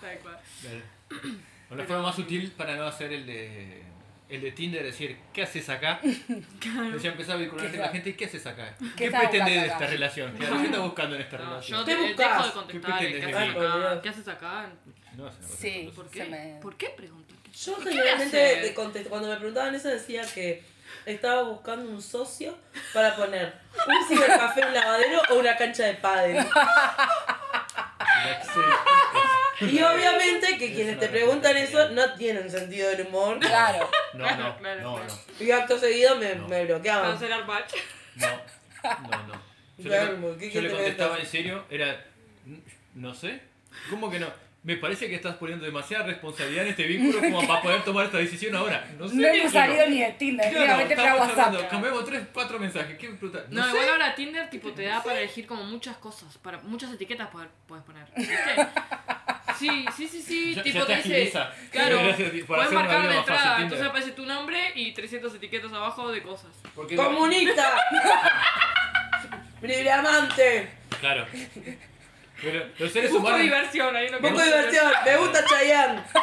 Tal 0.02 0.20
cual. 0.20 0.40
Claro. 0.62 1.86
Forma 1.88 2.04
más 2.04 2.20
útil 2.20 2.52
para 2.52 2.76
no 2.76 2.84
hacer 2.86 3.12
el 3.14 3.26
de, 3.26 3.82
el 4.30 4.42
de 4.42 4.52
Tinder, 4.52 4.84
decir, 4.84 5.18
¿qué 5.34 5.44
haces 5.44 5.70
acá? 5.70 6.00
Decía, 6.94 7.12
empezar 7.12 7.36
a 7.36 7.40
vincularte 7.40 7.72
¿Qué 7.72 7.78
con 7.78 7.86
la 7.86 7.92
gente, 7.92 8.16
¿qué 8.16 8.26
haces 8.26 8.46
acá? 8.46 8.76
qué 8.96 9.10
¿Qué, 9.10 9.12
pretendes 9.18 9.62
de 9.62 9.68
esta 9.68 9.88
relación? 9.88 10.36
Claro, 10.38 10.58
¿Qué 10.60 10.66
estás 10.66 10.82
buscando 10.82 11.16
en 11.16 11.22
esta 11.22 11.38
No, 11.38 11.44
relación? 11.46 11.80
yo 11.80 11.86
¿Qué 11.86 11.96
te, 11.96 12.02
buscas? 12.02 12.18
dejo 12.18 12.44
de 12.44 12.50
¿Qué 12.50 12.54
contestar. 12.54 13.00
¿Qué, 13.00 13.06
pretendes 13.08 13.36
haces 13.36 13.56
acá? 13.56 14.02
¿Qué 14.02 14.10
haces 14.10 14.28
acá? 14.28 14.70
No, 15.16 15.32
Sí. 15.58 15.92
¿Por 15.96 16.10
qué? 16.10 16.26
me- 16.26 16.60
¿Por 16.62 16.78
qué 16.78 16.90
preguntas? 16.96 17.38
Yo 17.66 17.78
¿Qué 17.78 17.90
generalmente 17.92 18.74
cuando 19.10 19.30
me 19.30 19.36
preguntaban 19.36 19.76
eso 19.76 19.88
decía 19.90 20.24
que 20.34 20.64
estaba 21.06 21.44
buscando 21.44 21.90
un 21.90 22.02
socio 22.02 22.58
para 22.94 23.16
poner 23.16 23.54
un 23.88 24.08
cibercafé, 24.08 24.66
un 24.66 24.74
lavadero 24.74 25.22
o 25.32 25.36
una 25.36 25.56
cancha 25.58 25.86
de 25.86 25.94
pádel. 25.96 26.46
Y 29.62 29.82
obviamente 29.82 30.58
que 30.58 30.66
Es 30.68 30.76
quienes 30.76 31.00
te 31.00 31.08
preguntan 31.10 31.56
eso 31.58 31.90
no 31.90 32.14
tienen 32.16 32.50
sentido 32.50 32.90
del 32.90 33.08
humor. 33.08 33.40
claro. 33.40 33.90
No, 34.14 34.26
no, 34.36 34.58
claro, 34.58 34.82
no, 34.82 34.96
claro. 34.96 35.14
no, 35.40 35.46
Y 35.46 35.52
acto 35.52 35.78
seguido 35.78 36.16
me, 36.18 36.36
No. 36.36 36.48
me 36.48 36.66
bloqueaban. 36.66 37.12
Cancelar 37.12 37.46
batch. 37.46 37.74
no, 38.16 38.28
no, 38.84 39.28
no. 39.28 39.54
Yo, 39.78 39.90
Claro, 39.90 40.18
le, 40.20 40.38
¿qué 40.38 40.52
yo 40.52 40.62
le 40.62 40.68
quieres 40.70 40.72
contestaba 40.74 41.18
en 41.18 41.26
serio, 41.26 41.66
era, 41.70 42.06
no 42.94 43.14
sé, 43.14 43.42
¿cómo 43.90 44.10
que 44.12 44.20
no? 44.20 44.28
Me 44.64 44.78
parece 44.78 45.10
que 45.10 45.16
estás 45.16 45.36
poniendo 45.36 45.66
demasiada 45.66 46.06
responsabilidad 46.06 46.64
en 46.64 46.70
este 46.72 46.84
vínculo 46.88 47.20
como 47.20 47.46
para 47.46 47.62
poder 47.62 47.84
tomar 47.84 48.06
esta 48.06 48.18
decisión 48.18 48.56
ahora. 48.56 48.86
No 48.98 49.08
sé 49.10 49.16
No 49.16 49.28
hemos 49.28 49.52
salido 49.52 49.88
ni 49.90 50.00
de 50.02 50.12
Tinder, 50.14 50.50
Claro, 50.50 50.64
mira, 50.66 50.78
metete 50.78 51.02
a 51.02 51.14
estamos 51.16 51.28
WhatsApp. 51.38 51.70
cambiamos 51.70 52.06
tres, 52.06 52.22
cuatro 52.34 52.60
mensajes. 52.60 52.98
¿Qué 52.98 53.10
brutal? 53.10 53.46
No, 53.50 53.60
No, 53.60 53.72
sé. 53.72 53.78
igual 53.78 53.90
ahora 53.90 54.16
Tinder 54.16 54.50
tipo 54.50 54.72
te 54.72 54.84
da 54.84 55.04
para 55.04 55.20
elegir 55.20 55.46
como 55.46 55.64
muchas 55.66 55.98
cosas, 55.98 56.38
para 56.38 56.60
muchas 56.60 56.94
etiquetas 56.94 57.28
poder- 57.30 57.50
puedes 57.68 57.84
poner. 57.84 58.06
¿viste? 58.16 58.36
Sí, 59.60 59.86
sí, 59.96 60.08
sí, 60.08 60.22
sí, 60.22 60.56
Ya- 60.56 60.64
tipo 60.64 60.80
ya 60.80 60.86
te 60.86 60.94
te 60.94 60.98
dice, 61.02 61.14
agiliza. 61.16 61.52
claro, 61.72 61.98
Gracias, 62.04 62.30
para 62.32 62.46
puedes 62.46 62.72
marcar 62.72 63.00
la 63.00 63.06
fácil 63.06 63.18
entrada, 63.20 63.62
entonces 63.62 63.88
aparece 63.88 64.12
tu 64.12 64.26
nombre 64.26 64.60
y 64.76 64.94
300 64.94 65.36
etiquetas 65.36 65.74
abajo 65.74 66.12
de 66.12 66.24
cosas. 66.24 66.52
¡Comunista! 66.74 67.76
¡Libre 69.62 69.92
amante! 69.92 70.70
Claro. 71.00 71.26
Pero 72.44 72.66
los 72.78 72.92
seres 72.92 73.10
Busco 73.12 73.26
humanos. 73.26 73.42
diversión, 73.42 73.96
ahí 73.96 74.10
no 74.12 74.20
Poco 74.20 74.38
de 74.38 74.46
diversión, 74.46 74.92
me 75.06 75.18
gusta 75.18 75.46
Chayanne. 75.46 76.04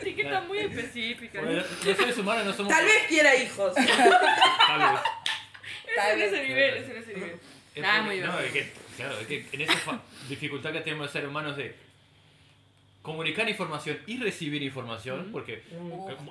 Etiquetas 0.00 0.46
muy 0.46 0.58
específicas. 0.58 1.44
Bueno, 1.44 1.62
los 1.84 1.96
seres 1.96 2.18
humanos 2.18 2.44
no 2.46 2.52
somos. 2.52 2.72
Tal 2.72 2.84
vez 2.84 3.06
quiera 3.08 3.34
hijos. 3.36 3.74
Tal 4.66 4.80
vez. 4.92 5.00
Es 5.96 6.12
en 6.14 6.22
ese 6.22 6.42
nivel, 6.48 6.74
es 6.76 6.88
en 6.90 6.96
ese 6.96 7.14
nivel. 7.14 7.36
Es 7.74 7.82
Nada, 7.82 8.02
porque- 8.04 8.16
muy 8.16 8.26
no, 8.26 8.36
divertido. 8.38 8.46
es 8.46 8.52
que, 8.52 8.72
claro, 8.96 9.18
es 9.20 9.26
que 9.26 9.46
en 9.52 9.60
esa 9.62 10.00
dificultad 10.28 10.72
que 10.72 10.80
tenemos 10.80 11.04
los 11.04 11.12
seres 11.12 11.28
humanos 11.28 11.56
de 11.56 11.74
comunicar 13.02 13.48
información 13.48 13.98
y 14.06 14.18
recibir 14.18 14.62
información, 14.62 15.28
porque 15.30 15.62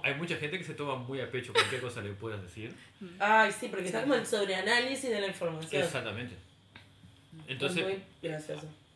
hay 0.03 0.13
mucha 0.15 0.35
gente 0.35 0.57
que 0.57 0.63
se 0.65 0.73
toma 0.73 0.95
muy 0.95 1.21
a 1.21 1.31
pecho 1.31 1.53
cualquier 1.53 1.79
cosa 1.81 2.01
le 2.01 2.09
puedas 2.11 2.41
decir. 2.43 2.73
Ay, 3.19 3.51
sí, 3.57 3.67
porque 3.69 3.85
está 3.85 4.01
como 4.01 4.15
el 4.15 4.25
sobreanálisis 4.25 5.09
de 5.09 5.21
la 5.21 5.27
información. 5.27 5.81
Exactamente. 5.83 6.35
Entonces, 7.47 7.85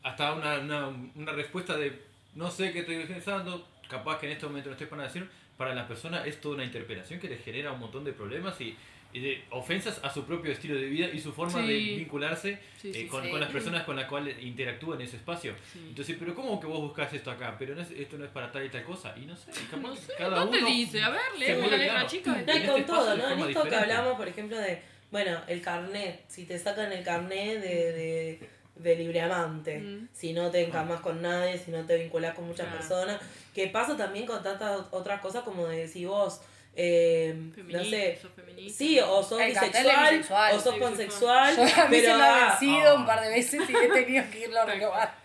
hasta 0.03 0.33
una, 0.33 0.59
una, 0.59 0.87
una 1.15 1.31
respuesta 1.33 1.75
de 1.77 1.99
no 2.35 2.49
sé 2.49 2.71
qué 2.71 2.79
estoy 2.79 3.03
pensando, 3.05 3.67
capaz 3.89 4.19
que 4.19 4.27
en 4.27 4.33
este 4.33 4.45
momento 4.45 4.69
no 4.69 4.73
estoy 4.73 4.87
para 4.87 5.03
decir, 5.03 5.27
para 5.57 5.73
la 5.75 5.87
persona 5.87 6.25
es 6.25 6.39
toda 6.39 6.55
una 6.55 6.63
interpelación 6.65 7.19
que 7.19 7.27
le 7.27 7.37
genera 7.37 7.71
un 7.73 7.79
montón 7.79 8.03
de 8.05 8.13
problemas 8.13 8.59
y, 8.61 8.77
y 9.11 9.19
de 9.19 9.43
ofensas 9.49 9.99
a 10.03 10.13
su 10.13 10.23
propio 10.23 10.51
estilo 10.51 10.75
de 10.75 10.85
vida 10.85 11.09
y 11.11 11.19
su 11.19 11.33
forma 11.33 11.59
de 11.59 11.67
Sí. 11.79 11.95
vincularse 11.97 12.59
Sí, 12.79 12.89
eh, 12.89 12.93
sí, 12.93 13.07
con, 13.07 13.23
sí. 13.25 13.29
con 13.31 13.39
las 13.41 13.49
personas 13.51 13.83
con 13.83 13.95
las 13.97 14.05
cuales 14.05 14.41
interactúa 14.41 14.95
en 14.95 15.01
ese 15.01 15.17
espacio. 15.17 15.53
Sí. 15.73 15.87
Entonces, 15.89 16.15
pero 16.17 16.33
¿cómo 16.33 16.59
que 16.61 16.67
vos 16.67 16.79
buscas 16.79 17.11
esto 17.13 17.29
acá? 17.31 17.55
Pero 17.59 17.75
no 17.75 17.81
es- 17.81 17.91
esto 17.91 18.17
no 18.17 18.23
es 18.25 18.31
para 18.31 18.51
tal 18.51 18.65
y 18.65 18.69
tal 18.69 18.83
cosa. 18.83 19.13
Y 19.17 19.25
no 19.25 19.35
sé, 19.35 19.51
capaz 19.69 19.77
No 19.81 19.93
que 19.95 19.99
sé, 19.99 20.13
cada 20.17 20.49
te 20.49 20.57
uno 20.57 20.67
dice, 20.67 21.01
a 21.03 21.09
ver, 21.09 21.21
léeme 21.37 21.69
la 21.69 21.77
letra 21.77 22.03
y 22.03 22.05
este 22.15 22.21
con 22.23 22.35
espacio 22.39 22.85
todo, 22.85 23.09
de 23.11 23.17
¿no? 23.17 23.23
En 23.31 23.39
esto 23.39 23.45
que 23.45 23.47
diferente. 23.69 23.75
hablamos, 23.75 24.13
por 24.17 24.27
ejemplo, 24.29 24.57
de, 24.57 24.81
bueno, 25.11 25.41
el 25.47 25.61
carnet, 25.61 26.23
si 26.27 26.45
te 26.45 26.57
sacan 26.59 26.91
el 26.91 27.03
carnet 27.03 27.61
de, 27.61 27.91
de, 27.93 28.49
de 28.75 28.95
libre 28.95 29.21
amante, 29.21 29.79
Mm. 29.79 30.07
si 30.13 30.33
no 30.33 30.49
te 30.51 30.63
encamás 30.65 31.01
con 31.01 31.21
nadie, 31.21 31.57
si 31.57 31.71
no 31.71 31.85
te 31.85 31.97
vinculás 31.97 32.33
con 32.35 32.45
muchas 32.47 32.67
Claro. 32.67 32.79
personas, 32.79 33.19
que 33.53 33.67
pasa 33.67 33.97
también 33.97 34.25
con 34.25 34.41
tantas 34.43 34.81
otras 34.91 35.19
cosas 35.21 35.43
como 35.43 35.67
de 35.67 35.87
si 35.87 36.05
vos, 36.05 36.41
eh, 36.75 37.33
no 37.67 37.83
sé, 37.83 38.17
sos 38.21 38.31
feminista. 38.33 38.77
sí, 38.77 38.99
o 38.99 39.21
sos 39.23 39.43
bisexual, 39.43 40.11
bisexual, 40.17 40.55
o 40.55 40.59
sos 40.59 40.75
pansexual, 40.77 41.55
Yo 41.55 41.63
a 41.63 41.65
mí 41.87 41.95
se 41.97 42.01
pero... 42.03 42.17
me 42.17 42.23
ha 42.23 42.35
ah, 42.47 42.57
vencido 42.59 42.89
ah. 42.91 42.93
un 42.95 43.05
par 43.05 43.21
de 43.21 43.29
veces 43.29 43.61
y 43.69 43.75
he 43.75 43.87
tenido 43.89 44.23
que 44.31 44.39
irlo 44.41 44.61
a 44.61 44.65
renovar. 44.65 45.15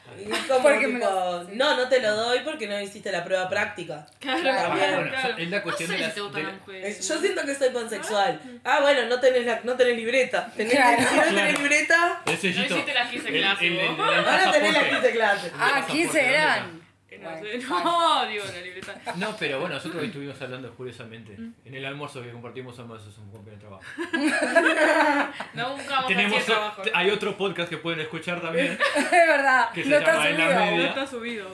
Como 0.49 0.63
Porque 0.63 0.87
me 0.87 0.99
tipo, 1.01 1.11
lo- 1.11 1.45
sí. 1.45 1.53
no, 1.55 1.77
no 1.77 1.89
te 1.89 2.01
lo 2.01 2.15
doy 2.17 2.41
porque 2.41 2.67
no 2.67 2.81
hiciste 2.81 3.11
la 3.13 3.25
prueba 3.25 3.49
práctica. 3.49 4.07
Claro, 4.21 4.41
Claro. 4.43 4.59
Ah, 4.59 4.69
También. 4.69 4.95
bueno, 4.95 5.11
claro. 5.11 5.35
es 5.39 5.51
la 5.51 5.63
cuestión 5.63 5.91
no 5.91 5.97
sé 5.97 6.03
de 6.03 6.11
si 6.11 6.17
las- 6.17 6.25
gustan 6.25 6.43
de- 6.43 6.49
las 6.53 6.61
mujeres. 6.61 7.09
Yo 7.09 7.19
siento 7.21 7.43
que 7.47 7.55
soy 7.55 7.71
pansexual. 7.71 8.41
Ah, 8.65 8.79
bueno, 8.83 9.07
no 9.07 9.21
tenés, 9.21 9.47
la, 9.47 9.61
no 9.65 9.75
tenés 9.77 9.97
libreta. 9.97 10.51
Tenés, 10.57 10.75
Claro. 10.75 11.03
Si 11.09 11.17
no 11.17 11.23
tenés 11.25 11.59
libreta, 11.59 12.23
No 12.27 12.33
hiciste 12.33 12.95
las 12.95 13.11
15 13.11 13.29
el- 13.29 13.35
clases, 13.41 13.71
ahora 13.71 14.53
tenés 14.53 14.73
la 14.73 14.81
pasaporte. 14.81 14.91
15 14.91 15.11
clases. 15.13 15.53
Ah, 15.55 15.59
pasaporte, 15.59 15.93
15 15.93 16.19
¿dónde 16.23 16.84
No, 17.35 17.39
Bueno, 17.41 17.61
sé, 17.61 17.67
no, 17.85 18.27
digo, 18.29 18.45
la 18.45 18.61
libreta. 18.61 18.95
No, 19.17 19.37
pero 19.39 19.61
bueno, 19.61 19.75
nosotros 19.77 20.01
hoy 20.03 20.09
estuvimos 20.09 20.41
hablando 20.43 20.75
curiosamente. 20.75 21.35
En 21.65 21.75
el 21.75 21.85
almuerzo 21.85 22.23
que 22.23 22.31
compartimos 22.31 22.77
somos 22.77 23.01
esos 23.03 23.19
un 23.19 23.31
compañero 23.31 23.57
de 23.57 23.69
trabajo. 23.69 23.85
No, 25.55 25.77
nunca 25.77 25.91
vamos 25.91 26.05
a 26.05 26.09
Tenemos, 26.09 26.39
hacer 26.39 26.55
trabajo. 26.55 26.83
hay 26.95 27.11
otro 27.11 27.37
podcast 27.37 27.69
que 27.71 27.77
pueden 27.79 28.01
escuchar 28.01 28.41
también, 28.41 28.73
es 28.97 29.11
verdad, 29.11 29.71
Que 29.73 29.83
se 29.85 29.89
no 29.91 29.97
está 29.99 30.13
llama 30.13 30.29
En 30.29 30.39
la 30.39 30.47
subido. 30.47 30.65
Media. 30.65 30.77
No 30.83 30.89
está 30.89 31.07
subido. 31.07 31.51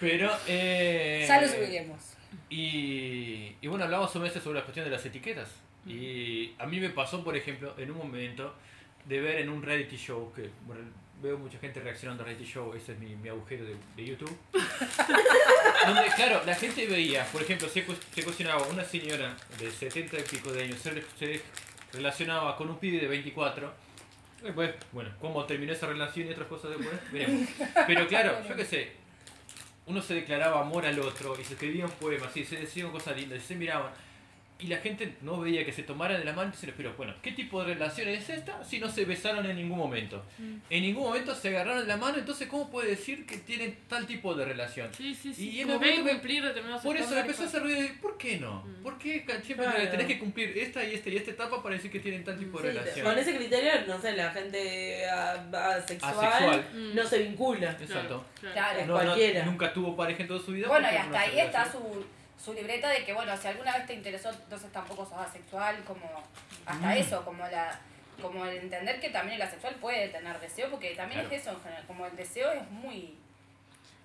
pero... 0.00 0.30
Eh, 0.46 1.24
Ya 1.26 1.40
lo 1.40 1.48
subiremos. 1.48 2.00
Y, 2.50 3.56
y 3.60 3.66
bueno, 3.66 3.84
hablamos 3.84 4.12
sobre, 4.12 4.30
sobre 4.30 4.58
la 4.60 4.64
cuestión 4.64 4.84
de 4.84 4.90
las 4.90 5.04
etiquetas. 5.04 5.48
Y 5.86 6.52
a 6.58 6.66
mí 6.66 6.78
me 6.80 6.90
pasó, 6.90 7.24
por 7.24 7.36
ejemplo, 7.36 7.74
en 7.78 7.90
un 7.90 7.98
momento 7.98 8.54
de 9.04 9.20
ver 9.20 9.40
en 9.40 9.48
un 9.48 9.62
reality 9.62 9.96
show, 9.96 10.32
que 10.34 10.50
bueno, 10.66 10.82
veo 11.22 11.38
mucha 11.38 11.58
gente 11.58 11.80
reaccionando 11.80 12.22
a 12.22 12.26
reality 12.26 12.44
show, 12.44 12.72
ese 12.74 12.92
es 12.92 12.98
mi, 12.98 13.14
mi 13.16 13.28
agujero 13.28 13.64
de, 13.64 13.76
de 13.96 14.04
YouTube. 14.04 14.36
donde, 15.86 16.02
claro, 16.16 16.42
la 16.44 16.54
gente 16.54 16.86
veía, 16.86 17.24
por 17.26 17.42
ejemplo, 17.42 17.68
se, 17.68 17.84
se 18.14 18.22
cuestionaba 18.22 18.66
una 18.68 18.84
señora 18.84 19.36
de 19.58 19.70
70 19.70 20.18
y 20.18 20.22
pico 20.22 20.52
de 20.52 20.64
años, 20.64 20.78
se, 20.78 21.02
se 21.18 21.42
relacionaba 21.92 22.56
con 22.56 22.70
un 22.70 22.78
pibe 22.78 22.98
de 22.98 23.06
24. 23.06 23.72
Después, 24.42 24.74
bueno, 24.90 25.10
cómo 25.20 25.44
terminó 25.44 25.72
esa 25.72 25.86
relación 25.86 26.26
y 26.26 26.32
otras 26.32 26.48
cosas 26.48 26.70
después, 26.70 27.12
veremos. 27.12 27.48
Pero 27.86 28.08
claro, 28.08 28.42
yo 28.48 28.56
qué 28.56 28.64
sé, 28.64 28.92
uno 29.86 30.02
se 30.02 30.14
declaraba 30.14 30.60
amor 30.60 30.84
al 30.86 30.98
otro 30.98 31.38
y 31.40 31.44
se 31.44 31.54
escribían 31.54 31.90
poemas 31.90 32.36
y 32.36 32.44
se 32.44 32.56
decían 32.56 32.90
cosas 32.90 33.16
lindas 33.16 33.38
y 33.38 33.46
se 33.46 33.54
miraban. 33.54 33.92
Y 34.58 34.68
la 34.68 34.76
gente 34.76 35.16
no 35.22 35.40
veía 35.40 35.64
que 35.64 35.72
se 35.72 35.82
tomaran 35.82 36.20
de 36.20 36.24
la 36.24 36.34
mano 36.34 36.52
y 36.54 36.56
se 36.56 36.66
les 36.66 36.76
pero 36.76 36.94
bueno, 36.96 37.12
¿qué 37.20 37.32
tipo 37.32 37.64
de 37.64 37.74
relación 37.74 38.08
es 38.08 38.30
esta 38.30 38.62
si 38.62 38.78
no 38.78 38.88
se 38.88 39.04
besaron 39.04 39.44
en 39.46 39.56
ningún 39.56 39.76
momento? 39.76 40.24
En 40.70 40.82
ningún 40.82 41.02
momento 41.02 41.34
se 41.34 41.48
agarraron 41.48 41.80
de 41.80 41.86
la 41.88 41.96
mano, 41.96 42.18
entonces 42.18 42.46
¿cómo 42.46 42.70
puede 42.70 42.90
decir 42.90 43.26
que 43.26 43.38
tienen 43.38 43.76
tal 43.88 44.06
tipo 44.06 44.34
de 44.36 44.44
relación? 44.44 44.88
Sí, 44.96 45.16
sí, 45.16 45.34
sí. 45.34 45.50
Y 45.50 45.60
en 45.62 45.68
momento- 45.68 46.08
cumplir 46.08 46.44
determinados 46.44 46.82
Por 46.84 46.96
eso 46.96 47.18
empezó 47.18 47.42
a 47.42 47.46
hacer 47.46 47.60
ruido 47.62 47.80
de, 47.82 47.88
¿por 48.00 48.16
qué 48.16 48.38
no? 48.38 48.64
¿Por 48.84 48.98
qué 48.98 49.24
siempre 49.44 49.66
Claro. 49.66 49.88
tenés 49.90 50.06
que 50.06 50.18
cumplir 50.20 50.56
esta 50.56 50.84
y 50.84 50.94
esta 50.94 51.10
y 51.10 51.16
esta 51.16 51.30
etapa 51.32 51.60
para 51.60 51.74
decir 51.74 51.90
que 51.90 51.98
tienen 51.98 52.22
tal 52.22 52.38
tipo 52.38 52.60
de 52.62 52.70
Sí, 52.70 52.78
relación? 52.78 53.04
con 53.06 53.18
ese 53.18 53.34
criterio, 53.36 53.72
no 53.88 54.00
sé, 54.00 54.12
la 54.12 54.30
gente 54.30 55.04
a- 55.10 55.74
asexual, 55.74 56.14
Asexual. 56.24 56.64
Mm. 56.72 56.94
no 56.94 57.04
se 57.04 57.18
vincula. 57.18 57.72
Exacto. 57.80 58.24
Claro. 58.40 58.86
No, 58.86 58.98
no, 58.98 59.04
cualquiera. 59.06 59.44
nunca 59.44 59.72
tuvo 59.72 59.96
pareja 59.96 60.22
en 60.22 60.28
toda 60.28 60.38
su 60.40 60.52
vida. 60.52 60.68
Bueno, 60.68 60.86
y 60.92 60.96
hasta 60.96 61.20
ahí 61.20 61.40
está 61.40 61.70
su, 61.72 61.78
su 62.42 62.52
libreta 62.54 62.88
de 62.88 63.04
que, 63.04 63.12
bueno, 63.12 63.36
si 63.36 63.46
alguna 63.48 63.76
vez 63.76 63.86
te 63.86 63.94
interesó, 63.94 64.30
entonces 64.30 64.72
tampoco 64.72 65.04
sos 65.04 65.18
asexual, 65.18 65.82
como 65.84 66.06
hasta 66.66 66.88
Mm. 66.88 66.92
eso, 66.98 67.24
como 67.24 67.46
la 67.48 67.78
como 68.20 68.44
el 68.44 68.56
entender 68.58 69.00
que 69.00 69.08
también 69.10 69.36
el 69.36 69.42
asexual 69.42 69.74
puede 69.76 70.08
tener 70.08 70.38
deseo, 70.38 70.70
porque 70.70 70.94
también 70.94 71.20
Claro. 71.22 71.34
es 71.34 71.42
eso 71.42 71.50
en 71.52 71.60
general, 71.62 71.84
como 71.86 72.06
el 72.06 72.14
deseo 72.14 72.52
es 72.52 72.70
muy 72.70 73.16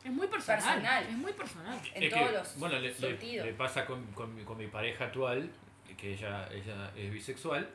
Es 0.04 0.12
muy 0.12 0.28
personal. 0.28 0.64
Personal. 0.64 1.04
Es 1.04 1.18
muy 1.18 1.34
personal. 1.34 1.80
en 1.94 2.04
Es 2.04 2.10
todos 2.14 2.28
que, 2.30 2.34
los 2.34 2.60
bueno, 2.60 2.76
le, 2.80 2.88
le- 2.88 2.94
sentidos. 2.94 3.46
le 3.46 3.54
pasa 3.54 3.86
con, 3.86 4.06
con, 4.14 4.34
mi, 4.34 4.44
con 4.44 4.58
mi 4.58 4.68
pareja 4.68 5.06
actual, 5.06 5.50
que 5.98 6.14
ella, 6.14 6.48
ella 6.52 6.92
es 6.96 7.12
bisexual, 7.12 7.70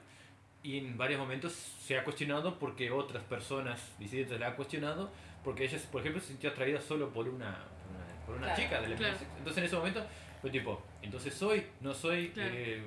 y 0.63 0.79
en 0.79 0.97
varios 0.97 1.21
momentos 1.21 1.53
se 1.53 1.99
ha 1.99 2.03
cuestionado 2.05 2.59
porque 2.59 2.91
otras 2.91 3.23
personas 3.25 3.81
disidentes 3.99 4.41
la 4.41 4.49
han 4.49 4.57
cuestionado, 4.57 5.11
porque 5.45 5.65
ella, 5.65 5.79
por 5.93 6.01
ejemplo, 6.01 6.21
se 6.23 6.29
sintió 6.29 6.51
atraída 6.51 6.81
solo 6.81 7.11
por 7.11 7.29
una, 7.29 7.59
por 7.59 7.95
una, 7.97 8.27
por 8.27 8.35
una 8.37 8.47
Claro, 8.55 8.63
chica 8.63 8.81
del 8.81 8.91
mismo 8.91 9.07
claro. 9.07 9.19
Entonces 9.39 9.59
en 9.59 9.65
ese 9.65 9.77
momento 9.77 10.07
fue 10.43 10.51
tipo, 10.51 10.83
entonces 11.01 11.33
soy, 11.33 11.67
no 11.81 11.95
soy, 11.95 12.29
Claro. 12.31 12.51
eh, 12.55 12.83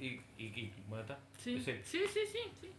y, 0.00 0.06
y, 0.38 0.44
y 0.46 0.72
bueno, 0.88 1.02
está. 1.02 1.18
Sí, 1.38 1.60
sí, 1.62 1.72
sí, 1.84 2.00
sí, 2.12 2.20
sí. 2.32 2.70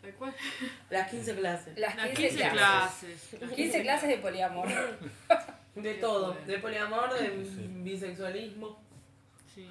Tal 0.00 0.12
cual. 0.14 0.34
Las 0.90 1.10
15 1.10 1.36
clases. 1.36 1.78
las 1.78 1.94
Las 1.94 2.06
15, 2.08 2.28
15 2.28 2.50
clases. 2.50 3.20
clases. 3.30 3.40
Las 3.40 3.52
15 3.52 3.82
clases 3.82 4.08
de 4.08 4.16
poliamor. 4.18 4.68
De 5.74 5.94
todo. 5.94 6.34
De 6.46 6.58
poliamor, 6.58 7.14
de 7.14 7.44
Sí. 7.46 7.66
bisexualismo. 7.82 8.78
Sí. 9.54 9.66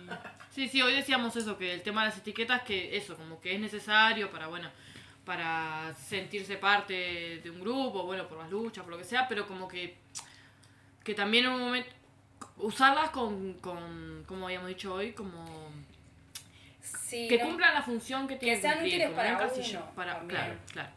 sí, 0.49 0.67
sí, 0.67 0.81
hoy 0.81 0.93
decíamos 0.93 1.35
eso, 1.35 1.57
que 1.59 1.73
el 1.73 1.81
tema 1.83 2.03
de 2.03 2.09
las 2.09 2.17
etiquetas, 2.17 2.61
que 2.63 2.95
eso, 2.97 3.15
como 3.15 3.39
que 3.41 3.53
es 3.53 3.59
necesario 3.59 4.31
para, 4.31 4.47
bueno, 4.47 4.69
para 5.25 5.93
sentirse 5.95 6.57
parte 6.57 7.39
de 7.43 7.49
un 7.51 7.59
grupo, 7.61 8.03
bueno, 8.03 8.27
por 8.27 8.37
las 8.39 8.49
luchas, 8.49 8.83
por 8.83 8.93
lo 8.93 8.97
que 8.97 9.03
sea, 9.03 9.27
pero 9.27 9.47
como 9.47 9.67
que, 9.67 9.95
que 11.03 11.13
también 11.13 11.45
en 11.45 11.51
un 11.51 11.59
momento, 11.61 11.89
usarlas 12.61 13.09
con, 13.11 13.53
con 13.55 14.23
como 14.27 14.45
habíamos 14.45 14.69
dicho 14.69 14.93
hoy, 14.93 15.13
como 15.13 15.69
Sí, 16.81 17.27
que 17.27 17.37
no, 17.37 17.45
cumplan 17.45 17.73
la 17.73 17.81
función 17.81 18.27
que 18.27 18.37
tienen 18.37 18.61
sean 18.61 18.79
útiles 18.79 19.09
para 19.11 19.33
un 19.33 19.37
casillo, 19.37 19.79
uno 19.83 19.91
para, 19.95 20.13
también. 20.17 20.39
claro, 20.39 20.59
claro. 20.71 20.89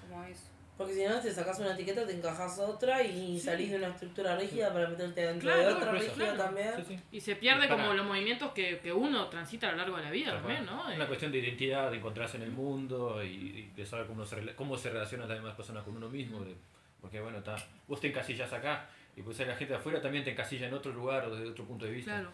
como 0.00 0.24
eso. 0.24 0.42
Porque 0.76 0.94
si 0.94 1.04
no, 1.04 1.20
te 1.20 1.32
sacas 1.32 1.58
una 1.60 1.74
etiqueta, 1.74 2.04
te 2.06 2.12
encajas 2.16 2.58
otra 2.58 3.02
y 3.02 3.38
salís 3.38 3.70
de 3.70 3.76
una 3.76 3.88
estructura 3.88 4.36
rígida 4.36 4.72
para 4.72 4.88
meterte 4.88 5.20
dentro 5.26 5.48
Claro, 5.48 5.68
de 5.68 5.74
otra 5.74 5.90
eso. 5.96 6.00
rígida 6.08 6.24
Claro. 6.34 6.42
también. 6.44 6.72
Sí, 6.76 6.82
sí. 6.88 7.00
Y 7.12 7.20
se 7.20 7.36
pierde 7.36 7.66
Y 7.66 7.68
para- 7.68 7.82
como 7.82 7.94
los 7.94 8.06
movimientos 8.06 8.50
que, 8.52 8.80
que 8.80 8.92
uno 8.92 9.28
transita 9.28 9.68
a 9.68 9.72
lo 9.72 9.78
largo 9.78 9.96
de 9.98 10.02
la 10.04 10.10
vida 10.10 10.32
también. 10.32 10.66
¿no? 10.66 10.88
Es 10.90 10.96
una 10.96 11.06
cuestión 11.06 11.30
de 11.30 11.38
identidad, 11.38 11.90
de 11.90 11.98
encontrarse 11.98 12.36
en 12.38 12.42
el 12.44 12.50
mundo 12.50 13.22
y, 13.22 13.28
y 13.28 13.72
de 13.76 13.86
saber 13.86 14.06
cómo 14.06 14.26
se, 14.26 14.42
rela- 14.42 14.54
cómo 14.56 14.76
se 14.76 14.90
relacionan 14.90 15.28
las 15.28 15.38
demás 15.38 15.54
personas 15.54 15.84
con 15.84 15.96
uno 15.96 16.08
mismo. 16.08 16.40
de- 16.40 16.56
porque 17.00 17.20
bueno, 17.20 17.38
está, 17.38 17.56
vos 17.86 18.00
te 18.00 18.08
encasillas 18.08 18.52
acá 18.52 18.88
y 19.16 19.22
pues 19.22 19.38
la 19.40 19.54
gente 19.56 19.74
de 19.74 19.78
afuera 19.78 20.00
también 20.00 20.24
te 20.24 20.30
encasilla 20.30 20.66
en 20.68 20.74
otro 20.74 20.92
lugar 20.92 21.26
o 21.26 21.34
desde 21.34 21.50
otro 21.50 21.64
punto 21.64 21.84
de 21.86 21.92
vista. 21.92 22.12
Claro. 22.12 22.32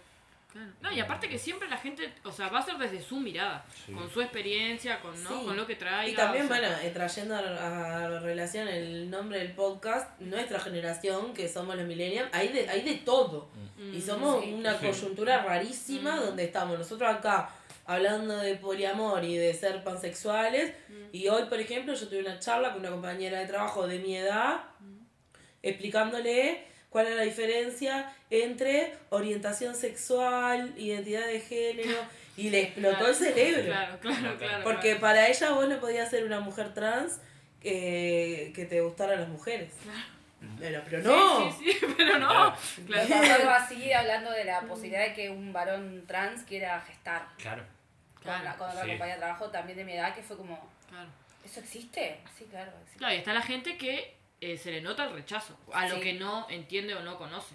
Claro. 0.51 0.72
No, 0.81 0.91
y 0.91 0.99
aparte 0.99 1.29
que 1.29 1.39
siempre 1.39 1.68
la 1.68 1.76
gente, 1.76 2.11
o 2.24 2.33
sea, 2.33 2.49
va 2.49 2.61
a 2.61 2.62
ser 2.62 2.79
desde 2.79 3.03
su 3.03 3.20
mirada, 3.20 3.66
Sí. 3.85 3.93
con 3.93 4.09
su 4.09 4.22
experiencia, 4.22 4.99
con, 5.01 5.12
¿no? 5.22 5.29
Sí. 5.41 5.45
con 5.45 5.55
lo 5.59 5.66
que 5.66 5.76
traiga. 5.76 6.09
Y 6.11 6.14
también, 6.14 6.47
o 6.47 6.49
sea, 6.49 6.59
bueno, 6.59 6.74
eh, 6.83 6.91
trayendo 6.91 7.35
a, 7.35 8.07
a 8.07 8.20
relación 8.20 8.66
el 8.66 9.11
nombre 9.11 9.41
del 9.41 9.53
podcast, 9.53 10.18
nuestra 10.20 10.59
generación, 10.59 11.35
que 11.35 11.49
somos 11.49 11.76
los 11.76 11.87
millennials, 11.87 12.31
hay 12.33 12.49
de, 12.49 12.66
hay 12.66 12.81
de 12.81 12.95
todo. 12.95 13.51
Y 13.93 14.01
somos 14.01 14.43
sí. 14.43 14.55
una 14.55 14.79
Sí. 14.79 14.87
coyuntura 14.87 15.43
rarísima 15.45 16.16
donde 16.18 16.45
estamos 16.45 16.79
nosotros 16.79 17.14
acá 17.14 17.51
hablando 17.85 18.39
de 18.39 18.55
poliamor 18.55 19.22
y 19.24 19.37
de 19.37 19.53
ser 19.53 19.85
pansexuales. 19.85 20.72
Y 21.12 21.29
hoy, 21.29 21.43
por 21.45 21.61
ejemplo, 21.61 21.93
yo 21.93 22.09
tuve 22.09 22.20
una 22.20 22.39
charla 22.39 22.70
con 22.70 22.81
una 22.81 22.91
compañera 22.91 23.39
de 23.41 23.47
trabajo 23.47 23.87
de 23.87 23.99
mi 23.99 24.16
edad 24.16 24.62
explicándole 25.62 26.68
cuál 26.91 27.07
es 27.09 27.16
la 27.16 27.22
diferencia 27.22 28.12
entre 28.30 28.95
orientación 29.11 29.74
sexual, 29.74 30.74
identidad 30.76 31.26
de 31.26 31.41
género, 31.41 31.99
y 32.36 32.51
le 32.51 32.62
explotó 32.62 33.09
el 33.09 33.14
cerebro. 33.14 33.64
Claro, 33.64 33.99
claro, 34.01 34.39
claro. 34.39 34.64
Porque 34.64 34.97
para 34.97 35.28
ella 35.28 35.51
vos 35.51 35.68
no 35.68 35.80
podías 35.80 36.09
ser 36.09 36.24
una 36.24 36.41
mujer 36.41 36.72
trans 36.74 37.20
que, 37.61 38.53
que 38.55 38.64
te 38.64 38.80
gustaran 38.80 39.20
las 39.20 39.28
mujeres. 39.28 39.72
Pero, 40.61 40.80
pero 40.89 41.03
claro. 41.03 41.16
no. 41.16 41.53
Sí, 41.53 41.64
sí, 41.64 41.72
sí, 41.80 41.86
pero 41.97 42.18
no. 42.18 42.28
Claro. 42.28 43.07
Claro. 43.07 43.34
Algo 43.34 43.51
así 43.51 43.93
hablando 43.93 44.30
de 44.30 44.45
la 44.45 44.61
posibilidad 44.61 45.07
de 45.09 45.14
que 45.14 45.30
un 45.30 45.53
varón 45.53 46.05
trans 46.07 46.45
quiera 46.45 46.80
gestar. 46.80 47.26
Claro. 47.39 47.64
Con, 48.22 48.32
la, 48.32 48.41
Claro, 48.41 48.59
con 48.59 48.68
otra 48.70 48.82
sí. 48.84 48.89
compañía 48.91 49.14
de 49.14 49.20
trabajo 49.20 49.51
también 49.51 49.78
de 49.78 49.84
mi 49.84 49.93
edad 49.95 50.14
que 50.14 50.22
fue 50.22 50.36
como, 50.36 50.70
Claro. 50.89 51.09
¿eso 51.45 51.59
existe? 51.61 52.20
Sí, 52.36 52.45
claro, 52.51 52.70
existe. 52.82 52.99
Claro, 52.99 53.14
y 53.14 53.18
está 53.18 53.32
la 53.32 53.43
gente 53.43 53.76
que 53.76 54.14
eh, 54.41 54.57
se 54.57 54.70
le 54.70 54.80
nota 54.80 55.05
el 55.05 55.12
rechazo 55.14 55.57
a 55.72 55.89
lo 55.89 55.97
Sí. 55.97 56.01
que 56.03 56.12
no 56.14 56.47
entiende 56.51 56.95
o 56.95 57.01
no 57.03 57.16
conoce. 57.18 57.55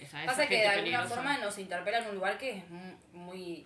Esa, 0.00 0.18
esa 0.22 0.26
Pasa 0.32 0.46
que 0.48 0.56
de 0.56 0.66
alguna 0.66 0.82
peligrosa. 0.98 1.14
forma 1.14 1.38
nos 1.38 1.58
interpela 1.58 1.98
en 1.98 2.08
un 2.08 2.14
lugar 2.16 2.36
que 2.38 2.50
es 2.58 2.70
mu- 2.70 2.96
muy 3.12 3.64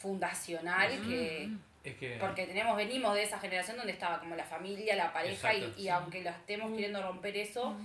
fundacional, 0.00 0.90
que 1.06 1.48
Es 1.84 1.94
que. 1.96 2.16
porque 2.18 2.46
tenemos 2.46 2.76
venimos 2.76 3.14
de 3.14 3.22
esa 3.22 3.38
generación 3.38 3.76
donde 3.76 3.92
estaba 3.92 4.18
como 4.18 4.34
la 4.36 4.44
familia, 4.44 4.96
la 4.96 5.12
pareja 5.12 5.52
Exacto, 5.52 5.74
y, 5.76 5.80
y 5.80 5.84
sí. 5.84 5.88
aunque 5.90 6.22
lo 6.22 6.30
estemos 6.30 6.70
queriendo 6.72 7.02
romper 7.02 7.36
eso, 7.36 7.76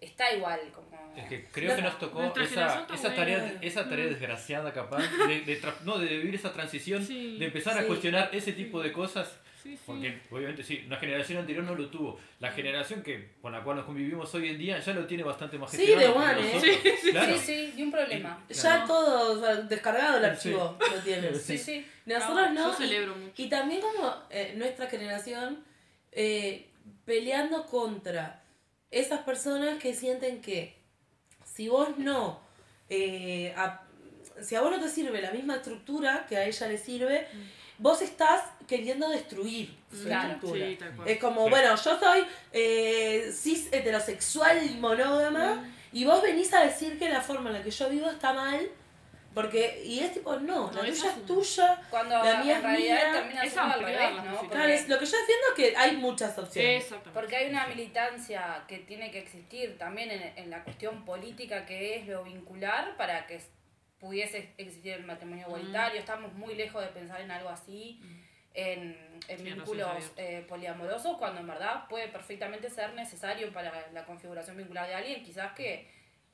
está 0.00 0.32
igual 0.32 0.60
como... 0.74 1.12
Es 1.16 1.26
que 1.28 1.44
creo 1.46 1.74
que 1.76 1.82
nos 1.82 1.98
tocó 1.98 2.22
esa, 2.40 2.86
tarea, 3.14 3.58
esa 3.60 3.88
tarea 3.88 4.06
desgraciada 4.06 4.72
capaz 4.72 5.02
de, 5.28 5.40
de 5.42 5.60
tra- 5.62 5.78
no, 5.84 5.98
de 5.98 6.06
vivir 6.08 6.34
esa 6.36 6.52
transición, 6.52 7.04
Sí. 7.04 7.38
de 7.38 7.46
empezar 7.46 7.76
a 7.78 7.84
cuestionar 7.86 8.30
ese 8.32 8.52
tipo 8.52 8.82
de 8.82 8.92
cosas. 8.92 9.38
Sí, 9.64 9.74
sí. 9.76 9.82
Porque 9.86 10.20
obviamente 10.30 10.62
sí, 10.62 10.84
una 10.86 10.98
generación 10.98 11.38
anterior 11.38 11.64
no 11.64 11.74
lo 11.74 11.88
tuvo. 11.88 12.20
La 12.38 12.52
generación 12.52 13.02
que 13.02 13.30
con 13.40 13.50
la 13.50 13.64
cual 13.64 13.78
nos 13.78 13.86
convivimos 13.86 14.32
hoy 14.34 14.50
en 14.50 14.58
día 14.58 14.78
ya 14.78 14.92
lo 14.92 15.06
tiene 15.06 15.22
bastante 15.24 15.56
más 15.58 15.70
Sí, 15.70 15.78
de 15.86 15.96
que 15.96 16.06
one, 16.06 16.32
¿eh? 16.32 16.52
nosotros. 16.54 16.92
Claro. 17.10 17.32
Sí, 17.32 17.38
sí, 17.46 17.70
de 17.74 17.82
un 17.82 17.90
problema. 17.90 18.44
Ya 18.50 18.84
todo 18.86 19.32
o 19.32 19.40
sea, 19.40 19.54
descargado 19.56 20.18
el 20.18 20.22
Sí. 20.24 20.28
archivo 20.50 20.78
lo 20.78 21.00
tienes. 21.02 21.42
Sí, 21.46 21.56
sí. 21.58 21.86
Nosotros 22.04 22.52
no. 22.52 22.70
Yo 22.72 22.76
celebro 22.76 23.16
mucho. 23.16 23.32
Y 23.42 23.48
también 23.48 23.80
como 23.80 24.14
eh, 24.30 24.52
nuestra 24.56 24.86
generación 24.86 25.64
eh, 26.12 26.68
peleando 27.06 27.64
contra 27.66 28.42
esas 28.90 29.20
personas 29.22 29.78
que 29.82 29.94
sienten 29.94 30.42
que 30.42 30.76
si 31.44 31.68
vos 31.68 31.96
no, 31.98 32.38
eh, 32.90 33.54
a- 33.56 33.80
si 34.42 34.54
a 34.56 34.60
vos 34.60 34.70
no 34.70 34.78
te 34.80 34.88
sirve 34.90 35.22
la 35.22 35.30
misma 35.30 35.56
estructura 35.56 36.26
que 36.28 36.36
a 36.36 36.44
ella 36.44 36.68
le 36.68 36.76
sirve, 36.76 37.26
vos 37.78 38.02
estás 38.02 38.42
queriendo 38.66 39.08
destruir 39.08 39.74
su 39.90 40.04
Claro, 40.04 40.32
estructura. 40.34 40.66
Sí. 40.66 40.78
Es 41.06 41.18
como, 41.18 41.44
Sí. 41.44 41.50
bueno, 41.50 41.74
yo 41.76 41.98
soy 41.98 42.24
eh, 42.52 43.32
cis 43.32 43.68
heterosexual 43.72 44.64
y 44.64 44.74
monógama 44.74 45.70
y 45.92 46.04
vos 46.04 46.22
venís 46.22 46.52
a 46.54 46.64
decir 46.64 46.98
que 46.98 47.08
la 47.08 47.20
forma 47.20 47.50
en 47.50 47.56
la 47.56 47.62
que 47.62 47.70
yo 47.70 47.88
vivo 47.90 48.08
está 48.10 48.32
mal. 48.32 48.68
Porque, 49.34 49.82
y 49.84 49.98
es 49.98 50.12
tipo, 50.12 50.36
no, 50.36 50.70
No, 50.70 50.72
la 50.72 50.88
tuya 50.92 51.10
es 51.10 51.26
tuya, 51.26 51.82
Cuando 51.90 52.14
la 52.22 52.36
mía 52.44 52.52
en 52.52 52.56
es 52.58 52.62
realidad 52.62 53.02
mía. 53.02 53.12
termina 53.14 53.42
Es 53.42 53.52
siendo 53.52 53.74
al 53.74 53.80
revés, 53.80 53.98
¿no? 53.98 54.16
posibilidades. 54.16 54.48
Claro, 54.52 54.68
es- 54.72 54.88
lo 54.88 54.98
que 55.00 55.06
yo 55.06 55.16
defiendo 55.18 55.46
es 55.48 55.54
que 55.56 55.76
hay 55.76 55.96
muchas 55.96 56.38
opciones. 56.38 56.86
Porque 57.12 57.36
hay 57.36 57.50
una 57.50 57.66
militancia 57.66 58.62
que 58.68 58.78
tiene 58.78 59.10
que 59.10 59.18
existir 59.18 59.76
también 59.76 60.12
en, 60.12 60.22
en 60.38 60.50
la 60.50 60.62
cuestión 60.62 61.04
política 61.04 61.66
que 61.66 61.96
es 61.96 62.06
lo 62.06 62.22
vincular 62.22 62.96
para 62.96 63.26
que 63.26 63.40
pudiese 63.98 64.52
existir 64.56 64.92
el 64.92 65.04
matrimonio 65.04 65.46
igualitario. 65.48 65.98
Estamos 65.98 66.32
muy 66.34 66.54
lejos 66.54 66.80
de 66.82 66.88
pensar 66.90 67.20
en 67.20 67.32
algo 67.32 67.48
así, 67.48 68.00
en, 68.54 68.96
en 69.28 69.38
Sí, 69.38 69.44
vínculos 69.44 70.12
eh, 70.16 70.44
poliamorosos, 70.48 71.16
cuando 71.18 71.40
en 71.40 71.46
verdad 71.48 71.88
puede 71.88 72.08
perfectamente 72.08 72.70
ser 72.70 72.94
necesario 72.94 73.52
para 73.52 73.90
la 73.92 74.04
configuración 74.04 74.56
vincular 74.56 74.86
de 74.88 74.94
alguien, 74.94 75.22
quizás 75.24 75.52
que, 75.54 75.90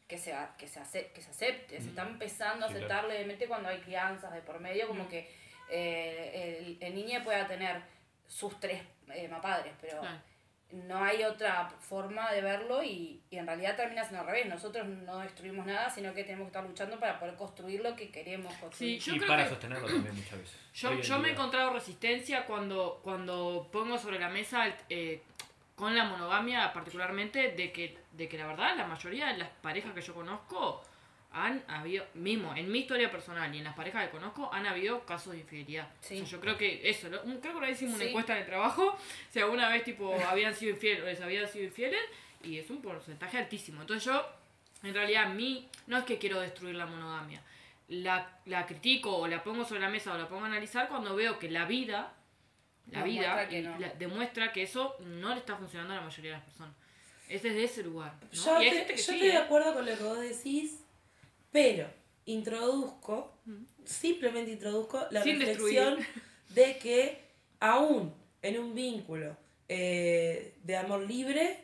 que, 0.06 0.18
se, 0.18 0.32
a- 0.34 0.54
que, 0.58 0.68
se, 0.68 0.80
ace- 0.80 1.10
que 1.14 1.22
se 1.22 1.30
acepte. 1.30 1.80
Se 1.80 1.88
está 1.88 2.02
empezando 2.02 2.66
a 2.66 2.68
Sí, 2.68 2.74
aceptar 2.74 3.04
levemente 3.04 3.46
cuando 3.48 3.68
hay 3.70 3.78
crianzas 3.78 4.32
de 4.34 4.42
por 4.42 4.60
medio, 4.60 4.86
como 4.86 5.08
que 5.08 5.30
eh, 5.70 6.58
el, 6.58 6.78
el 6.80 6.94
niño 6.94 7.22
pueda 7.24 7.46
tener 7.46 7.80
sus 8.26 8.58
tres 8.60 8.82
eh, 9.12 9.28
mapadres, 9.28 9.72
pero 9.80 10.00
Claro. 10.00 10.18
No 10.72 11.02
hay 11.04 11.24
otra 11.24 11.68
forma 11.80 12.30
de 12.32 12.40
verlo 12.42 12.82
y, 12.82 13.20
y 13.30 13.36
en 13.38 13.46
realidad 13.46 13.76
termina 13.76 14.02
siendo 14.02 14.20
al 14.20 14.26
revés. 14.26 14.46
Nosotros 14.46 14.86
no 14.86 15.18
destruimos 15.18 15.66
nada, 15.66 15.90
sino 15.90 16.14
que 16.14 16.24
tenemos 16.24 16.44
que 16.46 16.50
estar 16.58 16.64
luchando 16.64 16.98
para 17.00 17.18
poder 17.18 17.34
construir 17.36 17.80
lo 17.82 17.94
que 17.96 18.10
queremos 18.10 18.52
construir. 18.54 19.00
Sí, 19.02 19.10
yo 19.10 19.16
y 19.16 19.18
creo 19.18 19.28
para 19.28 19.44
que- 19.44 19.50
sostenerlo 19.50 19.86
también 19.88 20.14
muchas 20.14 20.38
veces. 20.38 20.56
Yo, 20.74 20.94
yo 21.00 21.18
me 21.18 21.28
he 21.28 21.32
encontrado 21.32 21.72
resistencia 21.72 22.44
cuando, 22.46 23.00
cuando 23.02 23.68
pongo 23.72 23.98
sobre 23.98 24.18
la 24.18 24.28
mesa 24.28 24.66
eh, 24.88 25.22
con 25.74 25.96
la 25.96 26.04
monogamia 26.04 26.72
particularmente 26.72 27.52
de 27.52 27.72
que, 27.72 27.98
de 28.12 28.28
que 28.28 28.38
la 28.38 28.46
verdad 28.46 28.76
la 28.76 28.86
mayoría 28.86 29.28
de 29.28 29.38
las 29.38 29.48
parejas 29.48 29.92
que 29.94 30.02
yo 30.02 30.14
conozco 30.14 30.82
han 31.32 31.62
habido, 31.68 32.04
mismo 32.14 32.54
en 32.56 32.70
mi 32.72 32.80
historia 32.80 33.10
personal 33.10 33.54
y 33.54 33.58
en 33.58 33.64
las 33.64 33.74
parejas 33.74 34.04
que 34.06 34.10
conozco, 34.10 34.52
han 34.52 34.66
habido 34.66 35.04
casos 35.06 35.32
de 35.34 35.40
infidelidad. 35.40 35.88
Sí. 36.00 36.14
O 36.16 36.18
sea, 36.18 36.26
yo 36.26 36.40
creo 36.40 36.56
que 36.58 36.88
eso, 36.90 37.08
lo- 37.08 37.22
creo 37.22 37.40
que 37.40 37.48
una 37.58 37.66
vez 37.68 37.76
hicimos 37.76 37.94
una 37.94 38.04
Sí. 38.04 38.08
encuesta 38.10 38.32
en 38.34 38.40
el 38.40 38.46
trabajo, 38.46 38.96
si 39.30 39.38
alguna 39.38 39.68
vez 39.68 39.84
tipo 39.84 40.12
habían 40.28 40.54
sido 40.54 40.72
infieles 40.72 41.02
o 41.02 41.06
les 41.06 41.20
habían 41.20 41.46
sido 41.48 41.64
infieles, 41.66 42.00
y 42.42 42.58
es 42.58 42.68
un 42.70 42.82
porcentaje 42.82 43.38
altísimo. 43.38 43.80
Entonces 43.82 44.04
yo, 44.04 44.26
en 44.82 44.92
realidad, 44.94 45.24
a 45.24 45.28
mí 45.28 45.68
no 45.86 45.98
es 45.98 46.04
que 46.04 46.18
quiero 46.18 46.40
destruir 46.40 46.74
la 46.74 46.86
monogamia. 46.86 47.42
La, 47.88 48.38
la 48.46 48.66
critico 48.66 49.16
o 49.16 49.26
la 49.28 49.42
pongo 49.44 49.64
sobre 49.64 49.80
la 49.80 49.88
mesa 49.88 50.12
o 50.14 50.18
la 50.18 50.28
pongo 50.28 50.44
a 50.44 50.46
analizar 50.46 50.88
cuando 50.88 51.14
veo 51.16 51.38
que 51.38 51.50
la 51.50 51.64
vida, 51.64 52.12
la 52.90 53.02
Demuestra 53.04 53.34
vida, 53.44 53.48
que 53.48 53.62
no. 53.62 53.78
la- 53.78 53.88
demuestra 53.94 54.52
que 54.52 54.62
eso 54.62 54.96
no 55.00 55.30
le 55.30 55.38
está 55.40 55.56
funcionando 55.56 55.92
a 55.92 55.96
la 55.96 56.02
mayoría 56.02 56.32
de 56.32 56.36
las 56.38 56.44
personas. 56.46 56.74
Es 57.28 57.42
desde 57.42 57.62
ese 57.64 57.82
lugar. 57.84 58.14
¿no? 58.22 58.28
Yo, 58.32 58.62
y 58.62 58.64
hay 58.64 58.70
te- 58.70 58.76
gente 58.78 58.92
que 58.94 58.98
yo 59.00 59.04
sí, 59.04 59.12
estoy 59.14 59.28
de 59.28 59.34
¿eh? 59.34 59.38
acuerdo 59.38 59.74
con 59.74 59.86
lo 59.86 59.96
que 59.96 60.02
vos 60.02 60.18
decís, 60.20 60.84
pero 61.52 61.86
introduzco, 62.26 63.32
simplemente 63.84 64.52
introduzco 64.52 65.06
la 65.10 65.22
Sin 65.22 65.40
reflexión 65.40 65.98
de 66.50 66.78
que 66.78 67.18
aún 67.60 68.12
en 68.42 68.58
un 68.58 68.74
vínculo 68.74 69.36
eh, 69.68 70.54
de 70.64 70.76
amor 70.76 71.00
libre 71.06 71.58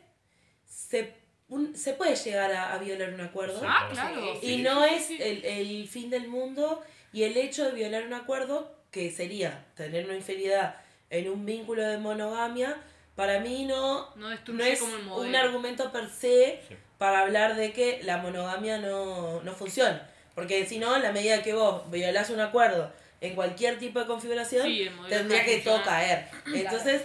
se, 0.65 1.13
un- 1.49 1.75
se 1.75 1.93
puede 1.93 2.15
llegar 2.15 2.51
a, 2.51 2.73
a 2.73 2.77
violar 2.77 3.13
un 3.13 3.21
acuerdo. 3.21 3.61
Ah, 3.63 3.89
claro. 3.91 4.33
Y 4.41 4.47
sí, 4.47 4.61
no 4.61 4.83
sí, 4.87 4.93
es 4.95 5.05
sí. 5.05 5.17
el, 5.19 5.45
el 5.45 5.87
fin 5.87 6.09
del 6.09 6.27
mundo 6.27 6.81
y 7.13 7.23
el 7.23 7.37
hecho 7.37 7.65
de 7.65 7.71
violar 7.71 8.05
un 8.05 8.13
acuerdo, 8.13 8.75
que 8.91 9.11
sería 9.11 9.65
tener 9.75 10.05
una 10.05 10.15
infidelidad 10.15 10.75
en 11.09 11.29
un 11.29 11.45
vínculo 11.45 11.83
de 11.83 11.97
monogamia, 11.97 12.81
para 13.15 13.39
mí 13.39 13.65
no, 13.65 14.13
No 14.15 14.31
es 14.31 14.79
como 14.79 14.95
el 14.95 15.03
modelo. 15.03 15.29
un 15.29 15.35
argumento 15.35 15.91
per 15.91 16.09
se 16.09 16.61
Sí. 16.67 16.75
Para 16.97 17.21
hablar 17.21 17.55
de 17.55 17.71
que 17.73 17.99
la 18.03 18.17
monogamia 18.17 18.77
no, 18.79 19.41
no 19.43 19.53
funciona. 19.53 20.09
Porque 20.35 20.65
si 20.65 20.79
no, 20.79 20.95
en 20.95 21.03
la 21.03 21.11
medida 21.11 21.41
que 21.43 21.53
vos 21.53 21.89
violás 21.91 22.29
un 22.29 22.39
acuerdo 22.39 22.91
en 23.21 23.33
cualquier 23.35 23.79
tipo 23.79 23.99
de 23.99 24.05
configuración, 24.05 24.67
Sí, 24.67 24.89
tendría 25.09 25.43
que 25.45 25.57
todo 25.59 25.81
caer. 25.83 26.27
Entonces, 26.53 27.01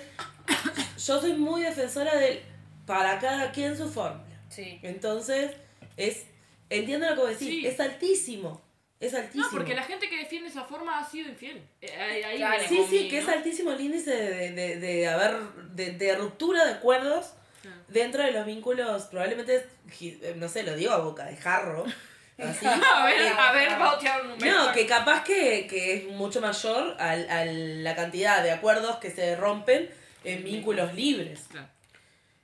yo 1.04 1.20
soy 1.20 1.32
muy 1.34 1.62
defensora 1.62 2.14
del 2.16 2.40
para 2.86 3.18
cada 3.18 3.52
quien 3.52 3.76
su 3.76 3.88
fórmula. 3.88 4.24
Sí. 4.48 4.78
Entonces, 4.82 5.52
es 5.96 6.24
entiendo 6.68 7.06
lo 7.08 7.14
que 7.14 7.20
vos 7.20 7.30
decís, 7.30 7.48
Sí. 7.48 7.66
es 7.66 7.80
altísimo. 7.80 8.60
Es 9.00 9.14
altísimo. 9.14 9.44
No, 9.44 9.50
porque 9.50 9.74
la 9.74 9.82
gente 9.82 10.08
que 10.08 10.16
defiende 10.16 10.48
esa 10.48 10.64
forma 10.64 10.98
ha 10.98 11.04
sido 11.10 11.28
infiel. 11.28 11.60
Eh, 11.80 11.90
ahí- 11.98 12.22
ahí 12.22 12.36
Claro. 12.36 12.58
viene 12.68 12.86
Sí, 12.86 12.86
sí, 12.98 13.08
que 13.08 13.18
es 13.18 13.28
altísimo 13.28 13.72
el 13.72 13.80
índice 13.80 14.10
de, 14.14 14.50
de, 14.52 14.76
de 14.76 15.08
haber, 15.08 15.38
de, 15.72 15.90
de 15.92 16.14
ruptura 16.16 16.64
de 16.64 16.72
acuerdos 16.74 17.32
Claro. 17.62 17.76
dentro 17.88 18.22
de 18.24 18.32
los 18.32 18.44
vínculos, 18.44 19.04
probablemente, 19.04 19.66
eh, 20.00 20.34
no 20.36 20.48
sé, 20.48 20.62
lo 20.64 20.74
digo 20.74 20.92
a 20.92 20.98
boca 20.98 21.24
de 21.26 21.36
jarro, 21.36 21.84
así. 22.38 22.66
A 22.66 23.06
ver, 23.06 23.32
a 23.32 23.52
ver, 23.52 23.68
a 23.70 23.98
tirar 23.98 24.22
un 24.22 24.28
número. 24.30 24.64
No, 24.66 24.72
que 24.72 24.84
capaz 24.86 25.22
que, 25.24 25.66
que 25.68 25.94
es 25.94 26.04
mucho 26.08 26.40
mayor 26.40 26.96
al- 26.98 27.30
a, 27.30 27.44
la 27.46 27.94
cantidad 27.94 28.42
de 28.42 28.50
acuerdos 28.50 28.96
que 28.96 29.10
se 29.10 29.36
rompen 29.36 29.88
en 30.24 30.42
vínculos 30.44 30.92
libres. 30.94 31.46
Claro. 31.50 31.68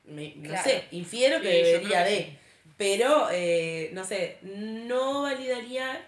Me- 0.04 0.34
no 0.36 0.48
Claro. 0.50 0.64
sé, 0.70 0.84
infiero 0.92 1.40
que 1.40 1.50
Sí, 1.50 1.62
debería 1.72 2.04
de. 2.04 2.16
sí. 2.16 2.38
Pero, 2.76 3.28
eh, 3.32 3.90
no 3.92 4.04
sé, 4.04 4.38
no 4.42 5.22
validaría 5.22 6.00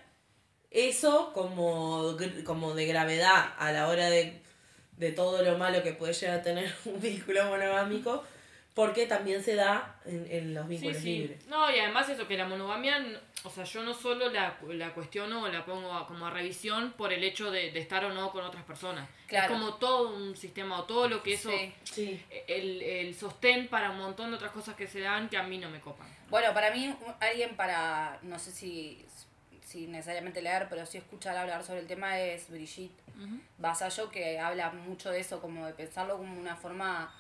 eso 0.71 1.33
como, 1.35 2.17
como 2.45 2.75
de 2.75 2.87
gravedad 2.87 3.55
a 3.59 3.73
la 3.73 3.89
hora 3.89 4.09
de, 4.09 4.41
de 4.97 5.11
todo 5.11 5.43
lo 5.43 5.59
malo 5.59 5.83
que 5.83 5.93
puede 5.95 6.13
llegar 6.13 6.39
a 6.39 6.43
tener 6.43 6.73
un 6.85 7.01
vínculo 7.01 7.45
monogámico. 7.47 8.23
Porque 8.75 9.07
también 9.07 9.43
se 9.43 9.57
da 9.57 9.97
en, 10.07 10.27
en 10.31 10.55
los 10.55 10.65
Sí, 10.65 10.71
vínculos 10.71 10.97
sí. 10.99 11.19
libres. 11.19 11.47
No, 11.49 11.71
y 11.75 11.79
además 11.81 12.09
eso, 12.09 12.27
que 12.29 12.37
la 12.37 12.47
monogamia, 12.47 13.05
o 13.45 13.51
sea, 13.51 13.65
yo 13.65 13.83
no 13.83 13.93
solo 13.95 14.31
la, 14.31 14.57
la 14.69 14.95
cuestiono 14.95 15.43
o 15.43 15.49
la 15.49 15.65
pongo 15.65 15.93
a- 15.93 16.07
como 16.07 16.27
a 16.27 16.31
revisión 16.31 16.93
por 16.93 17.13
el 17.13 17.25
hecho 17.25 17.51
de, 17.51 17.73
de 17.73 17.81
estar 17.81 18.05
o 18.05 18.13
no 18.15 18.31
con 18.31 18.45
otras 18.45 18.65
personas. 18.65 19.09
Claro. 19.27 19.47
Es 19.55 19.61
como 19.61 19.75
todo 19.75 20.15
un 20.15 20.37
sistema 20.37 20.79
o 20.79 20.85
todo 20.85 21.09
lo 21.09 21.23
que 21.23 21.35
eso, 21.35 21.51
Sí. 21.51 21.73
Sí. 21.85 22.25
el, 22.47 22.81
el 22.83 23.15
sostén 23.15 23.67
para 23.69 23.91
un 23.91 23.99
montón 23.99 24.31
de 24.31 24.37
otras 24.37 24.53
cosas 24.53 24.77
que 24.77 24.87
se 24.87 25.01
dan 25.01 25.29
que 25.29 25.37
a 25.37 25.43
mí 25.43 25.59
no 25.59 25.69
me 25.69 25.81
copan. 25.81 26.07
Bueno, 26.31 26.55
para 26.55 26.71
mí, 26.71 26.95
alguien 27.19 27.57
para, 27.57 28.19
no 28.23 28.39
sé 28.39 28.53
si, 28.53 29.05
si 29.65 29.89
necesariamente 29.89 30.41
leer, 30.43 30.69
pero 30.71 30.87
sí 30.87 30.97
escuchar 30.99 31.37
hablar 31.37 31.65
sobre 31.65 31.81
el 31.81 31.87
tema 31.89 32.19
es 32.21 32.49
Brigitte 32.49 33.01
Vasallo, 33.59 34.11
que 34.11 34.39
habla 34.39 34.71
mucho 34.71 35.11
de 35.11 35.21
eso, 35.21 35.41
como 35.41 35.67
de 35.67 35.75
pensarlo 35.75 36.17
como 36.17 36.39
una 36.41 36.57
forma 36.57 37.13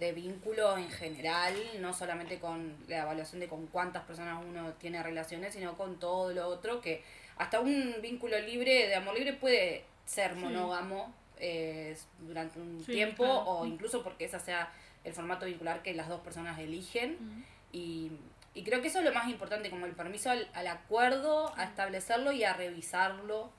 de 0.00 0.12
vínculo 0.12 0.76
en 0.78 0.90
general, 0.90 1.54
no 1.78 1.92
solamente 1.92 2.38
con 2.40 2.74
la 2.88 3.02
evaluación 3.02 3.38
de 3.40 3.48
con 3.48 3.66
cuántas 3.68 4.02
personas 4.04 4.42
uno 4.44 4.72
tiene 4.74 5.02
relaciones, 5.02 5.54
sino 5.54 5.76
con 5.76 6.00
todo 6.00 6.32
lo 6.32 6.48
otro, 6.48 6.80
que 6.80 7.04
hasta 7.36 7.60
un 7.60 7.96
vínculo 8.02 8.38
libre, 8.40 8.88
de 8.88 8.94
amor 8.96 9.14
libre, 9.14 9.34
puede 9.34 9.84
ser 10.06 10.34
monógamo 10.34 11.14
eh, 11.38 11.96
durante 12.20 12.58
un 12.58 12.82
Sí, 12.84 12.92
tiempo, 12.92 13.24
claro. 13.24 13.44
o 13.44 13.66
incluso 13.66 14.02
porque 14.02 14.24
ese 14.24 14.40
sea 14.40 14.72
el 15.04 15.12
formato 15.12 15.46
vincular 15.46 15.82
que 15.82 15.94
las 15.94 16.08
dos 16.08 16.20
personas 16.20 16.58
eligen. 16.58 17.16
Y, 17.72 18.10
y 18.54 18.62
creo 18.64 18.82
que 18.82 18.88
eso 18.88 18.98
es 18.98 19.04
lo 19.04 19.12
más 19.12 19.28
importante, 19.28 19.70
como 19.70 19.86
el 19.86 19.92
permiso 19.92 20.30
al, 20.30 20.48
al 20.54 20.66
acuerdo, 20.66 21.52
a 21.56 21.64
establecerlo 21.64 22.32
y 22.32 22.42
a 22.44 22.52
revisarlo 22.54 23.50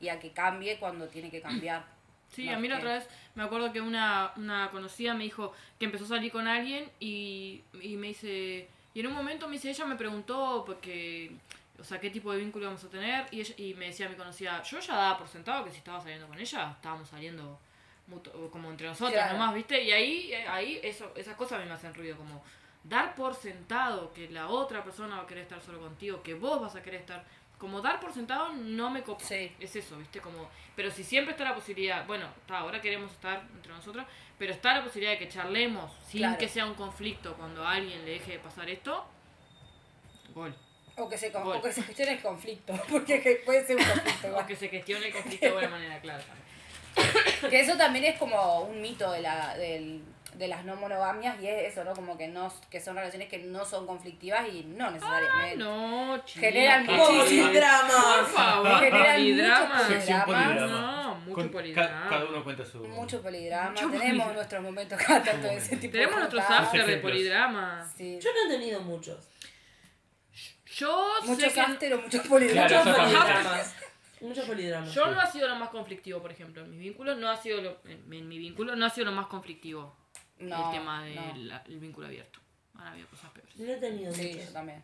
y 0.00 0.08
a 0.10 0.18
que 0.20 0.32
cambie 0.32 0.78
cuando 0.78 1.08
tiene 1.08 1.30
que 1.30 1.40
cambiar. 1.40 1.84
Sí, 2.34 2.48
a 2.48 2.58
mí 2.58 2.68
la 2.68 2.76
que- 2.76 2.82
otra 2.82 2.94
vez 2.98 3.08
me 3.34 3.42
acuerdo 3.42 3.72
que 3.72 3.80
una, 3.80 4.32
una 4.36 4.70
conocida 4.70 5.14
me 5.14 5.24
dijo 5.24 5.52
que 5.78 5.84
empezó 5.86 6.04
a 6.04 6.08
salir 6.08 6.30
con 6.32 6.46
alguien 6.48 6.90
y, 7.00 7.62
y 7.80 7.96
me 7.96 8.08
dice, 8.08 8.68
y 8.94 9.00
en 9.00 9.06
un 9.06 9.12
momento 9.14 9.46
me 9.48 9.54
dice, 9.54 9.70
ella 9.70 9.84
me 9.86 9.96
preguntó 9.96 10.62
porque, 10.66 11.32
o 11.78 11.84
sea, 11.84 11.98
qué 12.00 12.10
tipo 12.10 12.32
de 12.32 12.38
vínculo 12.38 12.66
vamos 12.66 12.84
a 12.84 12.88
tener 12.88 13.26
y, 13.30 13.40
ella- 13.40 13.54
y 13.56 13.74
me 13.74 13.86
decía 13.86 14.08
mi 14.08 14.14
conocida, 14.16 14.62
yo 14.62 14.78
ya 14.80 14.94
daba 14.96 15.18
por 15.18 15.28
sentado 15.28 15.64
que 15.64 15.70
si 15.70 15.78
estaba 15.78 16.00
saliendo 16.00 16.26
con 16.26 16.38
ella, 16.38 16.70
estábamos 16.76 17.08
saliendo 17.08 17.58
mutu- 18.10 18.50
como 18.50 18.70
entre 18.70 18.86
nosotros 18.86 19.12
Claro. 19.14 19.32
nomás, 19.38 19.54
¿viste? 19.54 19.82
Y 19.82 19.90
ahí, 19.92 20.32
ahí 20.48 20.80
eso, 20.82 21.12
esas 21.16 21.34
cosas 21.36 21.58
a 21.58 21.62
mí 21.62 21.68
me 21.68 21.74
hacen 21.74 21.94
ruido, 21.94 22.16
como 22.16 22.42
dar 22.84 23.14
por 23.14 23.34
sentado 23.34 24.12
que 24.12 24.28
la 24.28 24.48
otra 24.48 24.84
persona 24.84 25.16
va 25.16 25.22
a 25.22 25.26
querer 25.26 25.44
estar 25.44 25.60
solo 25.62 25.80
contigo, 25.80 26.22
que 26.22 26.34
vos 26.34 26.60
vas 26.60 26.76
a 26.76 26.82
querer 26.82 27.00
estar... 27.00 27.24
Como 27.64 27.80
dar 27.80 27.98
por 27.98 28.12
sentado 28.12 28.50
no 28.52 28.90
me 28.90 29.02
copa. 29.02 29.24
Sí. 29.24 29.50
Es 29.58 29.74
eso, 29.74 29.96
¿viste? 29.96 30.20
Como, 30.20 30.50
pero 30.76 30.90
si 30.90 31.02
siempre 31.02 31.32
está 31.32 31.44
la 31.44 31.54
posibilidad, 31.54 32.04
bueno, 32.06 32.26
está, 32.42 32.58
ahora 32.58 32.78
queremos 32.82 33.10
estar 33.10 33.42
entre 33.54 33.72
nosotros, 33.72 34.04
pero 34.38 34.52
está 34.52 34.74
la 34.74 34.84
posibilidad 34.84 35.12
de 35.12 35.18
que 35.18 35.28
charlemos 35.30 35.90
sin 36.06 36.20
Claro. 36.20 36.36
que 36.36 36.46
sea 36.46 36.66
un 36.66 36.74
conflicto 36.74 37.32
cuando 37.38 37.66
a 37.66 37.72
alguien 37.72 38.04
le 38.04 38.10
deje 38.10 38.32
de 38.32 38.38
pasar 38.40 38.68
esto, 38.68 39.06
gol. 40.34 40.54
O 40.98 41.08
que 41.08 41.16
se, 41.16 41.32
con- 41.32 41.42
Bueno. 41.44 41.60
o 41.60 41.62
que 41.62 41.72
se 41.72 41.82
gestione 41.84 42.12
el 42.12 42.20
conflicto, 42.20 42.74
porque 42.90 43.22
que 43.22 43.36
puede 43.46 43.66
ser 43.66 43.76
un 43.78 43.84
conflicto 43.84 44.36
O 44.38 44.46
que 44.46 44.56
se 44.56 44.68
gestione 44.68 45.06
el 45.06 45.12
conflicto 45.14 45.46
de 45.46 45.52
buena 45.52 45.68
manera, 45.70 45.98
claro. 46.02 46.22
Que 47.48 47.60
eso 47.60 47.78
también 47.78 48.04
es 48.04 48.18
como 48.18 48.60
un 48.60 48.82
mito 48.82 49.10
de, 49.10 49.22
la, 49.22 49.56
del, 49.56 50.02
de 50.34 50.48
las 50.48 50.64
no 50.64 50.76
monogamias 50.76 51.40
y 51.40 51.46
es 51.46 51.72
eso, 51.72 51.84
¿no? 51.84 51.92
Como 51.94 52.16
que, 52.18 52.28
no, 52.28 52.52
que 52.70 52.80
son 52.80 52.96
relaciones 52.96 53.28
que 53.28 53.38
no 53.38 53.64
son 53.64 53.86
conflictivos 53.86 54.40
y 54.52 54.64
no 54.64 54.90
necesariamente. 54.90 55.56
No, 55.56 56.22
chica. 56.24 56.40
Generan 56.48 56.86
Por 56.86 56.96
mucho- 56.96 57.18
polidrama. 57.24 57.88
Por 58.18 58.26
favor, 58.26 58.78
Generan 58.80 59.14
polidrama. 59.16 59.74
mucho 59.74 59.86
Sección 59.88 60.22
polidrama. 60.24 60.56
No, 60.66 61.14
mucho 61.16 61.34
Con- 61.34 61.46
ca- 61.46 61.52
polidrama. 61.52 62.08
cada 62.08 62.24
uno 62.24 62.44
cuenta 62.44 62.64
su. 62.64 62.78
Mucho 62.84 63.22
polidrama. 63.22 63.70
Mucho 63.70 63.80
Tenemos 63.90 64.00
polidrama. 64.02 64.32
nuestros 64.32 64.62
momentos 64.62 64.98
cada 65.06 65.22
tanto 65.22 65.46
de 65.46 65.56
ese 65.56 65.76
tipo 65.76 65.92
Tenemos 65.92 66.14
de 66.14 66.20
nuestros 66.20 66.42
juntadas. 66.44 66.64
after 66.66 66.80
de 66.86 66.92
Ejemplos. 66.92 67.12
polidrama. 67.12 67.92
Sí. 67.96 68.18
Yo 68.20 68.30
no 68.32 68.48
he 68.52 68.58
tenido 68.58 68.80
muchos. 68.80 69.28
Yo 70.76 71.08
Muchos 71.24 71.44
sé 71.44 71.54
que... 71.54 71.60
after 71.60 71.94
o 71.94 72.02
muchos 72.02 72.26
polidramas. 72.26 72.72
Claro, 72.72 72.84
Muchos 72.90 73.04
polidramas. 73.06 73.74
Muchos 74.20 74.46
polidramas. 74.46 74.94
Yo 74.94 75.06
no 75.06 75.20
ha 75.20 75.26
sido 75.26 75.48
lo 75.48 75.54
más 75.56 75.68
conflictivo, 75.68 76.20
por 76.20 76.32
ejemplo, 76.32 76.62
en 76.62 76.70
mis 76.70 76.80
vínculos, 76.80 77.16
no 77.18 77.28
ha 77.30 77.36
sido 77.36 77.60
lo, 77.60 77.78
en, 77.84 78.12
en 78.12 78.28
mi 78.28 78.38
vínculo 78.38 78.74
no 78.74 78.86
ha 78.86 78.90
sido 78.90 79.04
lo 79.06 79.12
más 79.12 79.26
conflictivo 79.26 79.94
No, 80.48 80.66
el 80.72 80.78
tema 80.78 81.04
del 81.04 81.48
no. 81.48 81.60
el 81.66 81.78
vínculo 81.78 82.06
abierto. 82.06 82.40
Ahora 82.74 82.90
había 82.92 83.06
cosas 83.06 83.30
peores. 83.30 83.56
No 83.56 83.72
he 83.72 83.76
tenido 83.76 84.12
Sí, 84.12 84.28
muchos. 84.32 84.46
yo 84.46 84.52
también. 84.52 84.82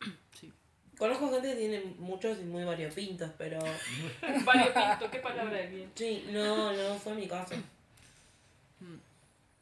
Sí. 0.32 0.52
Conozco 0.98 1.30
gente 1.30 1.48
que 1.50 1.56
tiene 1.56 1.80
muchos 1.98 2.38
y 2.38 2.44
muy 2.44 2.64
variopintos, 2.64 3.30
pero 3.38 3.58
Variopinto, 4.44 5.10
¿qué 5.10 5.18
palabra 5.18 5.60
es 5.60 5.70
bien? 5.70 5.90
sí, 5.94 6.26
no, 6.30 6.72
no 6.72 6.94
fue 6.98 7.14
mi 7.14 7.26
caso. 7.28 7.54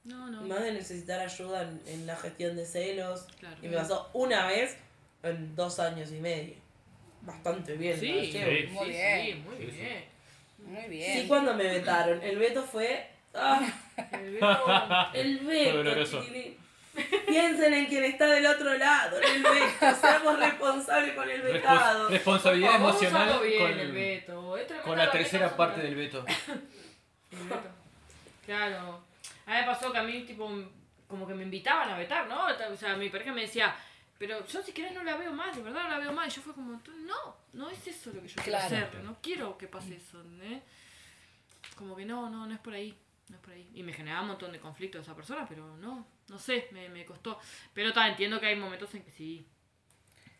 No, 0.04 0.28
no. 0.30 0.42
Más 0.42 0.62
de 0.62 0.72
necesitar 0.72 1.20
ayuda 1.20 1.62
en, 1.62 1.80
en 1.86 2.06
la 2.06 2.14
gestión 2.16 2.54
de 2.56 2.66
celos. 2.66 3.26
Claro. 3.40 3.56
Y 3.62 3.68
me 3.68 3.76
pasó 3.76 4.10
una 4.12 4.46
vez 4.48 4.76
en 5.22 5.56
dos 5.56 5.78
años 5.80 6.10
y 6.12 6.20
medio. 6.20 6.54
Bastante 7.22 7.74
bien. 7.76 7.98
Sí, 7.98 8.12
sí. 8.26 8.32
Sí. 8.32 8.66
Muy 8.70 8.84
sí, 8.86 8.90
bien. 8.92 9.44
muy 9.44 9.56
Sí, 9.56 9.64
sí. 9.70 9.76
bien. 9.78 10.04
Muy 10.58 10.82
Sí, 10.82 10.88
bien. 10.88 11.28
cuando 11.28 11.54
me 11.54 11.64
vetaron. 11.64 12.22
El 12.22 12.38
veto 12.38 12.62
fue. 12.64 13.08
¡Ah! 13.34 13.60
El 14.12 14.30
veto- 14.32 15.10
El 15.14 15.38
Fue 15.40 15.46
veto. 15.54 15.76
doloroso. 15.78 16.20
chiquilín. 16.22 16.56
Piensen 17.26 17.74
en 17.74 17.86
quien 17.86 18.04
está 18.04 18.26
del 18.26 18.46
otro 18.46 18.72
lado, 18.78 19.18
en 19.20 19.34
el 19.36 19.42
veto. 19.42 19.96
Seamos 20.00 20.38
responsables 20.38 21.14
con 21.16 21.28
el 21.28 21.42
Respons- 21.42 21.52
vetado. 21.52 22.08
responsabilidad 22.08 22.76
emocional 22.76 23.40
bien 23.42 23.58
con, 23.62 23.70
el 23.70 23.76
tremendo 24.24 24.58
con 24.84 24.98
la 24.98 25.10
tercera 25.10 25.56
parte 25.56 25.80
del 25.82 25.94
veto. 25.96 26.24
El 27.32 27.38
veto. 27.48 27.70
Claro. 28.46 29.02
A 29.46 29.50
mí 29.50 29.56
me 29.56 29.64
pasó 29.64 29.90
que 29.92 29.98
a 29.98 30.02
mí, 30.04 30.20
tipo, 30.22 30.48
como 31.08 31.26
que 31.26 31.34
me 31.34 31.42
invitaban 31.42 31.90
a 31.90 31.98
vetar, 31.98 32.26
¿no? 32.28 32.46
O 32.46 32.76
sea, 32.76 32.94
mi 32.96 33.08
pareja 33.08 33.32
me 33.32 33.40
decía, 33.42 33.74
pero 34.18 34.46
yo 34.46 34.62
si 34.62 34.72
querés 34.72 34.92
no 34.92 35.02
la 35.02 35.16
veo 35.16 35.32
más, 35.32 35.56
de 35.56 35.62
verdad 35.62 35.82
no 35.84 35.88
la 35.90 35.98
veo 35.98 36.12
más. 36.12 36.28
Y 36.32 36.36
yo 36.36 36.42
fue 36.42 36.54
como, 36.54 36.80
no, 37.06 37.36
no 37.54 37.70
es 37.70 37.86
eso 37.88 38.10
lo 38.14 38.22
que 38.22 38.28
yo 38.28 38.34
Claro. 38.42 38.68
quiero 38.68 38.86
hacer, 38.86 39.02
no 39.02 39.16
quiero 39.20 39.58
que 39.58 39.66
pase 39.66 39.96
eso, 39.96 40.22
¿eh? 40.42 40.60
Como 41.76 41.96
que 41.96 42.04
no, 42.04 42.30
no, 42.30 42.46
no 42.46 42.54
es 42.54 42.60
por 42.60 42.72
ahí, 42.74 42.94
no 43.28 43.36
es 43.36 43.42
por 43.42 43.52
ahí. 43.52 43.68
Y 43.74 43.82
me 43.82 43.92
generaba 43.92 44.22
un 44.22 44.28
montón 44.28 44.52
de 44.52 44.60
conflicto 44.60 44.98
esa 44.98 45.14
persona, 45.14 45.46
pero 45.48 45.76
no, 45.78 46.06
no 46.28 46.38
sé, 46.38 46.68
me, 46.72 46.88
me 46.88 47.04
costó. 47.04 47.38
Pero 47.72 47.92
ta, 47.92 48.08
entiendo 48.08 48.38
que 48.40 48.46
hay 48.46 48.56
momentos 48.56 48.94
en 48.94 49.02
que 49.02 49.10
sí. 49.10 49.46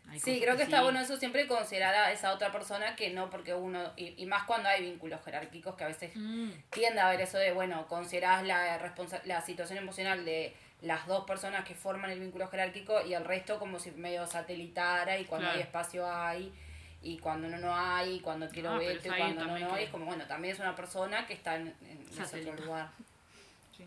Hay 0.07 0.19
Sí, 0.19 0.39
creo 0.39 0.55
que 0.55 0.61
está 0.63 0.77
sí. 0.77 0.83
bueno 0.83 0.99
eso 0.99 1.17
siempre 1.17 1.47
considerar 1.47 1.95
a 1.95 2.11
esa 2.11 2.31
otra 2.31 2.51
persona 2.51 2.95
que 2.95 3.09
no 3.09 3.31
porque 3.31 3.55
uno, 3.55 3.91
y, 3.97 4.13
y 4.21 4.25
más 4.27 4.43
cuando 4.43 4.69
hay 4.69 4.83
vínculos 4.83 5.19
jerárquicos 5.25 5.73
que 5.75 5.83
a 5.83 5.87
veces 5.87 6.11
Mm, 6.15 6.51
tiende 6.69 6.99
a 7.01 7.07
haber 7.07 7.21
eso 7.21 7.39
de, 7.39 7.51
bueno, 7.53 7.87
considerás 7.87 8.43
la, 8.45 8.77
responsa- 8.79 9.23
la 9.25 9.41
situación 9.41 9.79
emocional 9.79 10.23
de 10.23 10.53
las 10.81 11.07
dos 11.07 11.25
personas 11.25 11.65
que 11.65 11.73
forman 11.73 12.11
el 12.11 12.19
vínculo 12.19 12.47
jerárquico 12.49 13.03
y 13.03 13.15
el 13.15 13.25
resto 13.25 13.57
como 13.57 13.79
si 13.79 13.89
medio 13.91 14.27
satelitara 14.27 15.17
y 15.17 15.25
cuando 15.25 15.45
Claro. 15.47 15.57
hay 15.57 15.63
espacio 15.63 16.05
hay 16.07 16.53
y 17.05 17.17
cuando 17.19 17.47
no 17.47 17.57
no 17.57 17.75
hay, 17.75 18.19
cuando 18.19 18.49
quiero 18.49 18.71
Ah, 18.71 18.77
verte, 18.79 19.07
cuando 19.15 19.45
no 19.45 19.57
no 19.59 19.65
hay, 19.73 19.77
que- 19.79 19.83
es 19.83 19.89
como, 19.91 20.05
bueno, 20.05 20.25
también 20.25 20.53
es 20.55 20.59
una 20.59 20.75
persona 20.75 21.25
que 21.27 21.33
está 21.33 21.55
en, 21.55 21.67
en 21.87 22.05
ese 22.19 22.41
otro 22.49 22.65
lugar. 22.65 22.89
sí. 23.77 23.83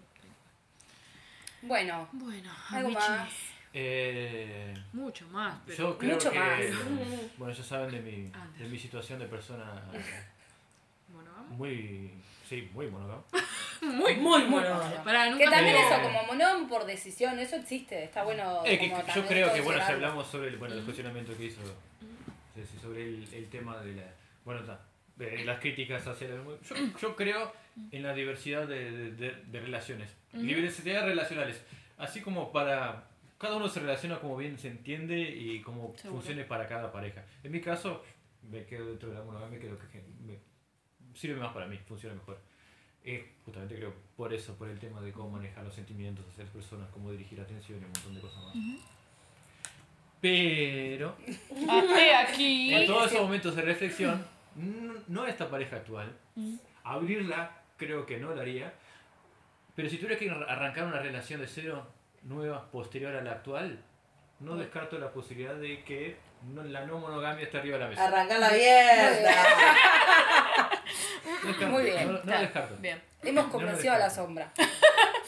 Bueno, 1.62 2.08
Bueno, 2.12 2.50
algo 2.70 2.90
más. 2.90 3.28
Eh, 3.74 4.74
Mucho 4.92 5.26
más, 5.28 5.54
pero... 5.66 5.78
yo 5.90 5.98
creo 5.98 6.14
Mucho 6.14 6.30
que. 6.30 6.38
más. 6.38 6.58
Bueno, 7.36 7.52
ya 7.52 7.62
saben 7.64 7.90
de 7.90 8.00
mi, 8.00 8.32
de 8.58 8.68
mi 8.68 8.78
situación 8.78 9.18
de 9.18 9.26
persona 9.26 9.64
vamos. 11.12 11.50
muy. 11.50 12.12
Sí, 12.48 12.66
muy 12.72 12.86
monógama. 12.86 13.22
Muy, 13.80 14.16
muy 14.16 14.42
nunca 14.42 15.44
Que 15.44 15.44
también 15.50 15.76
Pero- 15.76 15.88
eso, 15.88 16.02
como 16.02 16.22
monón 16.24 16.66
por 16.66 16.84
decisión, 16.84 17.38
eso 17.38 17.54
existe, 17.54 18.02
está 18.02 18.24
bueno. 18.24 18.62
Eh, 18.64 18.76
que 18.76 18.88
yo 19.14 19.24
creo 19.26 19.52
que, 19.54 19.60
bueno, 19.60 19.86
si 19.86 19.92
hablamos 19.92 20.26
sobre 20.26 20.48
el, 20.48 20.56
bueno, 20.56 20.74
el 20.74 20.82
cuestionamiento 20.82 21.36
que 21.36 21.44
hizo, 21.44 21.60
sí, 22.64 22.72
sí, 22.72 22.78
sobre 22.80 23.02
el, 23.04 23.28
el 23.32 23.48
tema 23.48 23.78
de 23.78 23.94
la. 23.94 24.14
Bueno, 24.44 24.62
ta, 24.62 24.80
de 25.16 25.44
las 25.44 25.58
críticas 25.60 26.06
hacia 26.06 26.28
la. 26.28 26.36
Yo, 26.36 26.76
yo 27.00 27.16
creo 27.16 27.52
en 27.90 28.02
la 28.02 28.14
diversidad 28.14 28.66
de, 28.66 28.90
de- 28.90 29.10
de- 29.12 29.44
de 29.44 29.60
relaciones. 29.60 30.14
Diversidad 30.32 31.04
relacionales. 31.06 31.62
Así 31.96 32.20
como 32.20 32.52
para. 32.52 33.04
Cada 33.38 33.56
uno 33.56 33.68
se 33.68 33.78
relaciona 33.80 34.18
como 34.18 34.36
bien 34.36 34.58
se 34.58 34.68
entiende 34.68 35.18
y 35.20 35.60
como 35.62 35.94
Seguro. 35.96 36.20
funcione 36.20 36.44
para 36.44 36.66
cada 36.66 36.90
pareja. 36.90 37.24
En 37.44 37.52
mi 37.52 37.60
caso, 37.60 38.02
me 38.50 38.64
quedo 38.64 38.86
dentro 38.86 39.08
de 39.10 39.14
la 39.14 39.22
monogamia, 39.22 39.60
creo 39.60 39.78
que 39.78 40.02
me 40.26 40.38
sirve 41.14 41.38
más 41.38 41.52
para 41.52 41.66
mí, 41.68 41.78
funciona 41.86 42.16
mejor. 42.16 42.40
Eh, 43.04 43.34
justamente 43.44 43.76
creo 43.76 43.94
por 44.16 44.34
eso, 44.34 44.56
por 44.56 44.68
el 44.68 44.78
tema 44.80 45.00
de 45.00 45.12
cómo 45.12 45.30
manejar 45.30 45.64
los 45.64 45.72
sentimientos 45.74 46.26
hacia 46.28 46.44
las 46.44 46.52
personas, 46.52 46.88
cómo 46.90 47.12
dirigir 47.12 47.40
atención 47.40 47.78
y 47.80 47.84
un 47.84 47.90
montón 47.92 48.14
de 48.16 48.20
cosas 48.20 48.42
más. 48.42 48.54
Pero 50.20 51.16
Hasta 51.68 52.20
aquí. 52.20 52.74
en 52.74 52.86
todos 52.86 53.06
esos 53.12 53.22
momentos 53.22 53.54
de 53.54 53.62
reflexión, 53.62 54.26
no, 55.06 55.26
esta 55.26 55.48
pareja 55.48 55.76
actual, 55.76 56.12
abrirla 56.84 57.52
creo 57.76 58.04
que 58.06 58.18
no 58.18 58.34
la 58.34 58.42
haría, 58.42 58.72
pero 59.76 59.88
si 59.88 59.96
tuviera 59.98 60.18
que 60.18 60.28
ar- 60.30 60.46
arrancar 60.50 60.84
una 60.86 60.98
relación 60.98 61.40
de 61.40 61.46
cero 61.46 61.86
nueva 62.24 62.68
posterior 62.70 63.14
a 63.14 63.22
la 63.22 63.32
actual, 63.32 63.78
no 64.40 64.56
descarto 64.56 64.98
la 64.98 65.12
posibilidad 65.12 65.54
de 65.54 65.82
que 65.84 66.16
no- 66.52 66.64
la 66.64 66.84
no 66.86 66.98
monogamia 66.98 67.44
esté 67.44 67.58
arriba 67.58 67.78
de 67.78 67.84
la 67.84 67.90
mesa. 67.90 68.06
Arrancar 68.08 68.40
la 68.40 68.48
abierta. 68.48 69.30
Muy 71.68 71.82
bien, 71.84 72.06
no- 72.06 72.12
no 72.12 72.18
está. 72.18 72.40
descarto. 72.40 72.76
Bien. 72.80 73.00
Hemos 73.22 73.34
No, 73.34 73.42
no 73.44 73.52
convencido 73.52 73.94
a 73.94 73.98
la 73.98 74.10
sombra. 74.10 74.52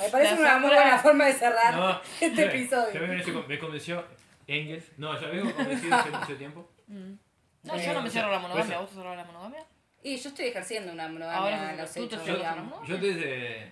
Me 0.01 0.09
parece 0.09 0.35
La 0.35 0.41
una 0.41 0.59
muy 0.59 0.71
sombra- 0.71 0.83
buena 0.83 0.99
forma 0.99 1.27
de 1.27 1.33
cerrar 1.35 1.75
No, 1.75 2.01
este 2.21 2.45
episodio. 2.47 3.01
me 3.49 3.59
convenció 3.59 4.05
Engels. 4.47 4.85
No, 4.99 5.19
ya 5.21 5.29
vengo 5.29 5.55
convencido 5.55 5.95
hace 5.95 6.11
mucho 6.11 6.37
tiempo. 6.37 6.71
No, 7.63 7.77
yo 7.77 7.93
no 7.93 8.01
me 8.01 8.09
cierro 8.09 8.31
la 8.31 8.39
monogamia. 8.39 8.79
¿Vos 8.79 8.89
te 8.89 8.95
cerrás 8.97 9.17
la 9.19 9.25
monogamia? 9.25 9.67
Y 10.03 10.17
yo 10.17 10.31
estoy 10.31 10.47
ejerciendo 10.47 10.93
una 10.95 11.05
Ahora 11.05 11.13
monogamia 11.13 11.73
los 11.77 11.93
tú 11.93 12.09
te 12.09 12.15
hechos, 12.15 12.25
cierras 12.25 12.55
digamos. 12.57 12.89
Yo 12.89 12.97
desde. 12.97 13.69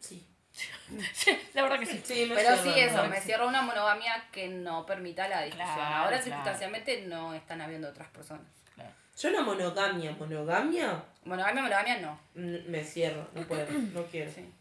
Sí. 0.00 0.26
Sí, 1.14 1.38
la 1.54 1.62
verdad 1.62 1.78
que 1.78 1.86
sí. 1.86 2.02
Pero 2.34 2.56
sí, 2.56 2.72
eso, 2.76 3.06
me 3.06 3.20
cierro 3.20 3.46
una 3.46 3.62
monogamia 3.62 4.24
que 4.32 4.48
no 4.48 4.84
permita 4.84 5.28
la 5.28 5.42
discusión. 5.42 5.74
Claro, 5.76 5.94
Ahora, 5.94 6.08
claro. 6.08 6.24
circunstancialmente, 6.24 7.02
no 7.06 7.34
están 7.34 7.60
habiendo 7.60 7.88
otras 7.88 8.08
personas. 8.08 8.46
Claro. 8.74 8.90
Yo 9.16 9.28
una 9.30 9.42
monogamia, 9.42 10.12
monogamia, 10.18 11.04
Monogamia, 11.24 11.62
monogamia, 11.62 12.00
no. 12.00 12.18
mm, 12.34 12.68
me 12.68 12.82
cierro, 12.84 13.28
no 13.32 13.42
puedo, 13.46 13.64
no 13.70 14.02
quiero. 14.06 14.30
Sí. 14.32 14.52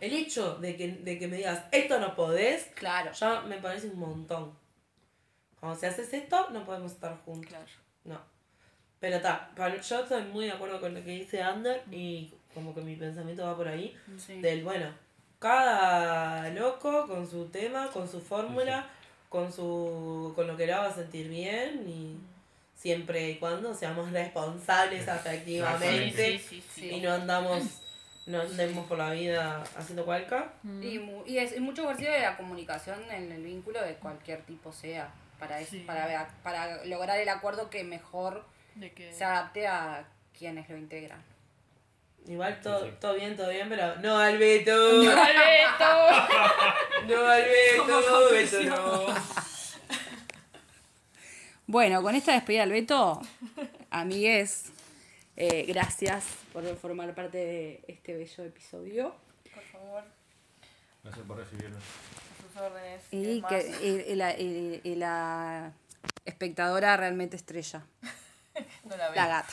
El 0.00 0.12
hecho 0.12 0.56
de 0.56 0.76
que, 0.76 0.88
de 0.92 1.18
que 1.18 1.26
me 1.28 1.38
digas, 1.38 1.64
esto 1.72 1.98
no 1.98 2.14
podés, 2.14 2.64
Claro. 2.74 3.12
ya 3.12 3.40
me 3.42 3.56
parece 3.58 3.88
un 3.88 3.98
montón. 3.98 4.52
Como 5.60 5.74
si 5.74 5.86
haces 5.86 6.12
esto, 6.14 6.50
no 6.50 6.64
podemos 6.64 6.92
estar 6.92 7.16
juntos. 7.24 7.48
Claro. 7.48 7.66
No. 8.04 8.20
Pero 9.00 9.16
está, 9.16 9.50
yo 9.56 10.00
estoy 10.00 10.22
muy 10.24 10.46
de 10.46 10.52
acuerdo 10.52 10.80
con 10.80 10.94
lo 10.94 11.02
que 11.04 11.10
dice 11.10 11.42
Ander 11.42 11.82
y 11.90 12.32
como 12.54 12.74
que 12.74 12.80
mi 12.80 12.96
pensamiento 12.96 13.44
va 13.44 13.56
por 13.56 13.68
ahí. 13.68 13.96
Sí. 14.24 14.40
Del, 14.40 14.64
bueno, 14.64 14.92
cada 15.38 16.48
loco 16.50 17.06
con 17.06 17.28
su 17.28 17.46
tema, 17.46 17.88
con 17.92 18.08
su 18.08 18.20
fórmula, 18.20 18.88
con 19.28 19.52
su 19.52 20.32
con 20.34 20.46
lo 20.46 20.56
que 20.56 20.66
le 20.66 20.72
haga 20.72 20.92
sentir 20.92 21.28
bien 21.28 21.84
y 21.88 22.16
siempre 22.76 23.30
y 23.30 23.36
cuando 23.38 23.74
seamos 23.74 24.10
responsables 24.12 25.06
afectivamente 25.08 26.38
Sí, 26.38 26.44
sí, 26.48 26.62
sí, 26.74 26.80
Sí. 26.80 26.90
y 26.96 27.00
no 27.00 27.12
andamos 27.12 27.62
no 28.28 28.40
andemos 28.42 28.86
por 28.86 28.98
la 28.98 29.10
vida 29.12 29.62
haciendo 29.76 30.04
cualca. 30.04 30.52
Y, 30.82 30.98
mu- 30.98 31.24
y 31.26 31.38
es 31.38 31.56
y 31.56 31.60
mucho 31.60 31.82
ejercicio 31.84 32.12
de 32.12 32.20
la 32.20 32.36
comunicación 32.36 32.98
en 33.10 33.32
el 33.32 33.42
vínculo 33.42 33.82
de 33.82 33.94
cualquier 33.94 34.42
tipo 34.42 34.72
sea. 34.72 35.10
Para, 35.38 35.60
es- 35.60 35.68
Sí. 35.68 35.80
para, 35.86 36.28
para 36.42 36.84
lograr 36.84 37.18
el 37.18 37.28
acuerdo 37.28 37.70
que 37.70 37.84
mejor 37.84 38.44
De 38.74 38.92
que... 38.92 39.12
se 39.12 39.24
adapte 39.24 39.66
a 39.66 40.04
quienes 40.36 40.68
lo 40.68 40.76
integran. 40.76 41.22
Igual 42.26 42.60
todo, 42.60 42.84
Sí, 42.84 42.92
todo 43.00 43.14
bien, 43.14 43.36
todo 43.36 43.48
bien, 43.48 43.68
pero 43.70 43.96
no 43.96 44.18
al 44.18 44.36
Beto, 44.36 44.72
¡Alberto! 45.00 45.86
no 47.08 47.26
al 47.26 47.42
Beto, 47.44 48.30
Beto 48.30 48.62
no. 48.64 49.06
Bueno, 51.66 52.02
con 52.02 52.14
esta 52.14 52.32
despedida 52.32 52.62
al 52.62 52.72
Beto, 52.72 53.20
amigues, 53.90 54.64
eh, 55.40 55.64
gracias 55.68 56.24
por 56.52 56.64
formar 56.76 57.14
parte 57.14 57.38
de 57.38 57.84
este 57.86 58.16
bello 58.16 58.44
episodio. 58.44 59.14
Por 59.54 59.62
favor, 59.62 60.02
Gracias 61.04 61.26
por 61.26 61.36
recibirnos. 61.38 61.80
a 61.82 62.42
sus 62.52 62.60
órdenes. 62.60 63.02
Y, 63.12 63.42
que, 63.42 64.04
y- 64.06 64.12
y 64.12 64.14
la, 64.16 64.36
y- 64.38 64.80
y 64.82 64.94
la 64.96 65.72
espectadora 66.24 66.96
realmente 66.96 67.36
estrella, 67.36 67.86
no 68.84 68.96
la 68.96 69.06
veo. 69.10 69.14
la 69.14 69.28
gata. 69.28 69.52